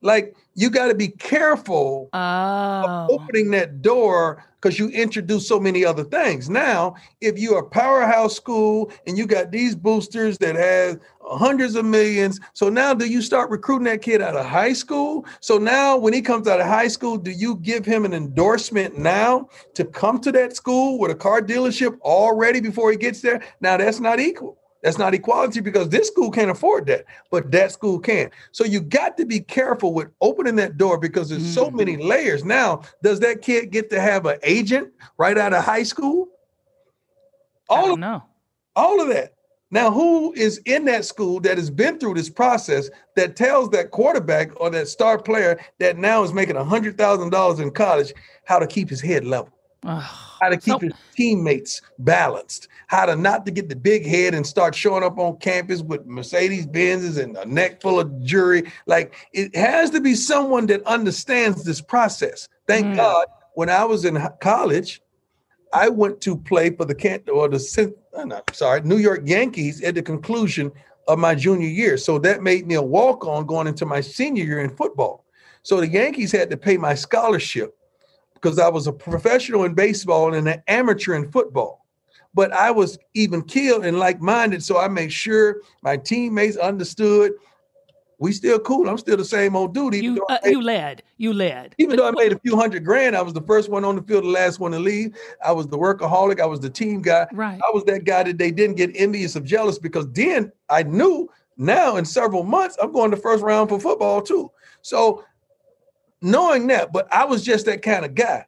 like 0.00 0.36
you 0.54 0.70
got 0.70 0.88
to 0.88 0.94
be 0.94 1.08
careful 1.08 2.08
Oh. 2.12 3.06
opening 3.10 3.50
that 3.52 3.82
door 3.82 4.44
because 4.60 4.78
you 4.78 4.88
introduce 4.88 5.46
so 5.46 5.60
many 5.60 5.84
other 5.84 6.02
things. 6.02 6.50
Now, 6.50 6.96
if 7.20 7.38
you're 7.38 7.58
a 7.60 7.64
powerhouse 7.64 8.34
school 8.34 8.90
and 9.06 9.16
you 9.16 9.24
got 9.26 9.52
these 9.52 9.76
boosters 9.76 10.36
that 10.38 10.56
have 10.56 10.98
hundreds 11.20 11.76
of 11.76 11.84
millions, 11.84 12.40
so 12.54 12.68
now 12.68 12.92
do 12.92 13.06
you 13.06 13.22
start 13.22 13.50
recruiting 13.50 13.84
that 13.84 14.02
kid 14.02 14.20
out 14.20 14.36
of 14.36 14.44
high 14.46 14.72
school? 14.72 15.24
So 15.40 15.58
now 15.58 15.96
when 15.96 16.12
he 16.12 16.20
comes 16.22 16.48
out 16.48 16.60
of 16.60 16.66
high 16.66 16.88
school, 16.88 17.16
do 17.18 17.30
you 17.30 17.56
give 17.56 17.84
him 17.84 18.04
an 18.04 18.12
endorsement 18.12 18.98
now 18.98 19.48
to 19.74 19.84
come 19.84 20.20
to 20.22 20.32
that 20.32 20.56
school 20.56 20.98
with 20.98 21.12
a 21.12 21.14
car 21.14 21.40
dealership 21.40 21.98
already 22.00 22.60
before 22.60 22.90
he 22.90 22.96
gets 22.96 23.20
there? 23.20 23.40
Now 23.60 23.76
that's 23.76 24.00
not 24.00 24.18
equal. 24.18 24.57
That's 24.82 24.98
not 24.98 25.14
equality 25.14 25.60
because 25.60 25.88
this 25.88 26.06
school 26.06 26.30
can't 26.30 26.50
afford 26.50 26.86
that, 26.86 27.04
but 27.30 27.50
that 27.50 27.72
school 27.72 27.98
can. 27.98 28.30
So 28.52 28.64
you 28.64 28.80
got 28.80 29.16
to 29.16 29.26
be 29.26 29.40
careful 29.40 29.92
with 29.92 30.08
opening 30.20 30.56
that 30.56 30.76
door 30.76 30.98
because 30.98 31.28
there's 31.28 31.46
so 31.52 31.70
many 31.70 31.96
mm. 31.96 32.06
layers. 32.06 32.44
Now, 32.44 32.82
does 33.02 33.18
that 33.20 33.42
kid 33.42 33.70
get 33.70 33.90
to 33.90 34.00
have 34.00 34.26
an 34.26 34.38
agent 34.42 34.92
right 35.18 35.36
out 35.36 35.52
of 35.52 35.64
high 35.64 35.82
school? 35.82 36.28
I 37.68 37.74
All 37.74 37.82
don't 37.82 37.92
of, 37.94 37.98
know. 37.98 38.22
all 38.76 39.00
of 39.00 39.08
that. 39.08 39.34
Now, 39.70 39.90
who 39.90 40.32
is 40.32 40.58
in 40.64 40.86
that 40.86 41.04
school 41.04 41.40
that 41.40 41.58
has 41.58 41.68
been 41.68 41.98
through 41.98 42.14
this 42.14 42.30
process 42.30 42.88
that 43.16 43.36
tells 43.36 43.68
that 43.70 43.90
quarterback 43.90 44.58
or 44.60 44.70
that 44.70 44.88
star 44.88 45.18
player 45.18 45.60
that 45.78 45.98
now 45.98 46.22
is 46.22 46.32
making 46.32 46.56
$100,000 46.56 47.60
in 47.60 47.70
college 47.72 48.14
how 48.44 48.58
to 48.58 48.66
keep 48.66 48.88
his 48.88 49.00
head 49.00 49.26
level? 49.26 49.52
How 49.84 50.48
to 50.48 50.56
keep 50.56 50.74
So- 50.74 50.78
his 50.78 50.92
teammates 51.14 51.82
balanced, 51.98 52.68
how 52.88 53.04
to 53.04 53.14
not 53.14 53.44
to 53.46 53.52
get 53.52 53.68
the 53.68 53.76
big 53.76 54.04
head 54.04 54.34
and 54.34 54.46
start 54.46 54.74
showing 54.74 55.04
up 55.04 55.18
on 55.18 55.36
campus 55.36 55.82
with 55.82 56.04
Mercedes 56.06 56.66
Benzes 56.66 57.22
and 57.22 57.36
a 57.36 57.44
neck 57.44 57.80
full 57.80 58.00
of 58.00 58.22
jewelry. 58.24 58.72
Like 58.86 59.14
it 59.32 59.54
has 59.54 59.90
to 59.90 60.00
be 60.00 60.14
someone 60.14 60.66
that 60.66 60.82
understands 60.84 61.64
this 61.64 61.80
process. 61.80 62.48
Thank 62.66 62.86
Mm. 62.86 62.96
God, 62.96 63.26
when 63.54 63.68
I 63.68 63.84
was 63.84 64.04
in 64.04 64.18
college, 64.40 65.02
I 65.72 65.90
went 65.90 66.22
to 66.22 66.36
play 66.36 66.70
for 66.70 66.86
the 66.86 66.94
Kent 66.94 67.28
or 67.28 67.46
the 67.48 67.58
Cin- 67.58 67.94
uh, 68.14 68.24
no, 68.24 68.40
sorry 68.52 68.80
New 68.80 68.96
York 68.96 69.20
Yankees 69.26 69.82
at 69.82 69.94
the 69.94 70.02
conclusion 70.02 70.72
of 71.06 71.18
my 71.18 71.34
junior 71.34 71.68
year. 71.68 71.98
So 71.98 72.18
that 72.20 72.42
made 72.42 72.66
me 72.66 72.74
a 72.74 72.82
walk 72.82 73.26
on 73.26 73.44
going 73.44 73.66
into 73.66 73.84
my 73.84 74.00
senior 74.00 74.44
year 74.44 74.60
in 74.60 74.74
football. 74.76 75.26
So 75.62 75.78
the 75.80 75.88
Yankees 75.88 76.32
had 76.32 76.48
to 76.50 76.56
pay 76.56 76.78
my 76.78 76.94
scholarship 76.94 77.76
because 78.32 78.58
I 78.58 78.68
was 78.68 78.86
a 78.86 78.92
professional 78.92 79.64
in 79.64 79.74
baseball 79.74 80.32
and 80.32 80.48
an 80.48 80.62
amateur 80.68 81.14
in 81.14 81.30
football. 81.30 81.84
But 82.34 82.52
I 82.52 82.70
was 82.70 82.98
even 83.14 83.42
killed 83.42 83.84
and 83.84 83.98
like-minded. 83.98 84.62
So 84.62 84.78
I 84.78 84.88
made 84.88 85.12
sure 85.12 85.62
my 85.82 85.96
teammates 85.96 86.56
understood 86.56 87.32
we 88.20 88.32
still 88.32 88.58
cool. 88.58 88.88
I'm 88.88 88.98
still 88.98 89.16
the 89.16 89.24
same 89.24 89.54
old 89.54 89.74
dude. 89.74 89.94
Even 89.94 90.16
you, 90.16 90.26
uh, 90.28 90.38
made, 90.42 90.50
you 90.50 90.60
led. 90.60 91.02
You 91.18 91.32
led. 91.32 91.74
Even 91.78 91.96
but, 91.96 92.02
though 92.02 92.08
I 92.08 92.10
made 92.22 92.32
a 92.32 92.38
few 92.40 92.56
hundred 92.56 92.84
grand, 92.84 93.16
I 93.16 93.22
was 93.22 93.32
the 93.32 93.42
first 93.42 93.68
one 93.68 93.84
on 93.84 93.94
the 93.94 94.02
field, 94.02 94.24
the 94.24 94.28
last 94.28 94.58
one 94.58 94.72
to 94.72 94.78
leave. 94.78 95.16
I 95.44 95.52
was 95.52 95.68
the 95.68 95.78
workaholic. 95.78 96.40
I 96.40 96.46
was 96.46 96.58
the 96.58 96.70
team 96.70 97.00
guy. 97.00 97.28
Right. 97.32 97.60
I 97.64 97.70
was 97.72 97.84
that 97.84 98.04
guy 98.04 98.24
that 98.24 98.38
they 98.38 98.50
didn't 98.50 98.76
get 98.76 98.90
envious 98.96 99.36
of 99.36 99.44
jealous 99.44 99.78
because 99.78 100.10
then 100.10 100.50
I 100.68 100.82
knew 100.82 101.30
now 101.56 101.96
in 101.96 102.04
several 102.04 102.42
months 102.42 102.76
I'm 102.82 102.92
going 102.92 103.12
to 103.12 103.16
first 103.16 103.42
round 103.42 103.68
for 103.68 103.78
football 103.78 104.20
too. 104.20 104.50
So 104.82 105.24
knowing 106.20 106.66
that, 106.68 106.92
but 106.92 107.12
I 107.12 107.24
was 107.24 107.44
just 107.44 107.66
that 107.66 107.82
kind 107.82 108.04
of 108.04 108.16
guy. 108.16 108.46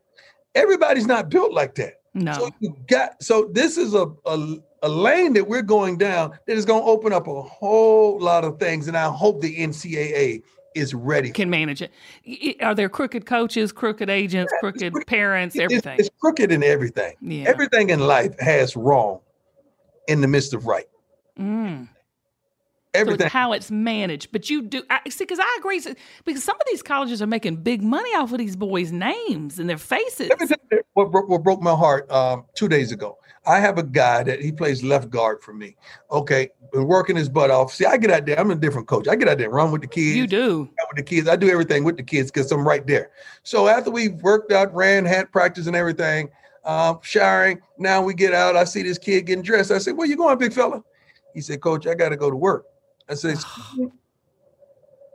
Everybody's 0.56 1.06
not 1.06 1.28
built 1.28 1.52
like 1.52 1.76
that. 1.76 1.99
No. 2.14 2.32
So 2.32 2.50
you 2.60 2.76
got 2.88 3.22
so 3.22 3.48
this 3.52 3.76
is 3.76 3.94
a, 3.94 4.06
a 4.26 4.56
a 4.82 4.88
lane 4.88 5.32
that 5.34 5.46
we're 5.46 5.62
going 5.62 5.98
down 5.98 6.32
that 6.46 6.56
is 6.56 6.64
going 6.64 6.82
to 6.82 6.88
open 6.88 7.12
up 7.12 7.26
a 7.26 7.42
whole 7.42 8.18
lot 8.18 8.44
of 8.44 8.58
things. 8.58 8.88
And 8.88 8.96
I 8.96 9.10
hope 9.10 9.40
the 9.40 9.56
NCAA 9.56 10.42
is 10.74 10.94
ready. 10.94 11.30
Can 11.30 11.50
manage 11.50 11.82
it. 11.82 12.60
Are 12.62 12.74
there 12.74 12.88
crooked 12.88 13.26
coaches, 13.26 13.72
crooked 13.72 14.08
agents, 14.08 14.52
yeah, 14.54 14.60
crooked 14.60 14.92
crooked. 14.92 15.06
parents, 15.06 15.58
everything? 15.58 15.98
It's, 15.98 16.08
it's, 16.08 16.16
crooked 16.20 16.52
in 16.52 16.62
everything. 16.62 17.14
Yeah. 17.20 17.44
Everything 17.48 17.90
in 17.90 18.00
life 18.00 18.38
has 18.40 18.76
wrong 18.76 19.20
in 20.08 20.20
the 20.20 20.28
midst 20.28 20.54
of 20.54 20.66
right. 20.66 20.86
Mm. 21.38 21.88
Everything. 22.92 23.20
So 23.20 23.24
it's 23.26 23.32
how 23.32 23.52
it's 23.52 23.70
managed. 23.70 24.32
But 24.32 24.50
you 24.50 24.62
do, 24.62 24.82
I, 24.90 25.00
see, 25.08 25.24
because 25.24 25.38
I 25.40 25.56
agree, 25.60 25.80
because 26.24 26.42
some 26.42 26.56
of 26.56 26.62
these 26.68 26.82
colleges 26.82 27.22
are 27.22 27.26
making 27.26 27.56
big 27.56 27.82
money 27.82 28.10
off 28.16 28.32
of 28.32 28.38
these 28.38 28.56
boys' 28.56 28.90
names 28.90 29.58
and 29.58 29.68
their 29.70 29.78
faces. 29.78 30.30
What, 30.94 31.12
what 31.28 31.42
broke 31.42 31.62
my 31.62 31.74
heart 31.74 32.10
um, 32.10 32.46
two 32.54 32.68
days 32.68 32.90
ago 32.90 33.16
I 33.46 33.58
have 33.58 33.78
a 33.78 33.82
guy 33.82 34.22
that 34.24 34.42
he 34.42 34.52
plays 34.52 34.82
left 34.82 35.08
guard 35.08 35.42
for 35.42 35.54
me. 35.54 35.76
Okay, 36.10 36.50
been 36.72 36.86
working 36.86 37.16
his 37.16 37.28
butt 37.28 37.50
off. 37.50 37.72
See, 37.72 37.86
I 37.86 37.96
get 37.96 38.10
out 38.10 38.26
there. 38.26 38.38
I'm 38.38 38.50
a 38.50 38.54
different 38.54 38.86
coach. 38.86 39.08
I 39.08 39.16
get 39.16 39.28
out 39.28 39.38
there, 39.38 39.48
run 39.48 39.72
with 39.72 39.80
the 39.80 39.86
kids. 39.86 40.16
You 40.16 40.26
do 40.26 40.58
with 40.60 40.96
the 40.96 41.02
kids. 41.02 41.26
I 41.26 41.36
do 41.36 41.48
everything 41.48 41.84
with 41.84 41.96
the 41.96 42.02
kids 42.02 42.30
because 42.30 42.52
I'm 42.52 42.66
right 42.68 42.86
there. 42.86 43.10
So 43.42 43.66
after 43.66 43.90
we 43.90 44.08
worked 44.08 44.52
out, 44.52 44.74
ran, 44.74 45.06
had 45.06 45.32
practice, 45.32 45.66
and 45.66 45.74
everything, 45.74 46.28
um, 46.64 46.98
showering. 47.02 47.60
Now 47.78 48.02
we 48.02 48.12
get 48.12 48.34
out. 48.34 48.56
I 48.56 48.64
see 48.64 48.82
this 48.82 48.98
kid 48.98 49.24
getting 49.24 49.42
dressed. 49.42 49.70
I 49.70 49.78
said, 49.78 49.96
"Where 49.96 50.06
you 50.06 50.16
going, 50.16 50.36
big 50.36 50.52
fella?" 50.52 50.82
He 51.32 51.40
said, 51.40 51.62
"Coach, 51.62 51.86
I 51.86 51.94
got 51.94 52.10
to 52.10 52.16
go 52.16 52.28
to 52.28 52.36
work." 52.36 52.66
I 53.10 53.14
said. 53.14 53.38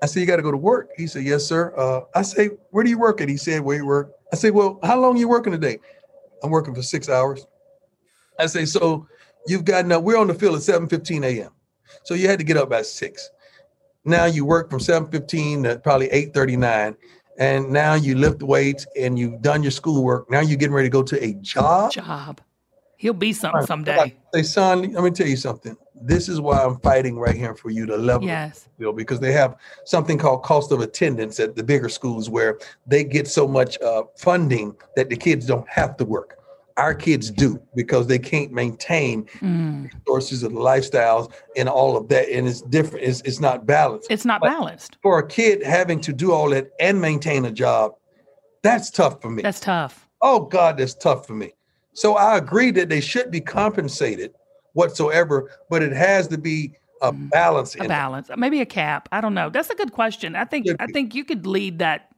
I 0.01 0.07
said, 0.07 0.19
you 0.19 0.25
got 0.25 0.35
to 0.35 0.43
go 0.43 0.51
to 0.51 0.57
work. 0.57 0.91
He 0.97 1.07
said, 1.07 1.23
yes, 1.23 1.45
sir. 1.45 1.73
Uh, 1.75 2.01
I 2.13 2.21
say, 2.21 2.49
where 2.71 2.83
do 2.83 2.89
you 2.89 2.99
work 2.99 3.21
at? 3.21 3.29
He 3.29 3.37
said, 3.37 3.61
where 3.61 3.77
you 3.77 3.85
work. 3.85 4.11
I 4.31 4.35
said, 4.35 4.53
well, 4.53 4.77
how 4.83 4.99
long 4.99 5.17
you 5.17 5.27
working 5.27 5.53
today? 5.53 5.79
I'm 6.43 6.51
working 6.51 6.75
for 6.75 6.83
six 6.83 7.09
hours. 7.09 7.47
I 8.37 8.45
say, 8.47 8.65
so 8.65 9.07
you've 9.47 9.65
gotten 9.65 9.91
up, 9.91 10.03
we're 10.03 10.17
on 10.17 10.27
the 10.27 10.33
field 10.33 10.55
at 10.55 10.61
7:15 10.61 11.23
a.m. 11.25 11.51
So 12.03 12.13
you 12.13 12.27
had 12.27 12.39
to 12.39 12.45
get 12.45 12.57
up 12.57 12.71
at 12.73 12.85
six. 12.85 13.29
Now 14.03 14.25
you 14.25 14.45
work 14.45 14.69
from 14.69 14.79
7:15 14.79 15.63
to 15.63 15.79
probably 15.79 16.09
8:39, 16.09 16.95
And 17.39 17.71
now 17.71 17.95
you 17.95 18.15
lift 18.15 18.43
weights 18.43 18.85
and 18.99 19.17
you've 19.17 19.41
done 19.41 19.63
your 19.63 19.71
schoolwork. 19.71 20.29
Now 20.29 20.41
you're 20.41 20.57
getting 20.57 20.75
ready 20.75 20.89
to 20.89 20.93
go 20.93 21.03
to 21.03 21.23
a 21.23 21.33
job. 21.35 21.91
Job. 21.91 22.41
He'll 22.97 23.13
be 23.13 23.33
something 23.33 23.65
someday. 23.65 24.15
Say, 24.33 24.43
son, 24.43 24.93
let 24.93 25.03
me 25.03 25.11
tell 25.11 25.27
you 25.27 25.37
something. 25.37 25.75
This 26.01 26.29
is 26.29 26.41
why 26.41 26.63
I'm 26.63 26.79
fighting 26.79 27.17
right 27.17 27.35
here 27.35 27.55
for 27.55 27.69
you 27.69 27.85
to 27.85 27.97
level 27.97 28.27
yes. 28.27 28.67
field 28.77 28.97
because 28.97 29.19
they 29.19 29.31
have 29.31 29.57
something 29.85 30.17
called 30.17 30.43
cost 30.43 30.71
of 30.71 30.81
attendance 30.81 31.39
at 31.39 31.55
the 31.55 31.63
bigger 31.63 31.89
schools 31.89 32.29
where 32.29 32.59
they 32.85 33.03
get 33.03 33.27
so 33.27 33.47
much 33.47 33.79
uh, 33.81 34.03
funding 34.17 34.75
that 34.95 35.09
the 35.09 35.15
kids 35.15 35.45
don't 35.45 35.67
have 35.69 35.97
to 35.97 36.05
work 36.05 36.37
our 36.77 36.93
kids 36.93 37.31
do 37.31 37.61
because 37.75 38.07
they 38.07 38.19
can't 38.19 38.51
maintain 38.51 39.25
mm. 39.39 39.91
resources 39.93 40.43
and 40.43 40.55
lifestyles 40.55 41.31
and 41.55 41.69
all 41.69 41.95
of 41.95 42.09
that 42.09 42.29
and 42.29 42.47
it's 42.47 42.61
different 42.61 43.05
it's, 43.05 43.21
it's 43.21 43.39
not 43.39 43.65
balanced 43.65 44.07
it's 44.11 44.25
not 44.25 44.41
but 44.41 44.49
balanced 44.49 44.97
for 45.01 45.19
a 45.19 45.27
kid 45.27 45.63
having 45.63 45.99
to 46.01 46.11
do 46.11 46.31
all 46.31 46.49
that 46.49 46.69
and 46.79 46.99
maintain 46.99 47.45
a 47.45 47.51
job 47.51 47.93
that's 48.61 48.89
tough 48.89 49.21
for 49.21 49.29
me 49.29 49.41
that's 49.41 49.59
tough 49.59 50.07
oh 50.21 50.41
god 50.41 50.77
that's 50.77 50.93
tough 50.95 51.25
for 51.25 51.33
me 51.33 51.53
so 51.95 52.15
i 52.15 52.37
agree 52.37 52.69
that 52.69 52.87
they 52.89 53.01
should 53.01 53.31
be 53.31 53.41
compensated 53.41 54.31
whatsoever 54.73 55.49
but 55.69 55.81
it 55.81 55.91
has 55.91 56.27
to 56.27 56.37
be 56.37 56.71
a 57.01 57.11
mm. 57.11 57.29
balance 57.31 57.75
a 57.75 57.87
balance 57.87 58.29
it. 58.29 58.37
maybe 58.37 58.61
a 58.61 58.65
cap 58.65 59.09
i 59.11 59.19
don't 59.19 59.33
know 59.33 59.49
that's 59.49 59.69
a 59.71 59.75
good 59.75 59.91
question 59.91 60.35
i 60.35 60.45
think 60.45 60.67
i 60.79 60.85
think 60.87 61.15
you 61.15 61.25
could 61.25 61.47
lead 61.47 61.79
that 61.79 62.11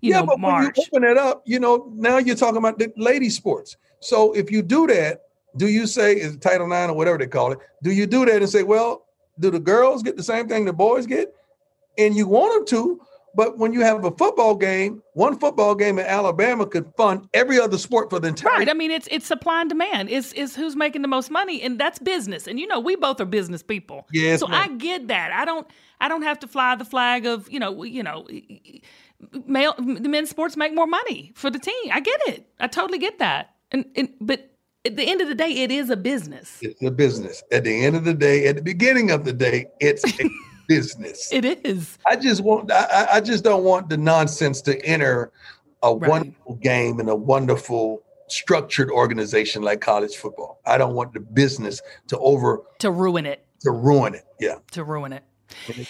you 0.00 0.10
yeah, 0.10 0.20
know, 0.20 0.26
but 0.26 0.40
March. 0.40 0.64
when 0.64 0.72
you 0.76 0.82
open 0.92 1.04
it 1.04 1.18
up, 1.18 1.42
you 1.44 1.60
know, 1.60 1.92
now 1.94 2.18
you're 2.18 2.36
talking 2.36 2.56
about 2.56 2.78
the 2.78 2.92
lady 2.96 3.28
sports. 3.28 3.76
So 4.00 4.32
if 4.32 4.50
you 4.50 4.62
do 4.62 4.86
that, 4.86 5.22
do 5.56 5.68
you 5.68 5.86
say 5.86 6.14
is 6.14 6.36
Title 6.36 6.68
Nine 6.68 6.90
or 6.90 6.96
whatever 6.96 7.18
they 7.18 7.26
call 7.26 7.52
it? 7.52 7.58
Do 7.82 7.90
you 7.90 8.06
do 8.06 8.24
that 8.24 8.36
and 8.36 8.48
say, 8.48 8.62
well, 8.62 9.06
do 9.38 9.50
the 9.50 9.58
girls 9.58 10.02
get 10.02 10.16
the 10.16 10.22
same 10.22 10.48
thing 10.48 10.64
the 10.64 10.72
boys 10.72 11.06
get? 11.06 11.34
And 11.98 12.16
you 12.16 12.26
want 12.26 12.54
them 12.54 12.78
to, 12.78 13.00
but 13.34 13.58
when 13.58 13.72
you 13.72 13.80
have 13.80 14.04
a 14.04 14.10
football 14.10 14.54
game, 14.54 15.02
one 15.14 15.38
football 15.38 15.74
game 15.74 15.98
in 15.98 16.06
Alabama 16.06 16.66
could 16.66 16.92
fund 16.96 17.28
every 17.34 17.60
other 17.60 17.78
sport 17.78 18.10
for 18.10 18.18
the 18.18 18.28
entire. 18.28 18.52
Right. 18.52 18.68
I 18.68 18.74
mean, 18.74 18.90
it's 18.90 19.08
it's 19.10 19.26
supply 19.26 19.60
and 19.60 19.68
demand. 19.68 20.10
It's 20.10 20.32
it's 20.32 20.56
who's 20.56 20.76
making 20.76 21.02
the 21.02 21.08
most 21.08 21.30
money, 21.30 21.62
and 21.62 21.78
that's 21.78 21.98
business. 21.98 22.46
And 22.46 22.58
you 22.58 22.66
know, 22.66 22.80
we 22.80 22.96
both 22.96 23.20
are 23.20 23.26
business 23.26 23.62
people. 23.62 24.06
Yes. 24.12 24.40
So 24.40 24.48
I 24.48 24.68
get 24.68 25.08
that. 25.08 25.32
I 25.32 25.44
don't 25.44 25.66
I 26.00 26.08
don't 26.08 26.22
have 26.22 26.38
to 26.40 26.48
fly 26.48 26.74
the 26.74 26.84
flag 26.84 27.26
of 27.26 27.50
you 27.50 27.60
know 27.60 27.84
you 27.84 28.02
know 28.02 28.26
male 29.46 29.74
the 29.78 30.08
men's 30.08 30.30
sports 30.30 30.56
make 30.56 30.74
more 30.74 30.86
money 30.86 31.32
for 31.34 31.50
the 31.50 31.58
team. 31.58 31.90
I 31.92 32.00
get 32.00 32.20
it. 32.26 32.46
I 32.58 32.66
totally 32.66 32.98
get 32.98 33.18
that. 33.18 33.54
And, 33.70 33.84
and 33.94 34.08
but 34.20 34.50
at 34.84 34.96
the 34.96 35.04
end 35.04 35.20
of 35.20 35.28
the 35.28 35.34
day, 35.34 35.50
it 35.50 35.70
is 35.70 35.90
a 35.90 35.96
business. 35.96 36.58
It's 36.62 36.82
a 36.82 36.90
business. 36.90 37.42
At 37.52 37.64
the 37.64 37.84
end 37.84 37.96
of 37.96 38.04
the 38.04 38.14
day, 38.14 38.46
at 38.46 38.56
the 38.56 38.62
beginning 38.62 39.10
of 39.10 39.24
the 39.24 39.32
day, 39.32 39.66
it's 39.78 40.04
a 40.04 40.30
business. 40.70 41.32
It 41.32 41.44
is. 41.66 41.98
I 42.06 42.14
just 42.14 42.42
want. 42.42 42.70
I, 42.70 43.08
I 43.14 43.20
just 43.20 43.42
don't 43.42 43.64
want 43.64 43.88
the 43.88 43.96
nonsense 43.96 44.62
to 44.62 44.80
enter 44.86 45.32
a 45.82 45.92
right. 45.92 46.08
wonderful 46.08 46.54
game 46.56 47.00
and 47.00 47.08
a 47.08 47.16
wonderful 47.16 48.04
structured 48.28 48.88
organization 48.88 49.62
like 49.62 49.80
college 49.80 50.14
football. 50.14 50.60
I 50.64 50.78
don't 50.78 50.94
want 50.94 51.12
the 51.12 51.18
business 51.18 51.82
to 52.06 52.18
over 52.18 52.60
to 52.78 52.92
ruin 52.92 53.26
it. 53.26 53.44
To 53.62 53.72
ruin 53.72 54.14
it. 54.14 54.24
Yeah. 54.38 54.58
To 54.72 54.84
ruin 54.84 55.12
it. 55.12 55.24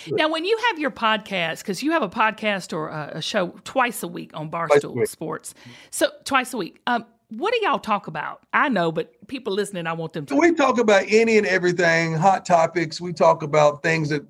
Now, 0.07 0.31
when 0.31 0.47
you 0.47 0.59
have 0.71 0.79
your 0.79 0.91
podcast, 0.91 1.59
because 1.59 1.83
you 1.83 1.93
have 1.93 2.03
a 2.03 2.09
podcast 2.09 2.73
or 2.73 2.89
a, 2.89 3.11
a, 3.17 3.23
show 3.23 3.49
twice 3.65 4.03
a 4.03 4.09
week 4.09 4.31
on 4.33 4.51
Barstool 4.51 5.07
Sports, 5.07 5.53
so 5.91 6.11
twice 6.25 6.55
a 6.55 6.57
week. 6.57 6.81
Um, 6.87 7.05
what 7.29 7.53
do 7.53 7.61
y'all 7.63 7.79
talk 7.79 8.07
about? 8.07 8.41
I 8.55 8.71
know, 8.71 8.91
but 8.91 9.13
people 9.29 9.53
listening, 9.53 9.87
I 9.87 9.93
want 9.93 10.15
them 10.15 10.25
to. 10.27 10.35
We 10.35 10.55
talk 10.55 10.79
about 10.79 11.05
any 11.09 11.37
and 11.37 11.47
everything, 11.47 12.15
hot 12.15 12.47
topics. 12.47 13.03
We 13.03 13.13
talk 13.13 13.43
about 13.43 13.83
things 13.83 14.09
that 14.09 14.25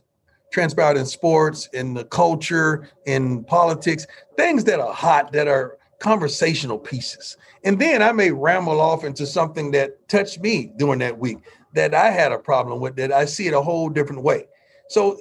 transpired 0.50 0.96
in 0.96 1.06
sports, 1.06 1.68
in 1.72 1.94
the 1.94 2.04
culture, 2.04 2.88
in 3.06 3.44
politics, 3.44 4.06
things 4.36 4.64
that 4.64 4.80
are 4.80 4.92
hot, 4.92 5.32
that 5.32 5.48
are 5.48 5.78
conversational 5.98 6.78
pieces. 6.78 7.36
And 7.64 7.78
then 7.78 8.02
I 8.02 8.12
may 8.12 8.30
ramble 8.30 8.80
off 8.80 9.04
into 9.04 9.26
something 9.26 9.70
that 9.72 10.08
touched 10.08 10.40
me 10.40 10.72
during 10.76 10.98
that 11.00 11.18
week 11.18 11.38
that 11.74 11.94
I 11.94 12.10
had 12.10 12.32
a 12.32 12.38
problem 12.38 12.80
with, 12.80 12.96
that 12.96 13.12
I 13.12 13.26
see 13.26 13.46
it 13.46 13.54
a 13.54 13.60
whole 13.60 13.88
different 13.88 14.22
way. 14.22 14.46
So 14.88 15.18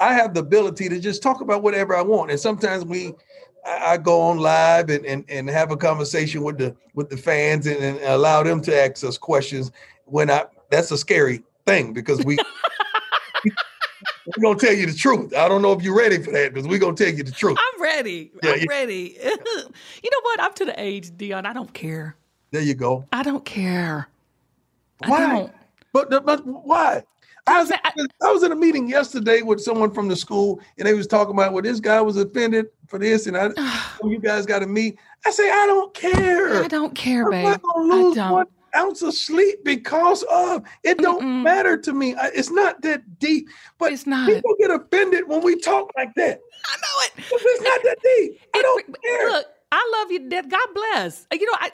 I 0.00 0.14
have 0.14 0.34
the 0.34 0.40
ability 0.40 0.88
to 0.88 0.98
just 0.98 1.22
talk 1.22 1.40
about 1.40 1.62
whatever 1.62 1.94
I 1.94 2.02
want. 2.02 2.30
And 2.30 2.40
sometimes 2.40 2.84
we 2.84 3.14
I, 3.64 3.96
go 3.96 4.20
on 4.20 4.38
live 4.38 4.90
and, 4.90 5.06
and, 5.06 5.24
and 5.28 5.48
have 5.48 5.70
a 5.70 5.76
conversation 5.76 6.42
with 6.42 6.58
the 6.58 6.74
with 6.94 7.08
the 7.08 7.16
fans 7.16 7.66
and, 7.66 7.78
and 7.78 8.00
allow 8.00 8.42
them 8.42 8.60
to 8.62 8.76
ask 8.76 9.04
us 9.04 9.16
questions 9.16 9.70
when 10.06 10.30
I 10.30 10.46
that's 10.70 10.90
a 10.90 10.98
scary 10.98 11.44
thing 11.64 11.92
because 11.92 12.24
we 12.24 12.38
we're 14.26 14.42
gonna 14.42 14.58
tell 14.58 14.72
you 14.72 14.86
the 14.86 14.94
truth. 14.94 15.34
I 15.34 15.48
don't 15.48 15.62
know 15.62 15.72
if 15.72 15.82
you're 15.82 15.96
ready 15.96 16.22
for 16.22 16.30
that 16.32 16.54
because 16.54 16.68
we're 16.68 16.78
gonna 16.78 16.96
tell 16.96 17.08
you 17.08 17.22
the 17.22 17.30
truth. 17.30 17.58
I'm 17.58 17.82
ready. 17.82 18.30
Yeah, 18.42 18.52
I'm 18.52 18.58
yeah. 18.60 18.64
ready. 18.68 19.16
you 19.24 20.10
know 20.10 20.20
what? 20.22 20.40
I'm 20.40 20.52
to 20.54 20.64
the 20.64 20.80
age, 20.80 21.10
Deion. 21.10 21.46
I 21.46 21.52
don't 21.52 21.72
care. 21.72 22.16
There 22.50 22.62
you 22.62 22.74
go. 22.74 23.06
I 23.12 23.22
don't 23.22 23.44
care. 23.44 24.08
Why? 25.06 25.50
But, 25.92 26.10
but 26.24 26.46
why? 26.46 27.02
I 27.46 27.60
was, 27.60 27.72
I 28.22 28.32
was 28.32 28.44
in 28.44 28.52
a 28.52 28.56
meeting 28.56 28.88
yesterday 28.88 29.42
with 29.42 29.60
someone 29.60 29.90
from 29.90 30.06
the 30.06 30.14
school, 30.14 30.60
and 30.78 30.86
they 30.86 30.94
was 30.94 31.08
talking 31.08 31.34
about, 31.34 31.52
well, 31.52 31.62
this 31.62 31.80
guy 31.80 32.00
was 32.00 32.16
offended 32.16 32.66
for 32.86 33.00
this, 33.00 33.26
and 33.26 33.36
I, 33.36 33.50
you 34.04 34.20
guys 34.20 34.46
got 34.46 34.60
to 34.60 34.66
meet. 34.66 34.98
I 35.26 35.30
say, 35.30 35.50
I 35.50 35.66
don't 35.66 35.92
care. 35.92 36.62
I 36.62 36.68
don't 36.68 36.94
care, 36.94 37.24
I'm 37.24 37.30
babe. 37.30 37.44
Not 37.44 37.62
gonna 37.62 37.94
lose 37.94 38.16
one 38.16 38.46
ounce 38.76 39.02
of 39.02 39.14
sleep 39.14 39.64
because 39.64 40.22
of 40.24 40.64
it. 40.84 40.98
Don't 40.98 41.22
Mm-mm. 41.22 41.42
matter 41.42 41.76
to 41.76 41.92
me. 41.92 42.14
It's 42.18 42.50
not 42.50 42.82
that 42.82 43.18
deep, 43.18 43.48
but 43.78 43.92
it's 43.92 44.06
not. 44.06 44.28
People 44.28 44.54
get 44.58 44.70
offended 44.70 45.28
when 45.28 45.42
we 45.42 45.56
talk 45.56 45.90
like 45.96 46.14
that. 46.14 46.40
I 46.66 46.76
know 46.76 47.04
it. 47.04 47.12
It's 47.30 47.62
not 47.62 47.80
that 47.82 47.98
deep. 48.02 48.40
I 48.54 48.62
don't 48.62 49.02
care. 49.02 49.30
Look, 49.30 49.46
I 49.72 49.98
love 49.98 50.12
you. 50.12 50.42
God 50.42 50.68
bless. 50.74 51.26
Uh, 51.32 51.36
you 51.40 51.46
know, 51.46 51.56
I, 51.58 51.70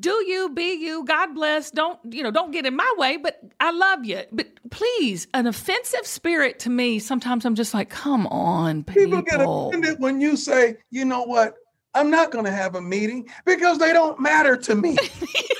do 0.00 0.24
you, 0.26 0.50
be 0.50 0.74
you. 0.74 1.04
God 1.04 1.34
bless. 1.34 1.70
Don't 1.70 1.98
you 2.12 2.22
know? 2.22 2.32
Don't 2.32 2.50
get 2.50 2.66
in 2.66 2.74
my 2.74 2.94
way. 2.98 3.16
But 3.16 3.40
I 3.60 3.70
love 3.70 4.04
you. 4.04 4.22
But 4.32 4.48
please, 4.70 5.28
an 5.34 5.46
offensive 5.46 6.04
spirit 6.04 6.58
to 6.60 6.70
me. 6.70 6.98
Sometimes 6.98 7.44
I'm 7.44 7.54
just 7.54 7.74
like, 7.74 7.90
come 7.90 8.26
on, 8.26 8.82
people. 8.82 9.04
People 9.04 9.22
get 9.22 9.40
offended 9.40 10.00
when 10.00 10.20
you 10.20 10.36
say, 10.36 10.78
you 10.90 11.04
know 11.04 11.22
what? 11.22 11.54
I'm 11.94 12.10
not 12.10 12.30
going 12.30 12.44
to 12.44 12.50
have 12.50 12.74
a 12.74 12.80
meeting 12.80 13.28
because 13.44 13.78
they 13.78 13.92
don't 13.92 14.20
matter 14.20 14.56
to 14.56 14.74
me. 14.74 14.96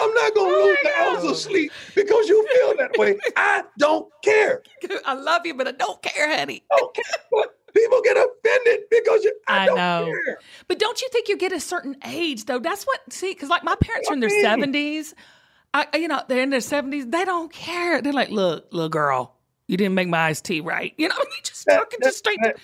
I'm 0.00 0.14
not 0.14 0.34
gonna 0.34 0.48
Oh 0.54 0.64
lose 0.66 0.78
the 0.82 1.02
ounce 1.02 1.24
of 1.30 1.36
sleep 1.36 1.72
because 1.94 2.28
you 2.28 2.46
feel 2.54 2.76
that 2.76 2.96
way. 2.98 3.18
I 3.36 3.64
don't 3.78 4.10
care. 4.22 4.62
I 5.04 5.14
love 5.14 5.44
you, 5.46 5.54
but 5.54 5.68
I 5.68 5.72
don't 5.72 6.00
care, 6.02 6.36
honey. 6.36 6.62
I 6.72 6.76
don't 6.78 6.94
care. 6.94 7.04
But 7.32 7.54
people 7.74 8.00
get 8.02 8.16
offended 8.16 8.80
because 8.90 9.24
you. 9.24 9.34
I, 9.48 9.62
I 9.62 9.66
don't 9.66 9.76
know. 9.76 10.04
care. 10.24 10.38
But 10.68 10.78
don't 10.78 11.00
you 11.00 11.08
think 11.10 11.28
you 11.28 11.36
get 11.36 11.52
a 11.52 11.60
certain 11.60 11.96
age 12.04 12.44
though? 12.46 12.58
That's 12.58 12.84
what 12.84 13.00
see, 13.12 13.32
because 13.32 13.48
like 13.48 13.64
my 13.64 13.76
parents 13.80 14.08
are 14.08 14.14
in 14.14 14.20
their 14.20 14.30
seventies. 14.42 15.14
I 15.74 15.86
you 15.94 16.08
know 16.08 16.22
they're 16.28 16.42
in 16.42 16.50
their 16.50 16.60
seventies. 16.60 17.06
They 17.06 17.24
don't 17.24 17.52
care. 17.52 18.00
They're 18.00 18.12
like, 18.12 18.30
look, 18.30 18.72
little 18.72 18.88
girl, 18.88 19.34
you 19.66 19.76
didn't 19.76 19.94
make 19.94 20.08
my 20.08 20.18
iced 20.28 20.44
tea 20.44 20.60
right. 20.60 20.94
You 20.96 21.08
know, 21.08 21.14
they 21.18 21.42
just 21.44 21.66
That- 21.66 21.76
talking 21.78 21.98
that- 22.00 22.06
just 22.08 22.18
straight. 22.18 22.38
that- 22.42 22.56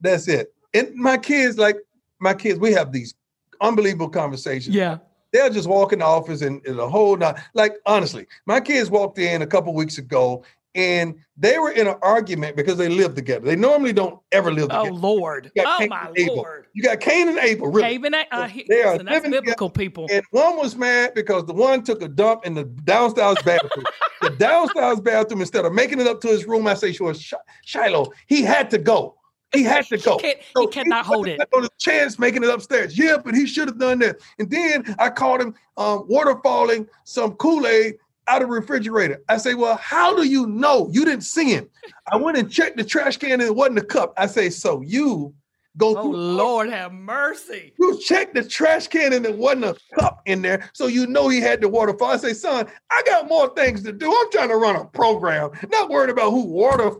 That's 0.00 0.28
it. 0.28 0.52
And 0.74 0.94
my 0.94 1.18
kids, 1.18 1.58
like 1.58 1.76
my 2.20 2.34
kids, 2.34 2.58
we 2.60 2.72
have 2.72 2.92
these 2.92 3.14
unbelievable 3.60 4.08
conversations. 4.08 4.74
yeah. 4.74 4.98
They'll 5.32 5.50
just 5.50 5.68
walk 5.68 5.92
in 5.92 6.00
the 6.00 6.04
office 6.04 6.42
and, 6.42 6.64
and 6.66 6.78
a 6.78 6.88
whole 6.88 7.16
not 7.16 7.38
like 7.54 7.74
honestly, 7.86 8.26
my 8.46 8.60
kids 8.60 8.90
walked 8.90 9.18
in 9.18 9.42
a 9.42 9.46
couple 9.46 9.74
weeks 9.74 9.98
ago 9.98 10.44
and 10.74 11.16
they 11.36 11.58
were 11.58 11.70
in 11.70 11.86
an 11.86 11.96
argument 12.02 12.56
because 12.56 12.78
they 12.78 12.88
live 12.88 13.14
together. 13.14 13.44
They 13.44 13.56
normally 13.56 13.92
don't 13.92 14.18
ever 14.32 14.50
live 14.50 14.68
together. 14.68 14.90
Oh. 14.90 14.94
Lord. 14.94 15.50
Oh 15.58 15.76
Cain 15.78 15.88
my 15.88 16.12
and. 16.16 16.28
Lord. 16.28 16.66
You 16.72 16.82
got 16.82 17.00
Cain 17.00 17.28
and 17.28 17.38
Abel, 17.38 17.68
really. 17.68 17.88
Haven, 17.88 18.14
uh, 18.14 18.48
he, 18.48 18.64
They 18.68 18.82
are 18.82 18.98
living 18.98 19.30
biblical 19.30 19.68
people. 19.68 20.06
And 20.10 20.24
one 20.30 20.56
was 20.56 20.76
mad 20.76 21.12
because 21.14 21.44
the 21.44 21.52
one 21.52 21.82
took 21.82 22.00
a 22.00 22.08
dump 22.08 22.46
in 22.46 22.54
the 22.54 22.64
downstairs 22.64 23.36
bathroom. 23.44 23.84
the 24.22 24.30
downstairs 24.30 25.00
bathroom, 25.00 25.40
instead 25.40 25.64
of 25.66 25.72
making 25.72 26.00
it 26.00 26.06
up 26.06 26.20
to 26.22 26.28
his 26.28 26.46
room, 26.46 26.66
I 26.66 26.74
say, 26.74 26.92
sure, 26.92 27.12
Sh- 27.12 27.34
Shilo, 27.66 28.10
he 28.26 28.42
had 28.42 28.70
to 28.70 28.78
go. 28.78 29.16
He 29.54 29.62
had 29.62 29.86
to 29.86 29.98
go. 29.98 30.16
Can't- 30.16 30.38
he 30.38 30.44
So 30.56 30.66
cannot 30.66 31.04
hold 31.04 31.28
it. 31.28 31.40
On 31.54 31.64
a 31.64 31.68
chance 31.78 32.18
making 32.18 32.42
it 32.42 32.48
upstairs. 32.48 32.98
Yeah, 32.98 33.18
but 33.22 33.34
he 33.34 33.46
should 33.46 33.68
have 33.68 33.78
done 33.78 33.98
that. 34.00 34.16
And 34.38 34.50
then 34.50 34.94
I 34.98 35.10
caught 35.10 35.40
him 35.40 35.54
um, 35.76 36.04
water 36.08 36.38
falling 36.42 36.86
some 37.04 37.32
Kool-Aid 37.34 37.94
out 38.28 38.40
of 38.42 38.48
the 38.48 38.54
refrigerator. 38.54 39.22
I 39.28 39.36
say, 39.36 39.54
well, 39.54 39.76
how 39.76 40.16
do 40.16 40.22
you 40.26 40.46
know? 40.46 40.88
You 40.92 41.04
didn't 41.04 41.24
see 41.24 41.50
him. 41.52 41.68
I 42.10 42.16
went 42.16 42.38
and 42.38 42.50
checked 42.50 42.76
the 42.78 42.84
trash 42.84 43.16
can 43.16 43.32
and 43.32 43.42
it 43.42 43.54
wasn't 43.54 43.78
a 43.78 43.84
cup. 43.84 44.14
I 44.16 44.26
say, 44.26 44.48
so 44.48 44.80
you 44.80 45.34
go 45.76 45.96
Oh 45.96 46.02
through 46.02 46.16
Lord, 46.16 46.70
have 46.70 46.92
mercy. 46.92 47.72
you 47.78 47.98
checked 48.00 48.34
the 48.34 48.44
trash 48.44 48.86
can 48.88 49.12
and 49.12 49.24
there 49.24 49.32
wasn't 49.34 49.64
a 49.64 49.76
cup 49.98 50.20
in 50.26 50.40
there, 50.42 50.70
so 50.74 50.86
you 50.86 51.06
know 51.06 51.28
he 51.28 51.40
had 51.40 51.60
the 51.62 51.68
water 51.68 51.96
fall. 51.98 52.10
I 52.10 52.16
say, 52.18 52.32
son, 52.34 52.68
I 52.90 53.02
got 53.06 53.26
more 53.28 53.52
things 53.54 53.82
to 53.84 53.92
do. 53.92 54.10
I'm 54.14 54.30
trying 54.30 54.50
to 54.50 54.56
run 54.56 54.76
a 54.76 54.84
program, 54.84 55.50
not 55.70 55.88
worried 55.90 56.10
about 56.10 56.30
who 56.30 56.42
water 56.44 56.90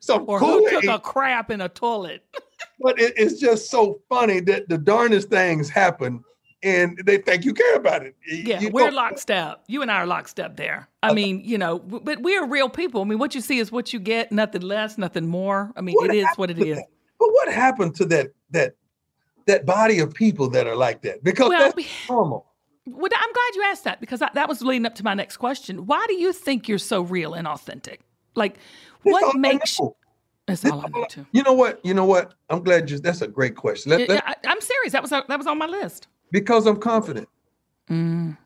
Some 0.02 0.24
Or 0.26 0.38
who 0.38 0.68
took 0.70 0.84
a 0.84 0.98
crap 0.98 1.50
in 1.50 1.60
a 1.60 1.68
toilet? 1.68 2.24
but 2.80 2.98
it- 2.98 3.14
it's 3.16 3.38
just 3.40 3.70
so 3.70 4.00
funny 4.08 4.40
that 4.40 4.68
the 4.68 4.78
darndest 4.78 5.28
things 5.28 5.68
happen, 5.68 6.24
and 6.62 6.98
they 7.04 7.18
think 7.18 7.44
you 7.44 7.54
care 7.54 7.76
about 7.76 8.04
it. 8.04 8.14
Yeah, 8.26 8.60
you 8.60 8.70
we're 8.70 8.90
lockstep. 8.90 9.62
You 9.66 9.82
and 9.82 9.90
I 9.90 9.96
are 9.96 10.06
lockstep 10.06 10.56
there. 10.56 10.88
I 11.02 11.08
uh, 11.10 11.14
mean, 11.14 11.42
you 11.44 11.56
know, 11.58 11.78
but 11.78 12.20
we're 12.22 12.46
real 12.46 12.68
people. 12.68 13.00
I 13.00 13.04
mean, 13.04 13.18
what 13.18 13.34
you 13.34 13.40
see 13.40 13.58
is 13.58 13.70
what 13.72 13.92
you 13.92 13.98
get, 14.00 14.30
nothing 14.32 14.62
less, 14.62 14.98
nothing 14.98 15.26
more. 15.26 15.72
I 15.76 15.80
mean, 15.80 15.94
What 15.94 16.10
it 16.10 16.18
is 16.18 16.26
what 16.36 16.50
it 16.50 16.58
is. 16.58 16.76
that? 16.76 16.86
But 17.18 17.28
what 17.32 17.52
happened 17.52 17.94
to 17.96 18.04
that 18.06 18.32
that 18.50 18.74
that 19.46 19.64
body 19.66 19.98
of 20.00 20.12
people 20.14 20.48
that 20.50 20.66
are 20.66 20.76
like 20.76 21.02
that? 21.02 21.22
Because 21.24 21.48
Well, 21.48 21.58
that's 21.60 21.76
we- 21.76 21.86
normal. 22.08 22.46
Well, 22.86 23.10
I'm 23.14 23.32
glad 23.32 23.54
you 23.54 23.62
asked 23.64 23.84
that 23.84 24.00
because 24.00 24.20
that 24.20 24.48
was 24.48 24.62
leading 24.62 24.86
up 24.86 24.94
to 24.96 25.04
my 25.04 25.14
next 25.14 25.36
question. 25.36 25.86
Why 25.86 26.04
do 26.08 26.14
you 26.14 26.32
think 26.32 26.66
you're 26.66 26.78
so 26.78 27.02
real 27.02 27.34
and 27.34 27.46
authentic? 27.46 28.00
Like, 28.34 28.56
all 29.06 29.12
what 29.12 29.34
I 29.34 29.38
makes 29.38 29.78
know. 29.80 29.96
that's 30.46 30.64
all 30.64 30.80
I 30.84 30.88
know 30.88 31.06
too. 31.08 31.26
You 31.32 31.42
know 31.42 31.52
what? 31.52 31.84
You 31.84 31.94
know 31.94 32.04
what? 32.04 32.34
I'm 32.48 32.62
glad 32.62 32.90
you. 32.90 32.98
That's 32.98 33.22
a 33.22 33.28
great 33.28 33.56
question. 33.56 33.90
Let- 33.90 34.08
let- 34.08 34.26
I, 34.26 34.34
am 34.44 34.60
serious. 34.60 34.92
That 34.92 35.02
was 35.02 35.10
that 35.10 35.28
was 35.28 35.46
on 35.46 35.58
my 35.58 35.66
list. 35.66 36.08
because 36.30 36.66
I'm 36.66 36.76
confident. 36.76 37.28
Mm, 37.90 38.36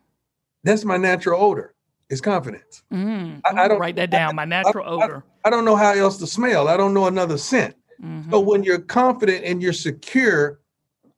That's 0.62 0.84
my 0.84 0.96
natural 0.96 1.42
odor. 1.42 1.74
It's 2.10 2.20
confidence. 2.20 2.82
mm. 2.92 3.40
I- 3.44 3.64
I 3.64 3.68
don't- 3.68 3.78
write 3.80 3.96
that 3.96 4.10
down. 4.10 4.34
My 4.36 4.44
natural 4.44 4.84
I- 5.00 5.04
odor. 5.04 5.24
I 5.44 5.50
don't 5.50 5.64
know 5.64 5.76
how 5.76 5.92
else 5.92 6.16
to 6.18 6.26
smell. 6.26 6.68
I 6.68 6.76
don't 6.76 6.94
know 6.94 7.06
another 7.06 7.36
scent. 7.36 7.74
Mhm, 8.02 8.30
So 8.30 8.40
when 8.40 8.62
you're 8.64 8.78
confident 8.80 9.44
and 9.44 9.62
you're 9.62 9.72
secure, 9.74 10.60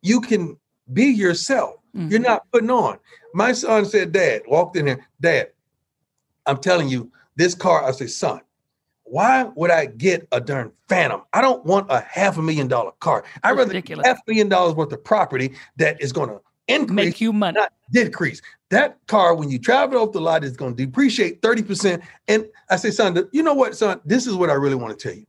you 0.02 0.20
can 0.20 0.56
be 0.92 1.04
yourself. 1.06 1.76
mhm. 1.96 2.10
You're 2.10 2.20
not 2.20 2.42
putting 2.52 2.70
on. 2.70 2.98
My 3.34 3.52
son 3.52 3.84
said, 3.84 4.12
Dad, 4.12 4.42
walked 4.48 4.76
in 4.76 4.86
here, 4.88 5.06
Dad, 5.20 5.48
I'm 6.46 6.58
telling 6.58 6.88
you, 6.88 7.10
this 7.36 7.54
car, 7.54 7.84
I 7.84 7.90
say, 7.92 8.06
son, 8.06 8.40
why 9.06 9.44
would 9.54 9.70
I 9.70 9.86
get 9.86 10.26
a 10.32 10.40
darn 10.40 10.72
phantom? 10.88 11.22
I 11.32 11.40
don't 11.40 11.64
want 11.64 11.86
a 11.90 12.00
half 12.00 12.38
a 12.38 12.42
million 12.42 12.68
dollar 12.68 12.92
car. 13.00 13.24
I 13.42 13.52
rather 13.52 13.68
ridiculous. 13.68 14.06
half 14.06 14.18
a 14.18 14.30
million 14.30 14.48
dollars 14.48 14.74
worth 14.74 14.92
of 14.92 15.02
property 15.04 15.54
that 15.76 16.00
is 16.00 16.12
going 16.12 16.28
to 16.28 16.40
increase 16.68 16.94
Make 16.94 17.20
you 17.20 17.32
money. 17.32 17.58
not 17.58 17.72
decrease. 17.92 18.42
That 18.70 18.98
car, 19.06 19.34
when 19.34 19.48
you 19.48 19.58
travel 19.60 20.00
off 20.02 20.12
the 20.12 20.20
lot, 20.20 20.42
is 20.42 20.56
going 20.56 20.74
to 20.74 20.86
depreciate 20.86 21.40
30%. 21.40 22.02
And 22.26 22.46
I 22.68 22.76
say, 22.76 22.90
son, 22.90 23.16
you 23.32 23.42
know 23.42 23.54
what, 23.54 23.76
son? 23.76 24.00
This 24.04 24.26
is 24.26 24.34
what 24.34 24.50
I 24.50 24.54
really 24.54 24.74
want 24.74 24.98
to 24.98 25.08
tell 25.08 25.16
you. 25.16 25.26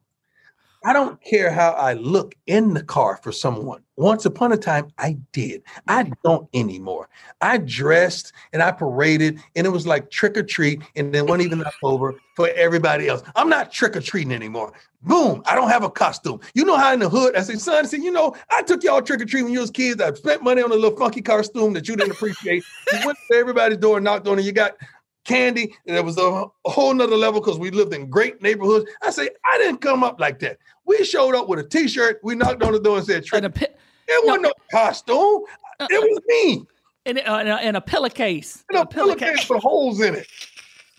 I 0.88 0.94
don't 0.94 1.22
care 1.22 1.52
how 1.52 1.72
I 1.72 1.96
look 1.96 2.34
in 2.46 2.74
the 2.74 2.82
car 2.82 3.20
for 3.22 3.34
someone. 3.34 3.82
Once 3.98 4.26
upon 4.26 4.54
a 4.54 4.58
time, 4.58 4.88
I 4.98 5.18
did. 5.34 5.62
I 5.90 6.10
don't 6.24 6.48
anymore. 6.54 7.10
I 7.42 7.58
dressed 7.58 8.32
and 8.54 8.64
I 8.64 8.72
paraded, 8.72 9.42
and 9.58 9.68
it 9.68 9.70
was 9.70 9.86
like 9.86 10.10
trick 10.10 10.38
or 10.38 10.44
treat, 10.44 10.82
and 10.96 11.14
then 11.14 11.26
one 11.26 11.42
even 11.42 11.62
over 11.84 12.16
for 12.38 12.48
everybody 12.56 13.10
else. 13.10 13.22
I'm 13.36 13.50
not 13.50 13.70
trick 13.70 13.98
or 13.98 14.00
treating 14.00 14.32
anymore. 14.32 14.72
Boom, 15.02 15.44
I 15.46 15.56
don't 15.56 15.68
have 15.68 15.84
a 15.84 15.90
costume. 15.90 16.40
You 16.54 16.64
know 16.64 16.78
how 16.78 16.94
in 16.94 17.00
the 17.00 17.10
hood, 17.10 17.36
I 17.36 17.42
say, 17.42 17.56
son, 17.56 17.84
I 17.84 17.88
said, 17.88 18.02
you 18.02 18.12
know, 18.12 18.34
I 18.50 18.62
took 18.62 18.82
y'all 18.82 19.02
trick 19.02 19.20
or 19.20 19.26
treat 19.26 19.44
when 19.44 19.52
you 19.52 19.60
was 19.60 19.72
kids. 19.72 20.02
I 20.02 20.14
spent 20.14 20.42
money 20.42 20.62
on 20.62 20.72
a 20.72 20.76
little 20.76 20.98
funky 20.98 21.22
costume 21.22 21.74
that 21.74 21.90
you 21.90 21.98
didn't 21.98 22.14
appreciate. 22.14 22.64
you 22.94 23.00
went 23.06 23.18
to 23.30 23.38
everybody's 23.38 23.80
door 23.80 23.98
and 23.98 24.06
knocked 24.06 24.28
on 24.28 24.40
it. 24.40 24.46
You 24.46 24.54
got 24.54 24.78
candy, 25.32 25.76
and 25.86 25.96
there 25.96 26.04
was 26.04 26.18
a, 26.18 26.22
a 26.66 26.70
whole 26.70 26.94
nother 26.94 27.16
level 27.16 27.40
because 27.42 27.60
we 27.60 27.70
lived 27.70 27.94
in 27.94 28.10
great 28.10 28.42
neighborhoods. 28.42 28.90
I 29.04 29.12
say, 29.12 29.30
I 29.52 29.58
didn't 29.60 29.82
come 29.82 30.04
up 30.04 30.20
like 30.20 30.40
that. 30.40 30.58
We 30.86 31.04
showed 31.04 31.36
up 31.36 31.48
with 31.50 31.60
a 31.60 31.64
t-shirt. 31.64 32.20
We 32.24 32.34
knocked 32.36 32.64
on 32.64 32.72
the 32.72 32.80
door 32.80 32.98
and 32.98 33.06
said, 33.06 33.26
trick. 33.26 33.44
And 33.44 33.46
a, 33.46 33.50
pi- 33.50 33.74
It 34.08 34.26
wasn't 34.26 34.44
no 34.44 34.54
costume. 34.72 35.44
uh, 35.80 35.88
It 35.90 36.00
was 36.02 36.20
me. 36.28 36.66
and, 37.06 37.18
a, 37.20 37.32
and, 37.32 37.50
a, 37.50 37.56
and 37.56 37.78
a 37.78 37.82
pillowcase. 37.82 38.64
You 38.72 38.78
know, 38.78 38.84
a 38.84 38.88
pillowcase. 38.88 39.50
with 39.50 39.62
holes 39.62 40.00
in 40.02 40.16
it. 40.16 40.28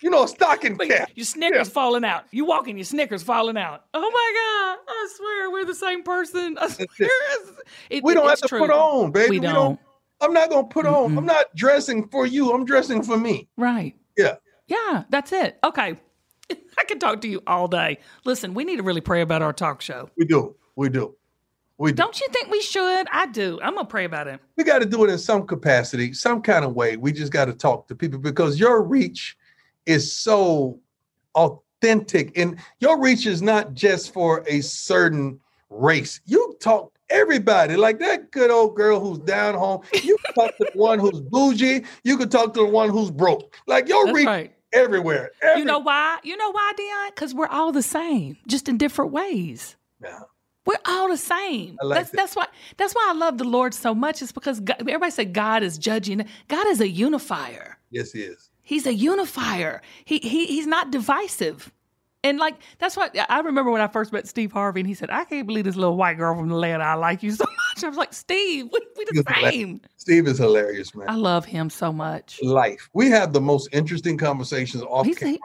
You 0.01 0.09
know, 0.09 0.23
a 0.23 0.27
stocking 0.29 0.77
But 0.77 0.87
cap. 0.87 1.09
Your 1.15 1.25
Snickers 1.25 1.67
falling 1.67 2.05
out. 2.05 2.23
You 2.31 2.45
walking, 2.45 2.77
your 2.77 2.85
Snickers 2.85 3.21
falling 3.21 3.57
out. 3.57 3.83
Oh 3.93 3.99
my 3.99 4.77
God! 4.79 4.85
I 4.87 5.09
swear 5.17 5.51
we're 5.51 5.65
the 5.65 5.75
same 5.75 6.03
person. 6.03 6.57
I 6.57 6.69
swear, 6.69 6.87
it's- 6.99 7.47
it- 7.89 8.03
We 8.05 8.13
it- 8.13 8.15
don't 8.15 8.29
have 8.29 8.39
to 8.39 8.47
true. 8.47 8.59
put 8.59 8.69
on, 8.69 9.11
baby. 9.11 9.31
We 9.31 9.39
don't. 9.41 9.77
I'm 10.21 10.31
not 10.33 10.49
gonna 10.49 10.67
put 10.67 10.85
on. 10.85 11.11
Mm-mm. 11.11 11.17
I'm 11.17 11.25
not 11.25 11.53
dressing 11.55 12.07
for 12.07 12.25
you. 12.25 12.53
I'm 12.53 12.63
dressing 12.63 13.03
for 13.03 13.17
me. 13.17 13.49
Right. 13.57 13.93
Yeah. 14.19 14.35
Yeah. 14.67 15.03
That's 15.09 15.31
it. 15.31 15.57
Okay. 15.63 15.95
I 16.51 16.83
could 16.87 16.99
talk 16.99 17.21
to 17.21 17.27
you 17.27 17.41
all 17.47 17.67
day. 17.67 17.99
Listen, 18.25 18.53
we 18.53 18.65
need 18.65 18.77
to 18.77 18.83
really 18.83 19.01
pray 19.01 19.21
about 19.21 19.41
our 19.41 19.53
talk 19.53 19.81
show. 19.81 20.09
We 20.17 20.25
do. 20.25 20.55
We 20.75 20.89
do. 20.89 21.15
We 21.77 21.91
do. 21.91 21.95
Don't 21.95 22.19
you 22.19 22.27
think 22.31 22.49
we 22.51 22.61
should? 22.61 23.07
I 23.11 23.27
do. 23.27 23.59
I'm 23.63 23.75
gonna 23.75 23.87
pray 23.87 24.03
about 24.03 24.27
it. 24.27 24.41
we 24.57 24.65
got 24.65 24.79
to 24.79 24.85
do 24.85 25.05
it 25.05 25.09
in 25.09 25.17
some 25.17 25.47
capacity, 25.47 26.11
some 26.13 26.41
kind 26.41 26.65
of 26.65 26.73
way. 26.73 26.97
We 26.97 27.13
just 27.13 27.31
got 27.31 27.45
to 27.45 27.53
talk 27.53 27.87
to 27.87 27.95
people 27.95 28.19
because 28.19 28.59
your 28.59 28.83
reach 28.83 29.37
is 29.85 30.13
so 30.13 30.79
authentic, 31.35 32.37
and 32.37 32.59
your 32.79 33.01
reach 33.01 33.25
is 33.25 33.41
not 33.41 33.73
just 33.73 34.13
for 34.13 34.43
a 34.45 34.59
certain 34.59 35.39
race. 35.69 36.19
You 36.25 36.57
talk 36.59 36.98
everybody, 37.09 37.75
like 37.75 37.99
that 37.99 38.31
good 38.31 38.51
old 38.51 38.75
girl 38.75 38.99
who's 38.99 39.19
down 39.19 39.55
home. 39.55 39.81
You 40.03 40.17
can 40.25 40.33
talk 40.33 40.57
to 40.57 40.69
the 40.73 40.79
one 40.79 40.99
who's 40.99 41.19
bougie. 41.19 41.83
You 42.03 42.17
can 42.17 42.29
talk 42.29 42.53
to 42.53 42.61
the 42.61 42.65
one 42.65 42.89
who's 42.89 43.11
broke. 43.11 43.55
Like 43.67 43.87
your 43.87 44.05
That's 44.05 44.15
reach 44.15 44.27
right. 44.27 44.53
everywhere. 44.73 45.31
You 45.55 45.65
know 45.65 45.79
why? 45.79 46.19
You 46.23 46.37
know 46.37 46.51
why, 46.51 46.73
Deion? 46.77 47.15
Because 47.15 47.33
we're 47.33 47.47
all 47.47 47.71
the 47.71 47.83
same, 47.83 48.37
just 48.47 48.69
in 48.69 48.77
different 48.77 49.11
ways. 49.11 49.75
Yeah. 50.01 50.19
We're 50.65 50.75
all 50.85 51.09
the 51.09 51.17
same. 51.17 51.77
Like 51.81 51.99
that's 51.99 52.11
that. 52.11 52.17
that's 52.17 52.35
why 52.35 52.45
that's 52.77 52.93
why 52.93 53.07
I 53.09 53.13
love 53.13 53.37
the 53.37 53.43
Lord 53.43 53.73
so 53.73 53.95
much. 53.95 54.21
Is 54.21 54.31
because 54.31 54.59
God, 54.59 54.77
everybody 54.81 55.11
said 55.11 55.33
God 55.33 55.63
is 55.63 55.77
judging. 55.77 56.25
God 56.47 56.67
is 56.67 56.79
a 56.79 56.87
unifier. 56.87 57.77
Yes, 57.89 58.11
he 58.11 58.21
is. 58.21 58.51
He's 58.61 58.85
a 58.85 58.93
unifier. 58.93 59.81
He 60.05 60.19
he 60.19 60.45
he's 60.45 60.67
not 60.67 60.91
divisive. 60.91 61.71
And 62.23 62.37
like 62.37 62.55
that's 62.79 62.97
why 62.97 63.09
I 63.29 63.39
remember 63.39 63.71
when 63.71 63.79
I 63.81 63.87
first 63.87 64.11
met 64.11 64.27
Steve 64.27 64.51
Harvey, 64.51 64.81
and 64.81 64.87
he 64.87 64.93
said, 64.93 65.09
"I 65.09 65.23
can't 65.23 65.47
believe 65.47 65.63
this 65.63 65.77
little 65.77 65.95
white 65.95 66.17
girl 66.17 66.35
from 66.35 66.51
Atlanta. 66.51 66.83
I 66.83 66.95
like 66.95 67.23
you 67.23 67.31
so 67.31 67.45
much." 67.75 67.83
I 67.83 67.87
was 67.87 67.97
like, 67.97 68.13
"Steve, 68.13 68.67
we, 68.73 68.79
we 68.97 69.05
the 69.05 69.23
same." 69.41 69.79
Steve 69.95 70.27
is 70.27 70.37
hilarious, 70.37 70.93
man. 70.93 71.09
I 71.09 71.15
love 71.15 71.45
him 71.45 71.69
so 71.69 71.93
much. 71.93 72.39
Life. 72.43 72.89
We 72.93 73.09
have 73.09 73.31
the 73.31 73.39
most 73.39 73.69
interesting 73.71 74.17
conversations 74.17 74.83
off 74.83 75.05
He's 75.05 75.17
camera. 75.17 75.37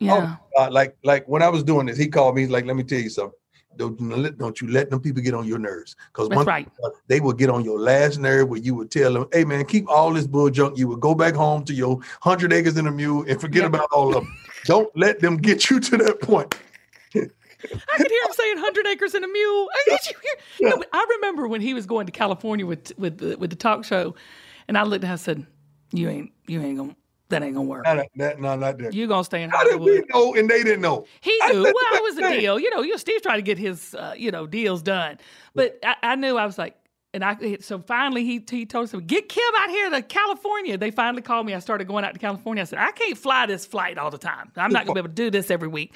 a, 0.00 0.04
yeah. 0.04 0.36
Oh, 0.56 0.68
like 0.70 0.96
like 1.04 1.26
when 1.28 1.42
I 1.42 1.50
was 1.50 1.62
doing 1.62 1.84
this, 1.86 1.98
he 1.98 2.08
called 2.08 2.34
me. 2.34 2.42
He's 2.42 2.50
like, 2.50 2.64
"Let 2.64 2.76
me 2.76 2.82
tell 2.84 2.98
you 3.00 3.10
something. 3.10 3.38
Don't 3.76 3.98
you 4.00 4.16
let 4.16 4.38
don't 4.38 4.58
you 4.60 4.68
let 4.70 4.88
them 4.90 5.00
people 5.00 5.22
get 5.22 5.32
on 5.34 5.46
your 5.46 5.58
nerves 5.58 5.96
because 6.12 6.28
That's 6.30 6.44
right. 6.46 6.68
they 7.08 7.20
will 7.20 7.32
get 7.32 7.48
on 7.50 7.64
your 7.64 7.78
last 7.78 8.18
nerve 8.18 8.48
where 8.48 8.60
you 8.60 8.74
would 8.74 8.90
tell 8.90 9.12
them, 9.12 9.26
"Hey 9.32 9.44
man, 9.44 9.64
keep 9.66 9.88
all 9.88 10.12
this 10.12 10.26
bull 10.26 10.48
junk. 10.50 10.76
You 10.78 10.88
would 10.88 11.00
go 11.00 11.14
back 11.14 11.34
home 11.34 11.64
to 11.66 11.74
your 11.74 11.98
hundred 12.22 12.52
acres 12.54 12.76
and 12.78 12.86
a 12.88 12.90
mule 12.90 13.24
and 13.28 13.40
forget 13.40 13.62
Yeah. 13.62 13.68
about 13.68 13.88
all 13.92 14.08
of 14.08 14.14
them. 14.24 14.34
Don't 14.64 14.96
let 14.96 15.20
them 15.20 15.36
get 15.36 15.70
you 15.70 15.80
to 15.80 15.96
that 15.98 16.20
point." 16.20 16.54
I 17.14 17.96
could 17.96 18.10
hear 18.10 18.22
him 18.24 18.32
saying 18.32 18.58
"hundred 18.58 18.86
acres 18.88 19.14
and 19.14 19.24
a 19.24 19.28
mule." 19.28 19.68
I 19.74 19.98
here. 20.58 20.70
No, 20.70 20.82
I 20.92 21.06
remember 21.16 21.46
when 21.46 21.60
he 21.60 21.74
was 21.74 21.86
going 21.86 22.06
to 22.06 22.12
California 22.12 22.66
with 22.66 22.92
with 22.98 23.18
the, 23.18 23.36
with 23.36 23.50
the 23.50 23.56
talk 23.56 23.84
show, 23.84 24.14
and 24.68 24.76
I 24.76 24.82
looked 24.82 25.04
at 25.04 25.08
him 25.08 25.12
and 25.12 25.20
said, 25.20 25.46
"You 25.92 26.08
ain't 26.08 26.32
you 26.46 26.60
ain't 26.60 26.78
gonna 26.78 26.96
That 27.32 27.42
ain't 27.42 27.54
gonna 27.54 27.66
work. 27.66 27.84
Not, 27.84 28.06
not, 28.14 28.40
no, 28.40 28.56
not 28.56 28.76
there. 28.78 28.90
You 28.90 29.06
gonna 29.06 29.24
stay 29.24 29.42
in 29.42 29.48
Hollywood? 29.48 29.80
How 29.80 29.86
did 29.86 30.02
we 30.02 30.12
know 30.12 30.34
and 30.34 30.50
they 30.50 30.62
didn't 30.62 30.82
know? 30.82 31.06
He 31.22 31.38
knew. 31.46 31.62
Well, 31.62 31.74
it 31.74 32.02
was 32.02 32.18
a 32.18 32.30
deal. 32.30 32.58
You 32.58 32.68
know, 32.70 32.82
you 32.82 32.98
Steve 32.98 33.22
trying 33.22 33.38
to 33.38 33.42
get 33.42 33.56
his, 33.56 33.94
uh, 33.94 34.14
you 34.16 34.30
know, 34.30 34.46
deals 34.46 34.82
done. 34.82 35.18
But 35.54 35.78
I, 35.82 35.96
I 36.02 36.14
knew 36.16 36.36
I 36.36 36.44
was 36.44 36.58
like, 36.58 36.76
and 37.14 37.24
I 37.24 37.58
so 37.60 37.78
finally 37.78 38.24
he 38.24 38.44
he 38.48 38.64
told 38.64 38.84
us 38.84 39.00
get 39.06 39.28
Kim 39.28 39.42
out 39.58 39.70
here 39.70 39.90
to 39.90 40.02
California. 40.02 40.78
They 40.78 40.90
finally 40.90 41.22
called 41.22 41.46
me. 41.46 41.54
I 41.54 41.58
started 41.58 41.86
going 41.86 42.04
out 42.04 42.14
to 42.14 42.20
California. 42.20 42.62
I 42.62 42.64
said 42.64 42.78
I 42.78 42.90
can't 42.92 43.18
fly 43.18 43.46
this 43.46 43.66
flight 43.66 43.98
all 43.98 44.10
the 44.10 44.18
time. 44.18 44.50
I'm 44.56 44.72
not 44.72 44.86
gonna 44.86 44.94
be 44.94 45.00
able 45.00 45.08
to 45.08 45.14
do 45.14 45.30
this 45.30 45.50
every 45.50 45.68
week. 45.68 45.94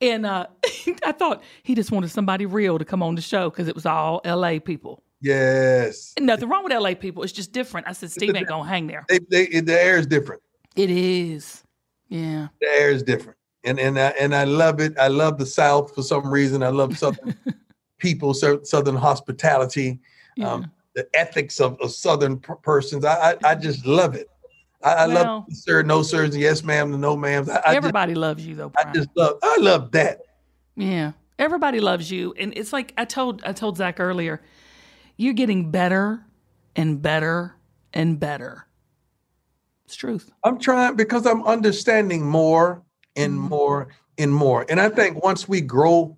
And 0.00 0.26
uh, 0.26 0.46
I 1.04 1.12
thought 1.12 1.42
he 1.62 1.74
just 1.74 1.90
wanted 1.90 2.10
somebody 2.10 2.46
real 2.46 2.78
to 2.78 2.84
come 2.84 3.02
on 3.02 3.14
the 3.14 3.22
show 3.22 3.50
because 3.50 3.68
it 3.68 3.74
was 3.74 3.86
all 3.86 4.20
L.A. 4.24 4.60
people. 4.60 5.02
Yes. 5.20 6.14
And 6.16 6.26
nothing 6.26 6.48
wrong 6.48 6.62
with 6.62 6.72
L.A. 6.72 6.94
people. 6.94 7.22
It's 7.22 7.32
just 7.32 7.52
different. 7.52 7.88
I 7.88 7.92
said 7.92 8.10
Steve 8.10 8.34
ain't 8.36 8.46
gonna 8.46 8.68
hang 8.68 8.86
there. 8.86 9.04
They, 9.08 9.18
they, 9.30 9.60
the 9.60 9.80
air 9.80 9.96
is 9.96 10.06
different. 10.06 10.42
It 10.76 10.90
is. 10.90 11.64
Yeah. 12.08 12.48
The 12.60 12.68
air 12.68 12.90
is 12.90 13.02
different. 13.02 13.36
And 13.64 13.78
and 13.80 13.98
I, 13.98 14.08
and 14.10 14.34
I 14.34 14.44
love 14.44 14.80
it. 14.80 14.96
I 14.98 15.08
love 15.08 15.38
the 15.38 15.46
South 15.46 15.94
for 15.94 16.02
some 16.02 16.30
reason. 16.30 16.62
I 16.62 16.68
love 16.68 16.96
Southern 16.96 17.36
people, 17.98 18.32
Southern 18.34 18.96
hospitality, 18.96 19.98
Yeah. 20.38 20.52
um, 20.52 20.70
the 20.94 21.08
ethics 21.14 21.60
of, 21.60 21.78
of 21.80 21.90
Southern 21.92 22.38
per- 22.38 22.54
persons. 22.56 23.04
I, 23.04 23.32
I 23.32 23.50
I 23.50 23.54
just 23.56 23.84
love 23.84 24.14
it. 24.14 24.28
I, 24.82 24.92
I 24.92 25.06
Well- 25.08 25.24
love 25.24 25.44
sir, 25.52 25.82
no 25.82 26.02
sirs, 26.02 26.36
yes 26.36 26.62
ma'am, 26.62 27.00
no 27.00 27.16
ma'am. 27.16 27.48
I, 27.50 27.52
I 27.52 27.56
just, 27.56 27.76
Everybody 27.76 28.14
loves 28.14 28.46
you 28.46 28.54
though. 28.54 28.72
I 28.78 28.90
just 28.92 29.08
love. 29.16 29.38
I 29.42 29.56
love 29.60 29.90
that. 29.92 30.20
Yeah. 30.76 31.12
Everybody 31.40 31.80
loves 31.80 32.10
you. 32.10 32.34
And 32.38 32.52
it's 32.56 32.72
like 32.72 32.94
I 32.96 33.04
told 33.04 33.42
I 33.44 33.52
told 33.52 33.76
Zac 33.76 33.98
earlier, 34.00 34.40
you're 35.16 35.34
getting 35.34 35.70
better 35.72 36.24
and 36.76 37.02
better 37.02 37.56
and 37.92 38.18
better. 38.20 38.66
It's 39.86 39.96
truth. 39.96 40.30
I'm 40.44 40.58
trying 40.58 40.94
because 40.96 41.26
I'm 41.26 41.42
understanding 41.44 42.24
more 42.26 42.82
and 43.16 43.34
Mhm. 43.34 43.48
more 43.48 43.88
and 44.18 44.32
more. 44.34 44.66
And 44.68 44.80
I 44.80 44.88
think 44.88 45.22
once 45.24 45.48
we 45.48 45.60
grow 45.60 46.16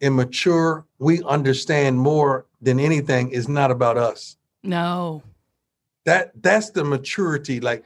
and 0.00 0.14
mature, 0.14 0.84
we 0.98 1.22
understand 1.24 1.98
more 1.98 2.46
than 2.62 2.80
anything 2.80 3.30
is 3.30 3.48
not 3.48 3.70
about 3.70 3.96
us. 3.96 4.36
No. 4.62 5.22
That 6.04 6.32
that's 6.42 6.70
the 6.70 6.84
maturity. 6.84 7.60
Like 7.60 7.84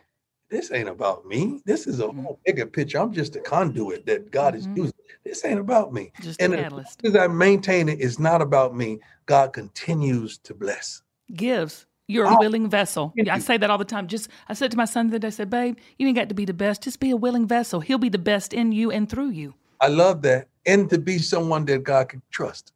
this 0.51 0.71
ain't 0.71 0.89
about 0.89 1.27
me. 1.27 1.61
This 1.65 1.87
is 1.87 2.01
a 2.01 2.05
Mhm. 2.05 2.23
whole 2.23 2.41
bigger 2.45 2.67
picture. 2.67 2.99
I'm 2.99 3.13
just 3.13 3.37
a 3.37 3.41
conduit 3.41 4.07
that 4.07 4.31
God 4.31 4.55
Mhm. 4.55 4.59
is 4.59 4.69
using. 4.75 4.93
This 5.25 5.45
ain't 5.45 5.61
about 5.61 5.93
me. 5.93 6.13
Just 6.21 6.41
And 6.41 6.55
as 6.55 6.71
long 6.73 6.85
as 7.05 7.17
I 7.17 7.27
maintain 7.27 7.89
it, 7.89 8.01
it's 8.01 8.19
not 8.19 8.43
about 8.43 8.77
me. 8.77 9.01
God 9.27 9.53
continues 9.53 10.39
to 10.39 10.55
bless. 10.55 11.03
Gives. 11.35 11.87
You're 12.09 12.27
a 12.27 12.37
willing 12.37 12.69
vessel. 12.69 13.15
I 13.31 13.39
say 13.39 13.57
that 13.57 13.71
all 13.71 13.79
the 13.79 13.85
time. 13.87 14.07
Just 14.07 14.29
I 14.49 14.55
said 14.55 14.71
to 14.73 14.77
my 14.77 14.85
son 14.85 15.07
the 15.09 15.13
other 15.13 15.21
day, 15.21 15.29
I 15.29 15.31
said, 15.31 15.49
babe, 15.49 15.79
you 15.99 16.07
ain't 16.07 16.17
got 16.17 16.29
to 16.29 16.35
be 16.35 16.45
the 16.45 16.53
best. 16.53 16.83
Just 16.83 17.01
be 17.01 17.11
a 17.11 17.17
willing 17.17 17.47
vessel. 17.47 17.81
He'll 17.81 17.97
be 17.97 18.11
the 18.11 18.19
best 18.19 18.53
in 18.53 18.73
you 18.73 18.91
and 18.91 19.09
through 19.09 19.31
you. 19.31 19.55
I 19.81 19.89
love 19.89 20.21
that. 20.23 20.49
And 20.67 20.89
to 20.91 20.99
be 20.99 21.19
someone 21.19 21.65
that 21.67 21.83
God 21.83 22.09
can 22.09 22.23
trust. 22.31 22.73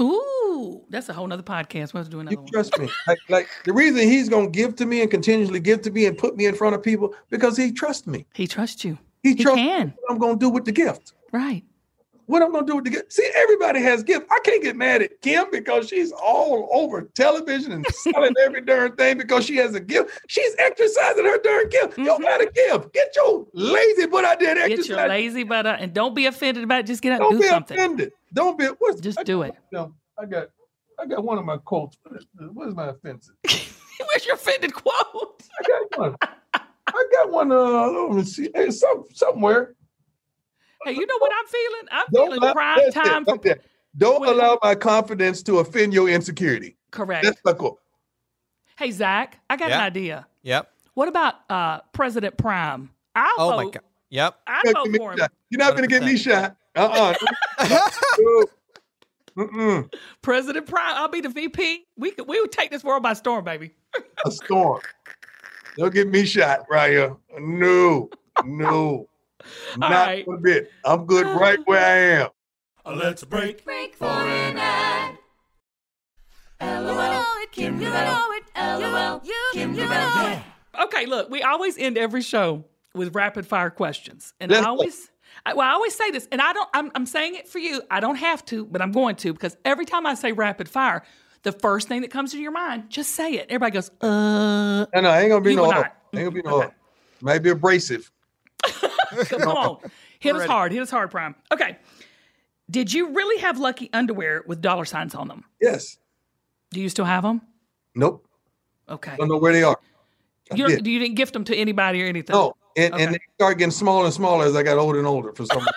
Ooh, 0.00 0.82
that's 0.90 1.08
a 1.08 1.12
whole 1.12 1.26
nother 1.26 1.42
podcast. 1.42 1.92
We'll 1.94 2.02
have 2.02 2.06
to 2.06 2.10
do 2.10 2.20
another 2.20 2.34
You 2.34 2.40
one. 2.42 2.48
trust 2.52 2.78
me. 2.78 2.88
Like, 3.06 3.18
like 3.28 3.48
the 3.64 3.72
reason 3.72 3.98
he's 4.00 4.28
gonna 4.28 4.50
give 4.50 4.76
to 4.76 4.86
me 4.86 5.00
and 5.02 5.10
continuously 5.10 5.60
give 5.60 5.82
to 5.82 5.90
me 5.90 6.06
and 6.06 6.16
put 6.16 6.36
me 6.36 6.46
in 6.46 6.54
front 6.54 6.74
of 6.74 6.82
people 6.82 7.14
because 7.30 7.56
he 7.56 7.72
trusts 7.72 8.06
me. 8.06 8.26
He 8.34 8.46
trusts 8.46 8.84
you. 8.84 8.98
He, 9.22 9.30
He 9.34 9.42
trusts 9.42 9.60
can. 9.60 9.94
what 10.00 10.12
I'm 10.12 10.18
gonna 10.18 10.36
do 10.36 10.48
with 10.50 10.64
the 10.64 10.72
gift. 10.72 11.12
Right. 11.32 11.62
What 12.26 12.40
I'm 12.42 12.52
gonna 12.52 12.66
do 12.66 12.76
with 12.76 12.84
the 12.84 12.90
gift. 12.90 13.12
See, 13.12 13.28
everybody 13.34 13.80
has 13.82 14.02
gift. 14.02 14.26
I 14.30 14.38
can't 14.44 14.62
get 14.62 14.76
mad 14.76 15.02
at 15.02 15.20
Kim 15.22 15.46
because 15.50 15.88
she's 15.88 16.12
all 16.12 16.68
over 16.72 17.02
television 17.14 17.72
and 17.72 17.86
selling 17.90 18.34
every 18.44 18.60
darn 18.60 18.94
thing 18.96 19.18
because 19.18 19.44
she 19.44 19.56
has 19.56 19.74
a 19.74 19.80
gift. 19.80 20.20
She's 20.28 20.54
exercising 20.58 21.24
her 21.24 21.38
darn 21.38 21.68
gift. 21.68 21.98
You 21.98 22.04
Mhm. 22.12 22.22
got 22.22 22.40
a 22.40 22.46
gift. 22.46 22.92
Get 22.94 23.14
your 23.16 23.46
lazy 23.52 24.06
butt 24.06 24.24
out 24.24 24.38
there 24.40 24.50
and 24.50 24.58
Get 24.68 24.78
exercise. 24.78 24.88
your 24.96 25.08
lazy 25.08 25.42
butt 25.44 25.66
out 25.66 25.80
and 25.80 25.92
don't 25.92 26.14
be 26.14 26.26
offended 26.26 26.62
about 26.64 26.80
it. 26.80 26.86
Just 26.86 27.02
get 27.02 27.12
out 27.12 27.20
Don't 27.20 27.32
and 27.32 27.40
do 27.40 27.42
be 27.42 27.48
something. 27.48 27.78
offended. 27.78 28.12
Don't 28.32 28.58
be. 28.58 28.66
What's 28.78 29.00
Just 29.00 29.18
I- 29.18 29.24
do 29.24 29.42
it. 29.42 29.54
I 29.74 30.26
got. 30.26 30.48
I 31.00 31.06
got 31.06 31.24
one 31.24 31.38
of 31.38 31.44
my 31.44 31.56
quotes. 31.56 31.96
What 32.04 32.16
is, 32.20 32.26
what 32.52 32.68
is 32.68 32.74
my 32.74 32.88
offensive? 32.90 33.34
Where's 33.44 34.26
your 34.26 34.34
offended 34.36 34.72
quote? 34.74 35.42
I 35.58 35.68
got 35.68 35.98
one. 35.98 36.16
I 36.54 37.04
got 37.12 37.30
one. 37.30 37.50
Uh, 37.50 37.88
let 37.88 38.10
me 38.12 38.22
see. 38.24 38.50
Hey, 38.54 38.70
some, 38.70 39.04
somewhere. 39.12 39.74
Hey, 40.84 40.92
you 40.92 41.06
know 41.06 41.18
what 41.18 41.32
I'm 41.38 41.46
feeling? 41.46 41.88
I'm 41.90 42.06
Don't 42.12 42.26
feeling 42.26 42.42
allow, 42.42 42.52
prime 42.52 42.78
that's 42.84 42.96
it, 42.96 43.04
time 43.04 43.24
for 43.24 43.38
there. 43.38 43.58
Don't 43.96 44.22
Wait. 44.22 44.30
allow 44.30 44.58
my 44.62 44.74
confidence 44.74 45.42
to 45.44 45.58
offend 45.58 45.92
your 45.94 46.08
insecurity. 46.08 46.76
correct. 46.90 47.24
That's 47.24 47.40
my 47.44 47.52
quote. 47.52 47.78
Hey 48.78 48.90
Zac, 48.90 49.38
I 49.50 49.56
got 49.56 49.70
an 49.70 49.80
idea. 49.80 50.26
Yep. 50.42 50.68
What 50.94 51.08
about 51.08 51.34
uh 51.50 51.80
President 51.92 52.36
Prime? 52.36 52.90
I'll 53.14 53.34
Oh 53.38 53.50
vote. 53.50 53.56
my 53.56 53.70
god. 53.70 53.82
Yep. 54.10 54.34
I 54.46 54.62
You're, 54.64 54.72
vote 54.74 54.88
not 54.90 54.96
for 54.96 54.98
gonna 54.98 55.12
him. 55.12 55.18
get 55.18 55.18
me 55.18 55.18
shot. 55.18 55.32
You're 55.50 55.58
not 55.58 55.70
going 55.76 55.82
to 55.82 55.88
get 55.88 56.02
me 56.02 56.16
shot. 56.16 56.56
Uh-uh. 56.74 57.14
No. 58.18 58.44
Mm-mm. 59.36 59.92
President 60.20 60.66
Prime, 60.66 60.94
I'll 60.96 61.08
be 61.08 61.22
the 61.22 61.30
VP. 61.30 61.86
We 61.96 62.10
could 62.10 62.28
we 62.28 62.38
would 62.40 62.52
take 62.52 62.70
this 62.70 62.84
world 62.84 63.02
by 63.02 63.14
storm, 63.14 63.44
baby. 63.44 63.72
A 64.26 64.30
storm. 64.30 64.80
Don't 65.78 65.94
get 65.94 66.08
me 66.08 66.26
shot 66.26 66.66
right 66.70 66.90
here. 66.90 67.16
No. 67.38 68.10
No. 68.44 69.08
Not 69.76 69.90
right. 69.90 70.26
a 70.26 70.36
bit. 70.38 70.72
I'm 70.84 71.06
good 71.06 71.26
right 71.26 71.58
where 71.66 71.84
I 71.84 72.22
am. 72.22 72.98
Let's 72.98 73.24
break 73.24 73.64
Break 73.64 73.94
for 73.94 74.06
an 74.06 74.56
ad. 74.58 75.18
LOL, 76.60 77.24
Kim, 77.50 77.80
you 77.80 77.88
know 77.88 78.28
it. 78.32 78.44
LOL, 78.56 79.20
Kim, 79.52 79.74
you 79.74 79.86
know 79.86 80.12
it. 80.16 80.42
Okay, 80.84 81.06
look, 81.06 81.30
we 81.30 81.42
always 81.42 81.76
end 81.76 81.98
every 81.98 82.22
show 82.22 82.64
with 82.94 83.14
rapid 83.14 83.46
fire 83.46 83.70
questions. 83.70 84.32
And 84.40 84.50
Let's 84.50 84.62
I 84.62 84.64
go. 84.64 84.70
always 84.70 85.10
I, 85.46 85.54
well, 85.54 85.68
I 85.68 85.72
always 85.72 85.94
say 85.94 86.10
this, 86.10 86.28
and 86.30 86.40
I 86.40 86.52
don't 86.52 86.68
I'm 86.74 86.90
I'm 86.94 87.06
saying 87.06 87.34
it 87.36 87.48
for 87.48 87.58
you. 87.58 87.82
I 87.90 88.00
don't 88.00 88.16
have 88.16 88.44
to, 88.46 88.66
but 88.66 88.82
I'm 88.82 88.92
going 88.92 89.16
to 89.16 89.32
because 89.32 89.56
every 89.64 89.86
time 89.86 90.06
I 90.06 90.14
say 90.14 90.32
rapid 90.32 90.68
fire, 90.68 91.02
the 91.42 91.52
first 91.52 91.88
thing 91.88 92.02
that 92.02 92.10
comes 92.10 92.32
to 92.32 92.38
your 92.38 92.52
mind, 92.52 92.84
just 92.88 93.12
say 93.12 93.34
it. 93.34 93.46
Everybody 93.48 93.72
goes, 93.72 93.90
uh 94.00 94.86
No, 94.94 95.00
no, 95.00 95.12
ain't 95.14 95.30
gonna 95.30 95.40
be 95.40 95.50
You 95.50 95.56
no 95.56 95.62
will 95.64 95.72
up. 95.72 95.96
Ain't 96.14 96.24
gonna 96.24 96.30
be 96.30 96.42
no 96.42 96.56
Okay. 96.56 96.66
up. 96.66 96.74
Might 97.20 97.38
be 97.42 97.50
abrasive. 97.50 98.10
Come 99.26 99.42
on. 99.42 99.78
Hit 100.18 100.36
us 100.36 100.46
hard. 100.46 100.72
Hit 100.72 100.82
us 100.82 100.90
hard, 100.90 101.10
Prime. 101.10 101.34
Okay. 101.52 101.76
Did 102.70 102.92
you 102.92 103.12
really 103.12 103.40
have 103.42 103.58
lucky 103.58 103.90
underwear 103.92 104.44
with 104.46 104.60
dollar 104.60 104.84
signs 104.84 105.14
on 105.14 105.28
them? 105.28 105.44
Yes. 105.60 105.98
Do 106.70 106.80
you 106.80 106.88
still 106.88 107.04
have 107.04 107.22
them? 107.22 107.42
Nope. 107.94 108.26
Okay. 108.88 109.12
I 109.12 109.16
don't 109.16 109.28
know 109.28 109.38
where 109.38 109.52
they 109.52 109.62
are. 109.62 109.76
You, 110.54 110.68
did. 110.68 110.76
don't, 110.76 110.86
you 110.86 110.98
didn't 110.98 111.16
gift 111.16 111.32
them 111.32 111.44
to 111.44 111.56
anybody 111.56 112.02
or 112.02 112.06
anything? 112.06 112.34
No, 112.34 112.54
and, 112.76 112.94
Okay. 112.94 113.04
and 113.04 113.14
they 113.14 113.20
start 113.34 113.58
getting 113.58 113.70
smaller 113.72 114.06
and 114.06 114.14
smaller 114.14 114.44
as 114.46 114.56
I 114.56 114.62
got 114.62 114.78
older 114.78 114.98
and 114.98 115.06
older 115.06 115.32
for 115.32 115.44
some 115.46 115.58
reason. 115.58 115.72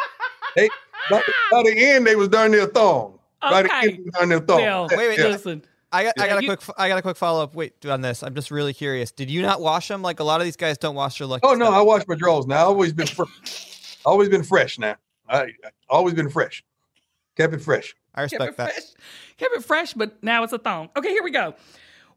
they, 0.56 0.68
by, 1.10 1.22
by 1.50 1.62
the 1.62 1.74
end, 1.76 2.06
they 2.06 2.16
was 2.16 2.28
darn 2.28 2.50
near 2.52 2.66
thong. 2.66 3.18
By 3.40 3.62
the 3.62 3.74
end, 3.74 3.90
they 3.90 4.02
was 4.02 4.14
darn 4.14 4.28
near 4.28 4.40
thong. 4.40 4.60
Well, 4.60 4.88
Wait, 4.90 5.08
wait, 5.08 5.18
Yeah. 5.18 5.26
listen. 5.28 5.64
I 5.96 6.04
got, 6.04 6.20
I 6.20 6.28
got 6.28 6.42
you- 6.42 6.52
a 6.52 6.56
quick, 6.56 6.76
I 6.78 6.88
got 6.88 6.98
a 6.98 7.02
quick 7.02 7.16
follow 7.16 7.42
up. 7.42 7.54
Wait, 7.54 7.84
on 7.86 8.00
this, 8.00 8.22
I'm 8.22 8.34
just 8.34 8.50
really 8.50 8.74
curious. 8.74 9.10
Did 9.12 9.30
you 9.30 9.42
not 9.42 9.60
wash 9.60 9.88
them? 9.88 10.02
Like 10.02 10.20
a 10.20 10.24
lot 10.24 10.40
of 10.40 10.44
these 10.44 10.56
guys 10.56 10.78
don't 10.78 10.94
wash 10.94 11.18
their 11.18 11.26
oh, 11.26 11.30
lucky. 11.30 11.46
Oh 11.46 11.54
no, 11.54 11.66
stuff. 11.66 11.74
I 11.74 11.80
wash 11.80 12.02
my 12.06 12.14
drawers 12.14 12.46
now. 12.46 12.56
I 12.56 12.60
always 12.62 12.92
been 12.92 13.06
fresh. 13.06 13.98
always 14.04 14.28
been 14.28 14.42
fresh 14.42 14.78
now. 14.78 14.96
I, 15.28 15.42
I 15.42 15.48
always 15.88 16.14
been 16.14 16.28
fresh. 16.30 16.62
Kept 17.36 17.54
it 17.54 17.60
fresh. 17.60 17.94
I 18.14 18.22
Kept 18.22 18.32
respect 18.32 18.52
it 18.52 18.56
that. 18.56 18.72
fresh. 18.72 18.84
Kept 19.36 19.54
it 19.56 19.64
fresh, 19.64 19.92
but 19.94 20.22
now 20.22 20.42
it's 20.42 20.52
a 20.52 20.58
thong. 20.58 20.88
Okay, 20.96 21.10
here 21.10 21.22
we 21.22 21.30
go. 21.30 21.54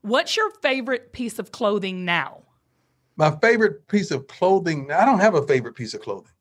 What's 0.02 0.38
your 0.38 0.50
favorite 0.62 1.12
piece 1.12 1.40
of 1.40 1.52
clothing 1.52 2.06
now? 2.06 2.44
My 3.18 3.36
favorite 3.42 3.86
piece 3.88 4.12
of 4.12 4.28
clothing. 4.28 4.92
I 4.92 5.04
don't 5.04 5.20
have 5.20 5.36
a 5.36 5.46
favorite 5.46 5.74
piece 5.74 5.94
of 5.94 6.02
clothing. 6.02 6.32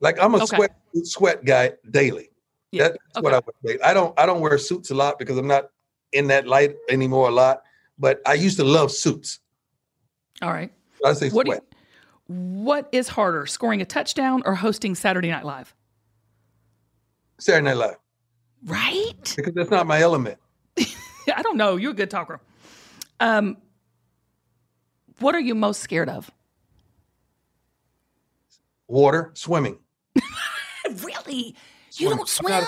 Like 0.00 0.20
I'm 0.20 0.34
a 0.34 0.38
Okay. 0.38 0.56
sweat 0.56 0.76
sweat 1.04 1.44
guy 1.44 1.72
daily. 1.90 2.30
Yeah. 2.72 2.88
That's 2.88 2.98
what. 3.20 3.34
I 3.34 3.36
would 3.36 3.54
say. 3.64 3.78
I 3.84 3.94
don't 3.94 4.18
I 4.18 4.26
don't 4.26 4.40
wear 4.40 4.58
suits 4.58 4.90
a 4.90 4.94
lot 4.94 5.18
because 5.18 5.36
I'm 5.38 5.46
not 5.46 5.70
in 6.12 6.28
that 6.28 6.46
light 6.46 6.76
anymore 6.88 7.28
a 7.28 7.32
lot. 7.32 7.62
But 7.98 8.20
I 8.26 8.34
used 8.34 8.56
to 8.58 8.64
love 8.64 8.90
suits. 8.90 9.40
All 10.42 10.50
right. 10.50 10.72
I 11.04 11.12
say 11.12 11.28
what 11.30 11.46
sweat. 11.46 11.62
You, 12.28 12.34
what 12.34 12.88
is 12.92 13.08
harder, 13.08 13.46
scoring 13.46 13.80
a 13.80 13.84
touchdown 13.84 14.42
or 14.44 14.54
hosting 14.54 14.94
Saturday 14.94 15.30
Night 15.30 15.44
Live? 15.44 15.74
Saturday 17.38 17.64
Night 17.64 17.76
Live 17.76 17.96
Right? 18.64 19.34
because 19.36 19.54
that's 19.54 19.70
not 19.70 19.86
my 19.86 20.00
element. 20.00 20.38
I 20.78 21.42
don't 21.42 21.56
know. 21.56 21.76
You're 21.76 21.92
a 21.92 21.94
good 21.94 22.10
talker. 22.10 22.40
Um, 23.18 23.56
what 25.20 25.34
are 25.34 25.40
you 25.40 25.54
most 25.54 25.80
scared 25.80 26.08
of? 26.08 26.30
Water, 28.88 29.30
swimming. 29.34 29.78
Really? 31.04 31.54
You 31.94 32.08
don't 32.08 32.28
swim? 32.28 32.64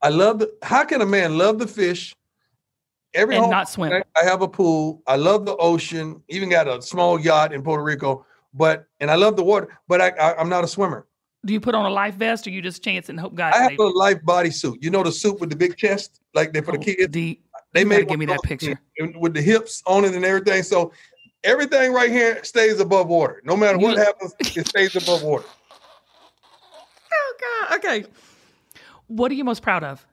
I 0.00 0.08
love 0.08 0.38
the. 0.38 0.54
How 0.62 0.84
can 0.84 1.00
a 1.00 1.06
man 1.06 1.38
love 1.38 1.58
the 1.58 1.66
fish? 1.66 2.14
Every 3.14 3.36
And 3.36 3.50
not 3.50 3.68
swim. 3.68 3.92
I 3.92 4.24
have 4.24 4.42
a 4.42 4.48
pool. 4.48 5.02
I 5.06 5.16
love 5.16 5.46
the 5.46 5.56
ocean. 5.56 6.22
Even 6.28 6.48
got 6.48 6.66
a 6.68 6.82
small 6.82 7.18
yacht 7.18 7.52
in 7.52 7.62
Puerto 7.62 7.82
Rico. 7.82 8.26
But 8.52 8.86
and 9.00 9.10
I 9.10 9.14
love 9.14 9.36
the 9.36 9.44
water. 9.44 9.68
But 9.88 10.00
I, 10.00 10.08
I 10.10 10.36
I'm 10.36 10.48
not 10.48 10.64
a 10.64 10.68
swimmer. 10.68 11.06
Do 11.46 11.52
you 11.52 11.60
put 11.60 11.74
on 11.74 11.84
a 11.84 11.90
life 11.90 12.14
vest 12.14 12.46
or 12.46 12.50
you 12.50 12.62
just 12.62 12.82
chance 12.82 13.08
and 13.08 13.20
hope 13.20 13.34
God 13.34 13.52
I 13.54 13.58
have 13.58 13.68
saves 13.70 13.80
a 13.80 13.84
life 13.84 14.24
body 14.24 14.50
suit. 14.50 14.78
You 14.82 14.90
know 14.90 15.02
the 15.02 15.12
suit 15.12 15.40
with 15.40 15.50
the 15.50 15.56
big 15.56 15.76
chest, 15.76 16.20
like 16.34 16.52
they 16.52 16.60
for 16.60 16.72
the 16.72 16.78
Oh, 16.78 16.82
kids. 16.82 17.12
the- 17.12 17.38
They 17.72 17.84
made 17.84 18.08
give 18.08 18.18
me 18.18 18.26
that 18.26 18.42
picture. 18.42 18.80
with 19.16 19.34
the 19.34 19.42
hips 19.42 19.82
on 19.86 20.04
it 20.04 20.14
and 20.14 20.24
everything. 20.24 20.62
So 20.62 20.92
Everything 21.44 21.92
right 21.92 22.10
here 22.10 22.42
stays 22.42 22.80
above 22.80 23.08
water. 23.08 23.42
No 23.44 23.54
matter 23.54 23.76
what 23.76 23.98
happens, 23.98 24.34
it 24.40 24.66
stays 24.66 24.96
above 24.96 25.22
water. 25.22 25.44
Oh 27.16 27.34
God. 27.68 27.76
Okay. 27.78 28.04
What 29.06 29.30
are 29.30 29.34
you 29.34 29.44
most 29.44 29.62
proud 29.62 29.84
of? 29.84 30.04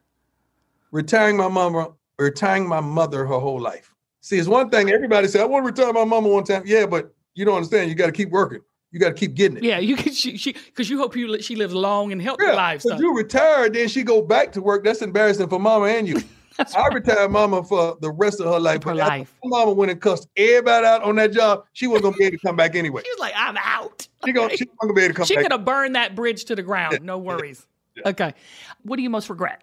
Retiring 0.90 1.36
my 1.36 1.48
mama, 1.48 1.92
retiring 2.22 2.66
my 2.68 2.80
mother 2.80 3.26
her 3.26 3.38
whole 3.38 3.60
life. 3.60 3.94
See, 4.20 4.38
it's 4.38 4.48
one 4.48 4.70
thing 4.70 4.90
everybody 4.90 5.26
said, 5.28 5.40
I 5.40 5.44
want 5.44 5.64
to 5.64 5.66
retire 5.72 5.92
my 5.92 6.04
mama 6.04 6.28
one 6.28 6.44
time. 6.44 6.62
Yeah, 6.64 6.86
but 6.86 7.12
you 7.34 7.44
don't 7.44 7.56
understand. 7.56 7.88
You 7.88 7.96
got 7.96 8.06
to 8.06 8.12
keep 8.12 8.30
working. 8.30 8.60
You 8.92 9.00
got 9.00 9.08
to 9.08 9.14
keep 9.14 9.34
getting 9.34 9.56
it. 9.56 9.62
Yeah, 9.64 9.78
you 9.78 9.96
can. 9.96 10.12
She, 10.12 10.36
she, 10.36 10.52
because 10.52 10.88
you 10.90 10.98
hope 10.98 11.16
you 11.16 11.40
she 11.40 11.56
lives 11.56 11.72
long 11.74 12.12
and 12.12 12.20
healthy 12.20 12.44
Yeah. 12.44 12.72
If 12.72 12.82
So. 12.82 12.96
you 12.98 13.16
retire, 13.16 13.68
then 13.70 13.88
she 13.88 14.02
go 14.02 14.20
back 14.22 14.52
to 14.52 14.60
work. 14.62 14.84
That's 14.84 15.00
embarrassing 15.02 15.48
for 15.48 15.58
mama 15.58 15.86
and 15.86 16.06
you. 16.06 16.16
I 16.76 16.88
retired 16.92 17.30
mama 17.30 17.64
for 17.64 17.96
the 18.02 18.10
rest 18.10 18.38
of 18.38 18.52
her 18.52 18.60
life. 18.60 18.82
Her 18.82 18.94
life. 18.94 19.34
Mama 19.42 19.72
went 19.72 19.90
and 19.90 19.98
cussed 20.00 20.28
everybody 20.36 20.86
out 20.86 21.02
on 21.02 21.16
that 21.16 21.32
job. 21.32 21.64
She 21.72 21.86
wasn't 21.86 22.04
gonna 22.04 22.16
be 22.18 22.24
able 22.26 22.36
to 22.36 22.46
come 22.46 22.56
back 22.56 22.76
anyway. 22.76 23.00
She 23.04 23.10
was 23.10 23.18
like, 23.20 23.32
"I'm 23.34 23.56
out." 23.56 24.06
She 24.26 24.32
gonna 24.32 24.50
she 24.54 24.64
wasn't 24.66 24.78
gonna 24.80 24.92
be 24.92 25.02
able 25.04 25.14
to 25.14 25.16
come 25.16 25.26
She 25.26 25.34
back. 25.36 25.44
could 25.44 25.52
have 25.52 25.64
burned 25.64 25.96
that 25.96 26.14
bridge 26.14 26.44
to 26.44 26.54
the 26.54 26.62
ground. 26.62 27.00
No 27.02 27.16
worries. 27.16 27.66
Okay. 28.04 28.34
What 28.82 28.96
do 28.96 29.02
you 29.02 29.08
most 29.10 29.30
regret? 29.30 29.62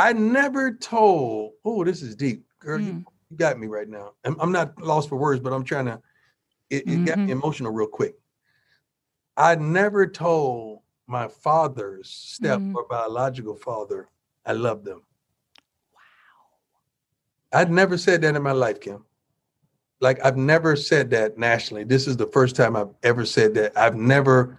I 0.00 0.14
never 0.14 0.72
told. 0.72 1.52
Oh, 1.62 1.84
this 1.84 2.00
is 2.00 2.16
deep, 2.16 2.46
girl. 2.58 2.78
Mm. 2.78 2.86
You, 2.86 3.04
you 3.30 3.36
got 3.36 3.58
me 3.58 3.66
right 3.66 3.86
now. 3.88 4.12
I'm, 4.24 4.34
I'm 4.40 4.50
not 4.50 4.80
lost 4.80 5.10
for 5.10 5.16
words, 5.16 5.40
but 5.40 5.52
I'm 5.52 5.62
trying 5.64 5.84
to. 5.86 6.00
It, 6.70 6.88
it 6.88 7.04
got 7.04 7.18
Mm-hmm. 7.18 7.26
me 7.26 7.32
emotional 7.32 7.70
real 7.72 7.86
quick. 7.88 8.14
I 9.36 9.56
never 9.56 10.06
told 10.06 10.80
my 11.06 11.28
father's 11.28 12.08
step 12.08 12.60
Mm. 12.60 12.74
or 12.74 12.86
biological 12.88 13.56
father 13.56 14.08
I 14.46 14.52
love 14.52 14.84
them. 14.84 15.02
Wow. 15.92 17.58
I'd 17.60 17.70
never 17.70 17.98
said 17.98 18.22
that 18.22 18.34
in 18.36 18.42
my 18.42 18.52
life, 18.52 18.80
Kim. 18.80 19.04
Like 20.00 20.24
I've 20.24 20.36
never 20.38 20.76
said 20.76 21.10
that 21.10 21.36
nationally. 21.36 21.84
This 21.84 22.06
is 22.06 22.16
the 22.16 22.26
first 22.28 22.56
time 22.56 22.74
I've 22.74 22.94
ever 23.02 23.26
said 23.26 23.52
that. 23.54 23.76
I've 23.76 23.96
never. 23.96 24.56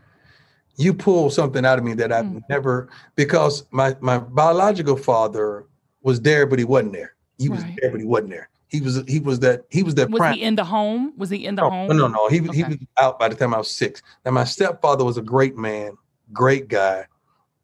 You 0.78 0.93
pull 0.93 1.30
something 1.30 1.65
out 1.65 1.78
of 1.78 1.84
me 1.86 1.93
that 1.95 2.11
I've 2.11 2.26
Mm. 2.26 2.41
never 2.49 2.89
because 3.15 3.65
my 3.72 3.95
my 4.01 4.17
biological 4.19 4.97
father 4.97 5.65
was 6.01 6.22
there, 6.22 6.45
but 6.45 6.59
he 6.59 6.65
wasn't 6.65 6.93
there. 6.93 7.13
He 7.38 7.49
was 7.49 7.61
Right. 7.63 7.78
there, 7.82 7.91
but 7.91 7.99
he 7.99 8.05
wasn't 8.05 8.32
there. 8.32 8.49
He 8.67 8.80
was 8.82 9.03
he 9.07 9.19
was 9.19 9.39
that 9.39 9.63
he 9.69 9.84
was 9.84 9.95
that 9.95 10.09
Was 10.09 10.19
prime. 10.19 10.36
he 10.36 10.41
in 10.41 10.55
the 10.55 10.63
home? 10.63 11.13
Was 11.17 11.30
he 11.30 11.45
in 11.45 11.55
the 11.55 11.61
no, 11.63 11.69
home? 11.69 11.88
no, 11.88 11.93
no, 11.93 12.07
no. 12.07 12.28
He 12.30 12.39
was 12.41 12.55
he 12.55 12.63
was 12.63 12.78
out 12.99 13.19
by 13.19 13.28
the 13.30 13.36
time 13.36 13.53
I 13.53 13.57
was 13.57 13.69
six. 13.69 14.01
Now 14.26 14.32
my 14.32 14.45
stepfather 14.45 15.03
was 15.03 15.17
a 15.17 15.22
great 15.22 15.57
man, 15.57 15.93
great 16.32 16.67
guy. 16.69 17.05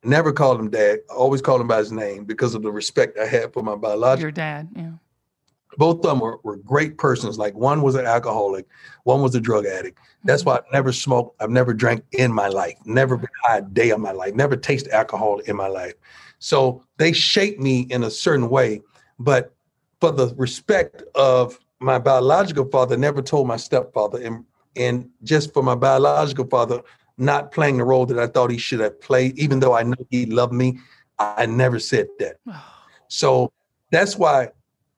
Never 0.03 0.31
called 0.31 0.59
him 0.59 0.69
dad. 0.69 0.99
Always 1.09 1.41
called 1.41 1.61
him 1.61 1.67
by 1.67 1.77
his 1.77 1.91
name 1.91 2.25
because 2.25 2.55
of 2.55 2.61
the 2.61 2.71
respect 2.71 3.17
I 3.17 3.25
had 3.25 3.51
for 3.53 3.63
my 3.63 3.75
biological 3.75 4.21
Your 4.21 4.31
dad. 4.31 4.69
Yeah. 4.75 4.91
Both 5.77 5.97
of 5.97 6.03
them 6.03 6.19
were, 6.19 6.39
were 6.43 6.57
great 6.57 6.97
persons. 6.97 7.37
Like 7.37 7.53
one 7.55 7.81
was 7.81 7.95
an 7.95 8.05
alcoholic, 8.05 8.65
one 9.03 9.21
was 9.21 9.35
a 9.35 9.39
drug 9.39 9.65
addict. 9.65 9.99
That's 10.25 10.41
Mm-hmm. 10.41 10.49
why 10.49 10.55
I've 10.57 10.73
never 10.73 10.91
smoked, 10.91 11.41
I've 11.41 11.49
never 11.49 11.73
drank 11.73 12.03
in 12.11 12.33
my 12.33 12.47
life, 12.47 12.75
never 12.85 13.17
been 13.17 13.29
high 13.43 13.57
a 13.57 13.61
day 13.61 13.91
of 13.91 13.99
my 13.99 14.11
life, 14.11 14.33
never 14.33 14.55
tasted 14.55 14.91
alcohol 14.91 15.39
in 15.39 15.55
my 15.55 15.67
life. 15.67 15.93
So 16.39 16.83
they 16.97 17.13
shaped 17.13 17.59
me 17.59 17.87
in 17.89 18.03
a 18.03 18.11
certain 18.11 18.49
way. 18.49 18.81
But 19.19 19.53
for 20.01 20.11
the 20.11 20.33
respect 20.35 21.03
of 21.15 21.59
my 21.79 21.99
biological 21.99 22.65
father, 22.69 22.97
never 22.97 23.21
told 23.21 23.47
my 23.47 23.57
stepfather, 23.57 24.21
and 24.21 24.43
and 24.75 25.09
just 25.23 25.53
for 25.53 25.63
my 25.63 25.75
biological 25.75 26.45
father 26.45 26.81
not 27.17 27.51
playing 27.51 27.77
the 27.77 27.83
role 27.83 28.05
that 28.05 28.19
I 28.19 28.27
thought 28.27 28.51
he 28.51 28.59
should 28.59 28.79
have 28.79 29.01
played, 29.01 29.37
even 29.39 29.59
though 29.59 29.73
I 29.73 29.81
know 29.81 29.95
he 30.11 30.27
loved 30.27 30.53
me, 30.53 30.79
I 31.19 31.47
never 31.47 31.79
said 31.79 32.07
that. 32.19 32.37
So 33.07 33.51
that's 33.91 34.15
why 34.17 34.49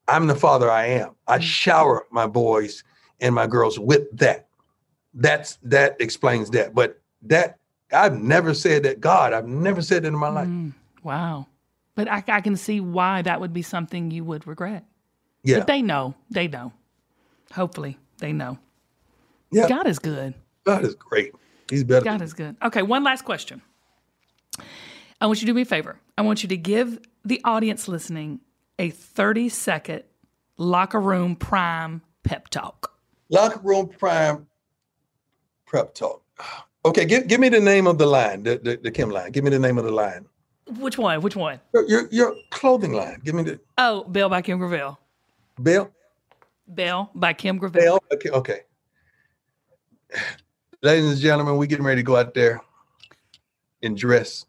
I'm 0.10 0.28
the 0.28 0.36
father 0.36 0.70
I 0.70 0.86
am. 0.88 1.16
I 1.28 1.38
Mm. 1.38 1.42
shower 1.42 2.06
my 2.12 2.28
boys 2.28 2.84
and 3.20 3.34
my 3.36 3.48
girls 3.48 3.78
with 3.80 4.10
that. 4.18 4.48
That's 5.14 5.58
that 5.64 6.00
explains 6.00 6.50
that. 6.52 6.74
But 6.74 7.00
that 7.24 7.58
I've 7.92 8.20
never 8.20 8.54
said 8.54 8.84
that. 8.84 9.00
God, 9.00 9.34
I've 9.34 9.48
never 9.48 9.82
said 9.82 10.04
that 10.04 10.08
in 10.10 10.16
my 10.18 10.30
life. 10.30 10.48
Mm, 10.48 10.74
wow. 11.04 11.48
But 11.96 12.08
I, 12.08 12.24
I 12.28 12.42
can 12.42 12.56
see 12.56 12.80
why 12.80 13.22
that 13.24 13.42
would 13.42 13.52
be 13.54 13.62
something 13.62 14.12
you 14.12 14.24
would 14.24 14.46
regret. 14.48 14.86
Yeah, 15.44 15.60
But 15.60 15.68
they 15.68 15.82
know. 15.82 16.14
They 16.30 16.48
know. 16.48 16.72
Hopefully, 17.54 17.98
they 18.20 18.32
know. 18.32 18.58
yeah. 19.52 19.68
God 19.68 19.88
is 19.88 19.98
good. 20.00 20.34
God 20.66 20.86
is 20.86 20.94
great. 20.96 21.34
He's 21.70 21.84
better. 21.84 22.04
God 22.06 22.22
is 22.22 22.34
good. 22.34 22.56
Okay, 22.62 22.82
one 22.84 23.04
last 23.04 23.26
question. 23.26 23.62
I 25.22 25.26
want 25.26 25.42
you 25.42 25.46
to 25.48 25.52
do 25.52 25.54
me 25.56 25.64
a 25.64 25.66
favor. 25.66 25.98
I 26.18 26.22
want 26.22 26.44
you 26.44 26.50
to 26.50 26.58
give 26.58 27.00
the 27.26 27.42
audience 27.44 27.88
listening 27.88 28.40
a 28.80 28.90
30 28.90 29.50
second 29.50 30.04
locker 30.58 31.00
room 31.00 31.36
prime 31.36 32.02
pep 32.24 32.48
talk. 32.50 32.98
Locker 33.30 33.60
room 33.60 33.90
prime 33.90 34.48
prep 35.68 35.94
talk. 35.94 36.24
Okay, 36.86 37.06
give, 37.06 37.28
give 37.28 37.40
me 37.40 37.50
the 37.50 37.60
name 37.60 37.86
of 37.86 37.98
the 37.98 38.06
line, 38.06 38.42
the, 38.44 38.58
the, 38.64 38.80
the 38.82 38.90
Kim 38.90 39.12
line. 39.12 39.32
Give 39.32 39.44
me 39.44 39.50
the 39.52 39.60
name 39.60 39.78
of 39.78 39.84
the 39.84 39.92
line. 39.92 40.26
Which 40.78 40.98
one? 40.98 41.22
Which 41.22 41.36
one? 41.36 41.60
Your, 41.74 41.88
your, 41.88 42.08
your 42.12 42.36
clothing 42.52 42.94
line. 42.94 43.20
Give 43.24 43.36
me 43.36 43.44
the 43.44 43.60
Oh, 43.78 44.06
Belle 44.06 44.30
by 44.30 44.42
Kim 44.42 44.58
Gravel. 44.60 44.98
Belle? 45.60 45.92
Belle 46.68 47.12
by 47.14 47.34
Kim 47.34 47.58
Gravel. 47.58 47.82
Belle. 47.82 48.04
Okay, 48.14 48.30
okay. 48.30 48.60
Ladies 50.82 51.12
and 51.12 51.20
gentlemen, 51.20 51.58
we're 51.58 51.66
getting 51.66 51.86
ready 51.86 52.02
to 52.02 52.06
go 52.06 52.16
out 52.16 52.34
there 52.34 52.62
and 53.84 53.98
dress 53.98 54.46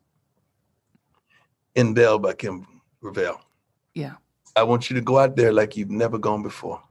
in 1.75 1.95
Belle 1.95 2.19
by 2.19 2.35
Kim 2.35 2.67
Gravel. 3.01 3.41
Yeah. 3.95 4.15
I 4.57 4.63
want 4.63 4.91
you 4.91 4.97
to 4.97 5.03
go 5.03 5.19
out 5.19 5.37
there 5.37 5.53
like 5.53 5.77
you've 5.77 5.91
never 5.91 6.19
gone 6.19 6.43
before. 6.43 6.83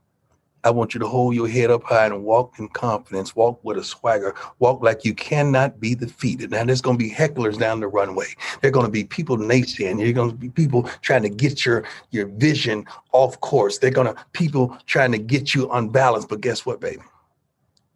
I 0.63 0.71
want 0.71 0.93
you 0.93 0.99
to 0.99 1.07
hold 1.07 1.35
your 1.35 1.47
head 1.47 1.71
up 1.71 1.83
high 1.83 2.07
and 2.07 2.23
walk 2.23 2.59
in 2.59 2.67
confidence, 2.69 3.33
walk 3.33 3.63
with 3.63 3.77
a 3.77 3.83
swagger, 3.83 4.35
walk 4.59 4.83
like 4.83 5.05
you 5.05 5.13
cannot 5.13 5.79
be 5.79 5.95
defeated. 5.95 6.51
Now, 6.51 6.65
there's 6.65 6.81
going 6.81 6.97
to 6.97 7.03
be 7.03 7.09
hecklers 7.09 7.57
down 7.57 7.79
the 7.79 7.87
runway. 7.87 8.27
There 8.61 8.67
are 8.67 8.71
going 8.71 8.85
to 8.85 8.91
be 8.91 9.05
people 9.05 9.37
naysaying. 9.37 9.97
There 9.97 10.09
are 10.09 10.13
going 10.13 10.31
to 10.31 10.35
be 10.35 10.49
people 10.49 10.83
trying 11.01 11.23
to 11.23 11.29
get 11.29 11.65
your, 11.65 11.85
your 12.11 12.27
vision 12.27 12.85
off 13.13 13.39
course. 13.39 13.77
They're 13.77 13.89
going 13.89 14.13
to 14.13 14.25
people 14.33 14.77
trying 14.85 15.13
to 15.13 15.17
get 15.17 15.55
you 15.55 15.69
unbalanced. 15.71 16.27
But 16.27 16.41
guess 16.41 16.65
what, 16.65 16.81
baby? 16.81 17.03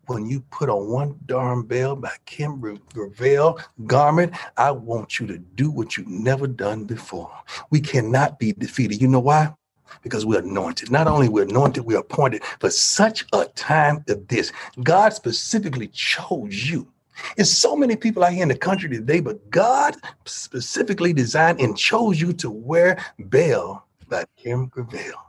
When 0.07 0.25
you 0.27 0.41
put 0.51 0.69
on 0.69 0.89
one 0.89 1.17
darn 1.25 1.63
Belle 1.63 1.95
by 1.95 2.11
Kim 2.25 2.59
Gravel 2.59 3.59
garment, 3.85 4.33
I 4.57 4.71
want 4.71 5.19
you 5.19 5.27
to 5.27 5.37
do 5.37 5.71
what 5.71 5.95
you've 5.95 6.07
never 6.07 6.45
done 6.45 6.83
before. 6.83 7.31
We 7.69 7.79
cannot 7.79 8.37
be 8.37 8.51
defeated. 8.51 9.01
You 9.01 9.07
know 9.07 9.19
why? 9.19 9.53
because 10.01 10.25
we're 10.25 10.39
anointed. 10.39 10.91
Not 10.91 11.07
only 11.07 11.29
we're 11.29 11.43
anointed, 11.43 11.85
we're 11.85 11.99
appointed 11.99 12.43
for 12.59 12.69
such 12.69 13.25
a 13.33 13.45
time 13.45 14.03
as 14.07 14.17
this. 14.27 14.51
God 14.81 15.13
specifically 15.13 15.87
chose 15.89 16.69
you. 16.69 16.87
There's 17.35 17.55
so 17.55 17.75
many 17.75 17.95
people 17.95 18.23
out 18.23 18.33
here 18.33 18.43
in 18.43 18.49
the 18.49 18.57
country 18.57 18.89
today, 18.89 19.19
but 19.19 19.49
God 19.49 19.95
specifically 20.25 21.13
designed 21.13 21.59
and 21.59 21.77
chose 21.77 22.19
you 22.19 22.33
to 22.33 22.49
wear 22.49 23.03
Belle 23.19 23.85
by 24.09 24.25
Kim 24.35 24.67
Gravel. 24.67 25.22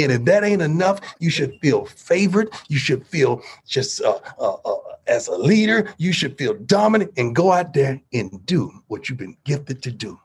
And 0.00 0.12
if 0.12 0.24
that 0.24 0.44
ain't 0.44 0.62
enough, 0.62 1.00
you 1.18 1.30
should 1.30 1.58
feel 1.60 1.84
favored. 1.84 2.50
You 2.68 2.78
should 2.78 3.06
feel 3.06 3.42
just 3.66 4.02
uh, 4.02 4.18
uh, 4.38 4.56
uh, 4.64 4.76
as 5.06 5.26
a 5.28 5.36
leader, 5.36 5.92
you 5.98 6.12
should 6.12 6.38
feel 6.38 6.54
dominant 6.54 7.12
and 7.16 7.34
go 7.34 7.52
out 7.52 7.74
there 7.74 8.00
and 8.12 8.44
do 8.46 8.70
what 8.86 9.08
you've 9.08 9.18
been 9.18 9.36
gifted 9.44 9.82
to 9.82 9.90
do. 9.90 10.18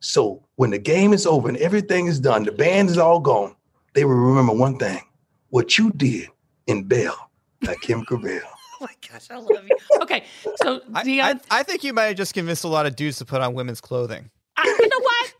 So 0.00 0.44
when 0.56 0.70
the 0.70 0.78
game 0.78 1.12
is 1.12 1.24
over 1.24 1.48
and 1.48 1.56
everything 1.58 2.06
is 2.06 2.20
done, 2.20 2.42
the 2.44 2.52
band 2.52 2.90
is 2.90 2.98
all 2.98 3.20
gone, 3.20 3.56
they 3.94 4.04
will 4.04 4.14
remember 4.14 4.52
one 4.52 4.78
thing 4.78 5.00
what 5.50 5.78
you 5.78 5.92
did 5.92 6.28
in 6.66 6.82
Belle, 6.82 7.30
like 7.62 7.80
Kim 7.80 8.02
Gravel. 8.02 8.40
Oh 8.80 8.86
my 8.86 9.08
gosh, 9.08 9.30
I 9.30 9.36
love 9.36 9.66
you. 9.66 9.76
Okay, 10.02 10.24
so 10.56 10.82
I, 10.92 11.04
Deion, 11.04 11.40
I, 11.48 11.60
I 11.60 11.62
think 11.62 11.84
you 11.84 11.94
might 11.94 12.06
have 12.06 12.16
just 12.16 12.34
convinced 12.34 12.64
a 12.64 12.68
lot 12.68 12.84
of 12.84 12.96
dudes 12.96 13.16
to 13.18 13.24
put 13.24 13.40
on 13.40 13.54
women's 13.54 13.80
clothing. 13.80 14.28
I, 14.58 14.78
you 14.78 14.88
know 14.88 14.98
what? 14.98 15.34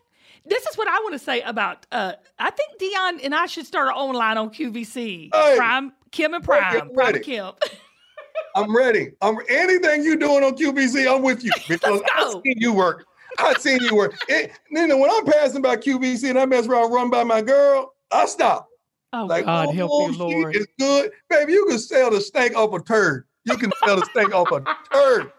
This 0.47 0.67
is 0.67 0.77
what 0.77 0.89
I 0.89 0.99
want 1.01 1.15
to 1.15 1.19
say 1.19 1.41
about. 1.43 1.87
Uh, 1.91 2.13
I 2.39 2.51
think 2.51 2.81
Deion 2.81 3.25
and 3.25 3.35
I 3.35 3.47
should 3.47 3.67
start 3.67 3.89
our 3.89 3.95
own 3.95 4.15
line 4.15 4.37
on 4.37 4.51
QVC. 4.51 5.31
Hey. 5.35 5.57
Prime 5.57 5.93
Kim 6.11 6.35
and 6.35 6.45
Prime. 6.45 6.91
Prime 6.91 7.23
Kim. 7.23 7.53
I'm 8.57 8.77
ready. 8.77 9.13
I'm 9.21 9.37
anything 9.49 10.03
you 10.03 10.17
doing 10.17 10.45
on 10.45 10.57
QVC, 10.57 11.13
I'm 11.13 11.23
with 11.23 11.45
you 11.45 11.53
because 11.69 12.01
I've 12.17 12.33
seen 12.33 12.57
you 12.59 12.73
work. 12.73 13.07
I've 13.39 13.59
seen 13.59 13.81
you 13.83 13.97
work. 13.97 14.17
It, 14.29 14.53
Nina, 14.71 14.97
when 14.97 15.11
I'm 15.11 15.25
passing 15.25 15.63
by 15.63 15.77
QVC 15.77 16.31
and 16.31 16.39
I 16.39 16.47
mess 16.47 16.67
around, 16.67 16.93
run 16.93 17.11
by 17.11 17.25
my 17.25 17.43
girl, 17.43 17.95
I 18.11 18.27
stop. 18.27 18.69
Oh 19.13 19.27
Like, 19.27 19.45
God, 19.45 19.69
oh, 19.69 19.73
help 19.73 20.09
me, 20.09 20.15
she 20.15 20.19
Lord. 20.21 20.57
It's 20.57 20.67
good, 20.79 21.11
baby. 21.31 21.53
You 21.53 21.67
can 21.67 21.79
sell 21.79 22.11
the 22.11 22.21
steak 22.21 22.57
off 22.57 22.73
a 22.73 22.81
turd. 22.81 23.25
You 23.45 23.57
can 23.57 23.73
sell 23.85 23.97
the 23.97 24.07
steak 24.07 24.35
off 24.35 24.51
a 24.53 24.65
turd. 24.93 25.33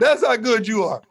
That's 0.00 0.24
how 0.24 0.36
good 0.36 0.66
you 0.66 0.84
are. 0.84 1.02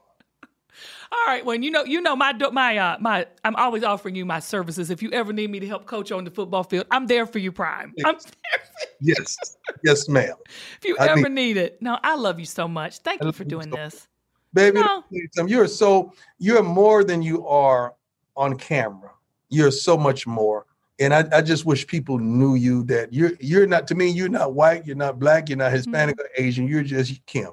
All 1.11 1.25
right, 1.25 1.43
well, 1.43 1.55
you 1.55 1.71
know, 1.71 1.83
you 1.83 2.01
know, 2.01 2.15
my 2.15 2.33
my 2.51 2.77
uh 2.77 2.97
my, 2.99 3.25
I'm 3.43 3.55
always 3.55 3.83
offering 3.83 4.15
you 4.15 4.25
my 4.25 4.39
services. 4.39 4.89
If 4.91 5.01
you 5.01 5.11
ever 5.11 5.33
need 5.33 5.49
me 5.49 5.59
to 5.59 5.67
help 5.67 5.85
coach 5.85 6.11
on 6.11 6.23
the 6.23 6.31
football 6.31 6.63
field, 6.63 6.85
I'm 6.91 7.07
there 7.07 7.25
for 7.25 7.39
you, 7.39 7.51
Prime. 7.51 7.93
I'm 8.05 8.15
there 8.15 8.21
for 8.21 8.87
Yes, 9.01 9.37
yes, 9.83 10.07
ma'am. 10.07 10.35
if 10.45 10.85
you 10.85 10.97
I 10.99 11.07
ever 11.07 11.29
need- 11.29 11.55
need 11.55 11.57
it. 11.57 11.81
No, 11.81 11.97
I 12.03 12.15
love 12.15 12.39
you 12.39 12.45
so 12.45 12.67
much. 12.67 12.99
Thank 12.99 13.23
I 13.23 13.25
you 13.25 13.31
for 13.31 13.43
doing 13.43 13.71
so 13.71 13.75
this. 13.77 14.07
Baby, 14.53 14.81
No. 14.81 14.81
let 14.81 14.89
me 14.89 14.93
tell 15.01 15.05
you 15.11 15.27
something. 15.33 15.55
you're 15.55 15.67
so 15.67 16.13
you're 16.37 16.63
more 16.63 17.03
than 17.03 17.21
you 17.21 17.47
are 17.47 17.95
on 18.35 18.57
camera. 18.57 19.11
You're 19.49 19.71
so 19.71 19.97
much 19.97 20.27
more. 20.27 20.65
And 20.99 21.13
I, 21.13 21.25
I 21.31 21.41
just 21.41 21.65
wish 21.65 21.87
people 21.87 22.19
knew 22.19 22.55
you 22.55 22.83
that 22.83 23.13
you're 23.13 23.31
you're 23.39 23.65
not 23.65 23.87
to 23.87 23.95
me, 23.95 24.09
you're 24.09 24.29
not 24.29 24.53
white, 24.53 24.85
you're 24.85 24.95
not 24.95 25.17
black, 25.17 25.49
you're 25.49 25.57
not 25.57 25.71
Hispanic 25.71 26.17
mm-hmm. 26.17 26.43
or 26.43 26.45
Asian, 26.45 26.67
you're 26.67 26.83
just 26.83 27.25
Kim. 27.25 27.51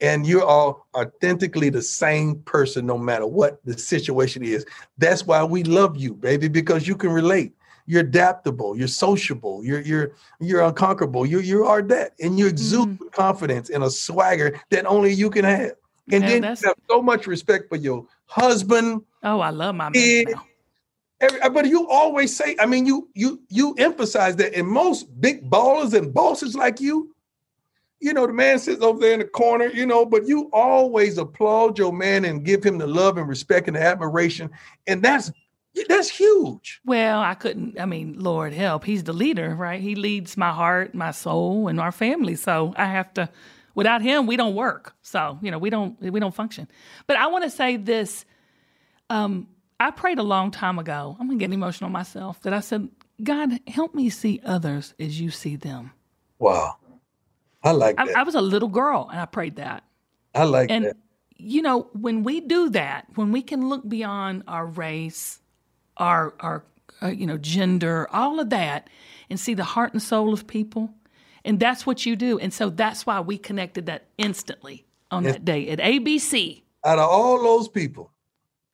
And 0.00 0.26
you're 0.26 0.44
all 0.44 0.86
authentically 0.94 1.70
the 1.70 1.82
same 1.82 2.36
person 2.40 2.84
no 2.84 2.98
matter 2.98 3.26
what 3.26 3.64
the 3.64 3.78
situation 3.78 4.44
is. 4.44 4.66
That's 4.98 5.26
why 5.26 5.42
we 5.42 5.62
love 5.62 5.96
you, 5.96 6.14
baby, 6.14 6.48
because 6.48 6.86
you 6.86 6.96
can 6.96 7.10
relate. 7.10 7.52
You're 7.86 8.00
adaptable, 8.00 8.76
you're 8.76 8.88
sociable, 8.88 9.64
you're 9.64 9.80
you're 9.80 10.12
you're 10.40 10.60
unconquerable. 10.60 11.24
You 11.24 11.38
you 11.38 11.64
are 11.64 11.82
that. 11.82 12.14
And 12.20 12.38
you 12.38 12.46
exude 12.48 12.88
mm-hmm. 12.88 13.08
confidence 13.12 13.70
and 13.70 13.84
a 13.84 13.90
swagger 13.90 14.60
that 14.70 14.86
only 14.86 15.12
you 15.12 15.30
can 15.30 15.44
have. 15.44 15.72
And 16.10 16.22
yeah, 16.22 16.28
then 16.28 16.42
you 16.42 16.48
have 16.48 16.74
so 16.88 17.00
much 17.00 17.26
respect 17.26 17.68
for 17.68 17.76
your 17.76 18.06
husband. 18.26 19.02
Oh, 19.22 19.40
I 19.40 19.50
love 19.50 19.74
my 19.76 19.90
man. 19.90 20.24
Every, 21.20 21.40
uh, 21.40 21.48
but 21.48 21.66
you 21.66 21.88
always 21.88 22.36
say, 22.36 22.56
I 22.60 22.66
mean, 22.66 22.84
you 22.86 23.08
you 23.14 23.40
you 23.48 23.74
emphasize 23.78 24.36
that 24.36 24.52
in 24.52 24.66
most 24.66 25.20
big 25.20 25.48
ballers 25.48 25.94
and 25.94 26.12
bosses 26.12 26.54
like 26.54 26.80
you, 26.80 27.14
you 28.00 28.12
know, 28.12 28.26
the 28.26 28.32
man 28.32 28.58
sits 28.58 28.82
over 28.82 28.98
there 28.98 29.14
in 29.14 29.20
the 29.20 29.26
corner, 29.26 29.66
you 29.66 29.86
know, 29.86 30.04
but 30.04 30.26
you 30.26 30.50
always 30.52 31.18
applaud 31.18 31.78
your 31.78 31.92
man 31.92 32.24
and 32.24 32.44
give 32.44 32.62
him 32.62 32.78
the 32.78 32.86
love 32.86 33.16
and 33.16 33.28
respect 33.28 33.66
and 33.68 33.76
the 33.76 33.82
admiration. 33.82 34.50
And 34.86 35.02
that's 35.02 35.32
that's 35.88 36.08
huge. 36.08 36.80
Well, 36.84 37.20
I 37.20 37.34
couldn't, 37.34 37.78
I 37.78 37.84
mean, 37.84 38.16
Lord 38.18 38.54
help, 38.54 38.84
he's 38.84 39.04
the 39.04 39.12
leader, 39.12 39.54
right? 39.54 39.80
He 39.80 39.94
leads 39.94 40.36
my 40.36 40.50
heart, 40.50 40.94
my 40.94 41.10
soul, 41.10 41.68
and 41.68 41.78
our 41.78 41.92
family. 41.92 42.34
So 42.34 42.72
I 42.76 42.86
have 42.86 43.12
to 43.14 43.28
without 43.76 44.02
him, 44.02 44.26
we 44.26 44.36
don't 44.36 44.56
work. 44.56 44.96
So, 45.02 45.38
you 45.40 45.52
know, 45.52 45.58
we 45.58 45.70
don't 45.70 46.00
we 46.00 46.18
don't 46.18 46.34
function. 46.34 46.68
But 47.06 47.16
I 47.16 47.28
want 47.28 47.44
to 47.44 47.50
say 47.50 47.76
this. 47.76 48.24
Um, 49.08 49.46
I 49.78 49.90
prayed 49.90 50.18
a 50.18 50.24
long 50.24 50.50
time 50.50 50.80
ago. 50.80 51.16
I'm 51.20 51.28
gonna 51.28 51.38
get 51.38 51.52
emotional 51.52 51.90
myself. 51.90 52.40
That 52.42 52.52
I 52.52 52.60
said, 52.60 52.88
God, 53.22 53.60
help 53.68 53.94
me 53.94 54.10
see 54.10 54.40
others 54.44 54.94
as 54.98 55.20
you 55.20 55.30
see 55.30 55.54
them. 55.54 55.92
Wow, 56.38 56.76
I 57.66 57.72
like 57.72 57.96
that. 57.96 58.16
I, 58.16 58.20
I 58.20 58.22
was 58.22 58.36
a 58.36 58.40
little 58.40 58.68
girl, 58.68 59.08
and 59.10 59.20
I 59.20 59.24
prayed 59.24 59.56
that. 59.56 59.82
I 60.34 60.44
like 60.44 60.70
and, 60.70 60.84
that. 60.84 60.96
You 61.36 61.62
know, 61.62 61.88
when 61.92 62.22
we 62.22 62.40
do 62.40 62.70
that, 62.70 63.06
when 63.16 63.32
we 63.32 63.42
can 63.42 63.68
look 63.68 63.86
beyond 63.88 64.44
our 64.46 64.66
race, 64.66 65.40
our 65.96 66.34
our 66.40 66.64
uh, 67.02 67.08
you 67.08 67.26
know 67.26 67.38
gender, 67.38 68.08
all 68.12 68.38
of 68.38 68.50
that, 68.50 68.88
and 69.28 69.38
see 69.38 69.54
the 69.54 69.64
heart 69.64 69.92
and 69.92 70.00
soul 70.00 70.32
of 70.32 70.46
people, 70.46 70.94
and 71.44 71.58
that's 71.58 71.84
what 71.84 72.06
you 72.06 72.14
do. 72.14 72.38
And 72.38 72.54
so 72.54 72.70
that's 72.70 73.04
why 73.04 73.20
we 73.20 73.36
connected 73.36 73.86
that 73.86 74.06
instantly 74.16 74.86
on 75.10 75.24
that 75.24 75.44
day 75.44 75.68
at 75.68 75.80
ABC. 75.80 76.62
Out 76.84 77.00
of 77.00 77.10
all 77.10 77.42
those 77.42 77.68
people, 77.68 78.12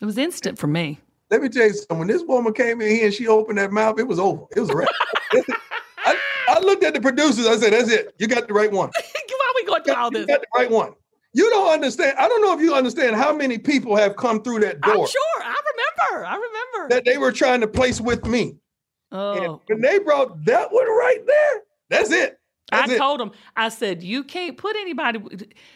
it 0.00 0.04
was 0.04 0.18
instant 0.18 0.58
for 0.58 0.66
me. 0.66 1.00
Let 1.30 1.40
me 1.40 1.48
tell 1.48 1.66
you 1.66 1.72
something. 1.72 1.98
When 1.98 2.08
this 2.08 2.22
woman 2.24 2.52
came 2.52 2.82
in 2.82 2.90
here 2.90 3.06
and 3.06 3.14
she 3.14 3.26
opened 3.26 3.56
that 3.56 3.72
mouth, 3.72 3.98
it 3.98 4.06
was 4.06 4.18
over. 4.18 4.44
It 4.54 4.60
was 4.60 4.68
a 4.68 4.76
wrap. 4.76 4.88
Looked 6.62 6.84
at 6.84 6.94
the 6.94 7.00
producers. 7.00 7.46
I 7.46 7.56
said, 7.56 7.72
"That's 7.72 7.90
it. 7.90 8.14
You 8.18 8.26
got 8.26 8.48
the 8.48 8.54
right 8.54 8.70
one." 8.70 8.90
Why 8.94 9.48
are 9.48 9.54
we 9.54 9.64
going 9.64 9.82
through 9.82 9.94
all 9.94 10.10
this? 10.10 10.20
You 10.20 10.26
got 10.26 10.40
the 10.40 10.46
right 10.54 10.70
one. 10.70 10.94
You 11.34 11.48
don't 11.50 11.72
understand. 11.72 12.16
I 12.18 12.28
don't 12.28 12.42
know 12.42 12.54
if 12.54 12.60
you 12.60 12.74
understand 12.74 13.16
how 13.16 13.34
many 13.34 13.58
people 13.58 13.96
have 13.96 14.16
come 14.16 14.42
through 14.42 14.60
that 14.60 14.80
door. 14.80 14.92
I'm 14.92 15.06
sure. 15.06 15.42
I 15.42 15.60
remember. 16.10 16.26
I 16.26 16.34
remember 16.34 16.94
that 16.94 17.04
they 17.04 17.18
were 17.18 17.32
trying 17.32 17.60
to 17.62 17.68
place 17.68 18.00
with 18.00 18.24
me. 18.26 18.56
Oh, 19.10 19.32
and 19.32 19.60
when 19.66 19.80
they 19.80 19.98
brought 19.98 20.44
that 20.44 20.72
one 20.72 20.86
right 20.86 21.20
there, 21.26 21.62
that's 21.88 22.10
it. 22.10 22.38
That's 22.70 22.90
I 22.90 22.94
it. 22.94 22.98
told 22.98 23.20
them. 23.20 23.32
I 23.56 23.68
said, 23.68 24.02
"You 24.02 24.24
can't 24.24 24.56
put 24.56 24.76
anybody. 24.76 25.20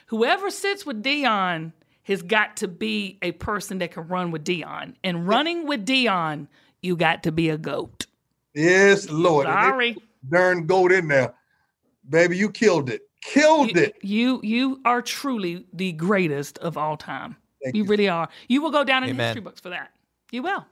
Whoever 0.07 0.51
sits 0.51 0.87
with 0.87 1.03
Deion." 1.03 1.72
has 2.07 2.22
got 2.22 2.57
to 2.59 2.68
be 2.68 3.18
a 3.20 3.32
person 3.32 3.78
that 3.78 3.91
can 3.91 4.07
run 4.07 4.30
with 4.30 4.45
Deion. 4.45 4.95
And 5.03 5.26
running 5.26 5.66
with 5.66 5.84
Deion, 5.84 6.47
you 6.80 6.97
got 6.97 7.24
to 7.24 7.32
be 7.32 7.51
a 7.51 7.59
goat. 7.59 8.07
Yes, 8.55 9.11
Lord. 9.11 9.47
Sorry. 9.47 9.97
Darn 10.29 10.66
goat 10.66 10.93
in 10.93 11.09
there. 11.09 11.35
Baby, 12.09 12.37
you 12.37 12.51
killed 12.51 12.91
it. 12.91 13.03
Killed 13.22 13.74
you, 13.74 13.83
it. 13.83 13.97
You 14.03 14.41
you 14.43 14.81
are 14.85 15.03
truly 15.03 15.66
the 15.72 15.93
greatest 15.93 16.59
of 16.59 16.77
all 16.77 16.97
time. 16.97 17.37
You, 17.64 17.72
you, 17.74 17.85
really 17.85 18.09
are. 18.09 18.29
You 18.49 18.62
will 18.62 18.70
go 18.70 18.85
down 18.85 19.03
in 19.03 19.11
Amen. 19.11 19.27
history 19.27 19.41
books 19.41 19.61
for 19.61 19.70
that. 19.70 19.91
You 20.31 20.43
will. 20.43 20.64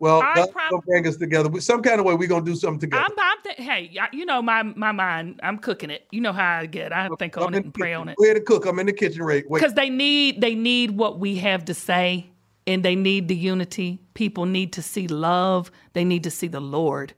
Well, 0.00 0.20
God's 0.20 0.52
gonna 0.52 0.82
bring 0.86 1.06
us 1.06 1.16
together. 1.16 1.60
Some 1.60 1.82
kind 1.82 1.98
of 1.98 2.06
way 2.06 2.14
we're 2.14 2.28
gonna 2.28 2.44
do 2.44 2.54
something 2.54 2.78
together. 2.78 3.04
I'm, 3.04 3.12
I'm 3.18 3.42
th- 3.42 3.56
hey, 3.56 3.98
you 4.12 4.24
know 4.24 4.40
my 4.40 4.62
my 4.62 4.92
mind. 4.92 5.40
I'm 5.42 5.58
cooking 5.58 5.90
it. 5.90 6.06
You 6.12 6.20
know 6.20 6.32
how 6.32 6.58
I 6.58 6.66
get. 6.66 6.92
I 6.92 7.08
think 7.18 7.36
I'm 7.36 7.44
on 7.44 7.54
it 7.54 7.64
and 7.64 7.74
pray 7.74 7.94
on 7.94 8.08
it. 8.08 8.16
Go 8.16 8.24
ahead 8.24 8.36
and 8.36 8.46
cook. 8.46 8.64
I'm 8.66 8.78
in 8.78 8.86
the 8.86 8.92
kitchen, 8.92 9.22
right? 9.22 9.44
Because 9.52 9.74
they 9.74 9.90
need 9.90 10.40
they 10.40 10.54
need 10.54 10.92
what 10.92 11.18
we 11.18 11.36
have 11.36 11.64
to 11.66 11.74
say, 11.74 12.30
and 12.66 12.84
they 12.84 12.94
need 12.94 13.26
the 13.28 13.36
unity. 13.36 14.00
People 14.14 14.46
need 14.46 14.72
to 14.74 14.82
see 14.82 15.08
love. 15.08 15.72
They 15.94 16.04
need 16.04 16.22
to 16.24 16.30
see 16.30 16.48
the 16.48 16.60
Lord. 16.60 17.14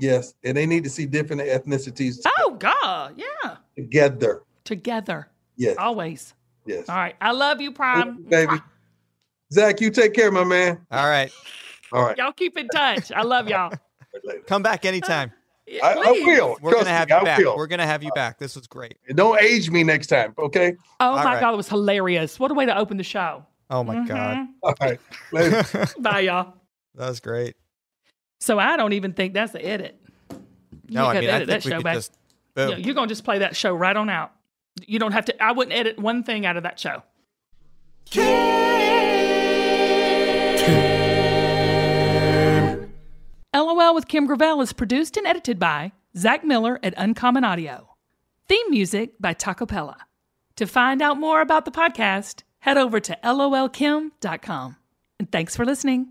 Yes, 0.00 0.34
and 0.44 0.56
they 0.56 0.66
need 0.66 0.84
to 0.84 0.90
see 0.90 1.06
different 1.06 1.42
ethnicities. 1.42 2.18
Oh 2.38 2.56
God, 2.58 3.14
yeah. 3.16 3.56
Together. 3.76 4.42
Together. 4.64 5.28
Yes. 5.56 5.76
Always. 5.78 6.34
Yes. 6.66 6.88
All 6.88 6.96
right. 6.96 7.16
I 7.20 7.32
love 7.32 7.60
you, 7.60 7.72
Prime. 7.72 8.22
baby. 8.24 8.54
Zac, 9.52 9.80
you 9.80 9.90
take 9.90 10.14
care, 10.14 10.30
my 10.30 10.44
man. 10.44 10.80
All 10.90 11.08
right. 11.08 11.30
All 11.92 12.04
right. 12.04 12.16
Y'all 12.16 12.32
keep 12.32 12.56
in 12.56 12.68
touch. 12.68 13.12
I 13.12 13.22
love 13.22 13.48
y'all. 13.48 13.72
Come 14.46 14.62
back 14.62 14.84
anytime. 14.84 15.32
Yeah, 15.66 15.86
I, 15.86 15.92
I, 15.92 16.10
will. 16.10 16.56
We're 16.60 16.72
Trust 16.72 16.86
gonna 16.86 16.96
have 16.96 17.08
me, 17.08 17.14
you 17.14 17.24
back. 17.24 17.38
Will. 17.38 17.56
We're 17.56 17.68
gonna 17.68 17.86
have 17.86 18.02
you 18.02 18.10
back. 18.12 18.40
This 18.40 18.56
was 18.56 18.66
great. 18.66 18.96
Don't 19.14 19.40
age 19.40 19.70
me 19.70 19.84
next 19.84 20.08
time, 20.08 20.34
okay? 20.36 20.74
Oh 20.98 21.10
All 21.10 21.14
my 21.14 21.24
right. 21.24 21.40
god, 21.40 21.54
it 21.54 21.56
was 21.56 21.68
hilarious. 21.68 22.40
What 22.40 22.50
a 22.50 22.54
way 22.54 22.66
to 22.66 22.76
open 22.76 22.96
the 22.96 23.04
show. 23.04 23.46
Oh 23.70 23.84
my 23.84 23.94
mm-hmm. 23.94 24.06
god. 24.06 24.48
All 24.64 24.74
right. 24.80 24.98
Later. 25.30 25.64
Bye, 26.00 26.20
y'all. 26.20 26.54
That 26.96 27.08
was 27.10 27.20
great. 27.20 27.54
So 28.40 28.58
I 28.58 28.76
don't 28.76 28.94
even 28.94 29.12
think 29.12 29.34
that's 29.34 29.54
an 29.54 29.60
edit. 29.62 29.96
You 30.30 30.38
no, 30.88 31.06
I 31.06 31.20
mean, 31.20 31.30
I 31.30 31.44
think 31.44 31.64
we 31.64 31.70
could 31.70 31.84
back. 31.84 31.94
just. 31.94 32.12
You 32.56 32.62
oh. 32.62 32.76
you're 32.76 32.94
gonna 32.94 33.06
just 33.06 33.24
play 33.24 33.38
that 33.38 33.54
show 33.54 33.74
right 33.74 33.96
on 33.96 34.10
out. 34.10 34.32
You 34.86 34.98
don't 34.98 35.12
have 35.12 35.26
to. 35.26 35.42
I 35.42 35.52
wouldn't 35.52 35.76
edit 35.76 35.98
one 35.98 36.24
thing 36.24 36.46
out 36.46 36.56
of 36.56 36.64
that 36.64 36.80
show. 36.80 37.02
LOL 43.54 43.94
with 43.94 44.08
Kim 44.08 44.26
Gravel 44.26 44.60
is 44.62 44.72
produced 44.72 45.16
and 45.16 45.26
edited 45.26 45.58
by 45.58 45.92
Zac 46.16 46.44
Miller 46.44 46.80
at 46.82 46.94
Uncommon 46.96 47.44
Audio. 47.44 47.96
Theme 48.48 48.70
music 48.70 49.12
by 49.20 49.34
Tacoppella. 49.34 49.96
To 50.56 50.66
find 50.66 51.00
out 51.02 51.18
more 51.18 51.40
about 51.40 51.64
the 51.64 51.70
podcast, 51.70 52.42
head 52.60 52.76
over 52.76 53.00
to 53.00 53.18
lolkim.com. 53.22 54.76
And 55.18 55.30
thanks 55.30 55.54
for 55.54 55.64
listening. 55.64 56.08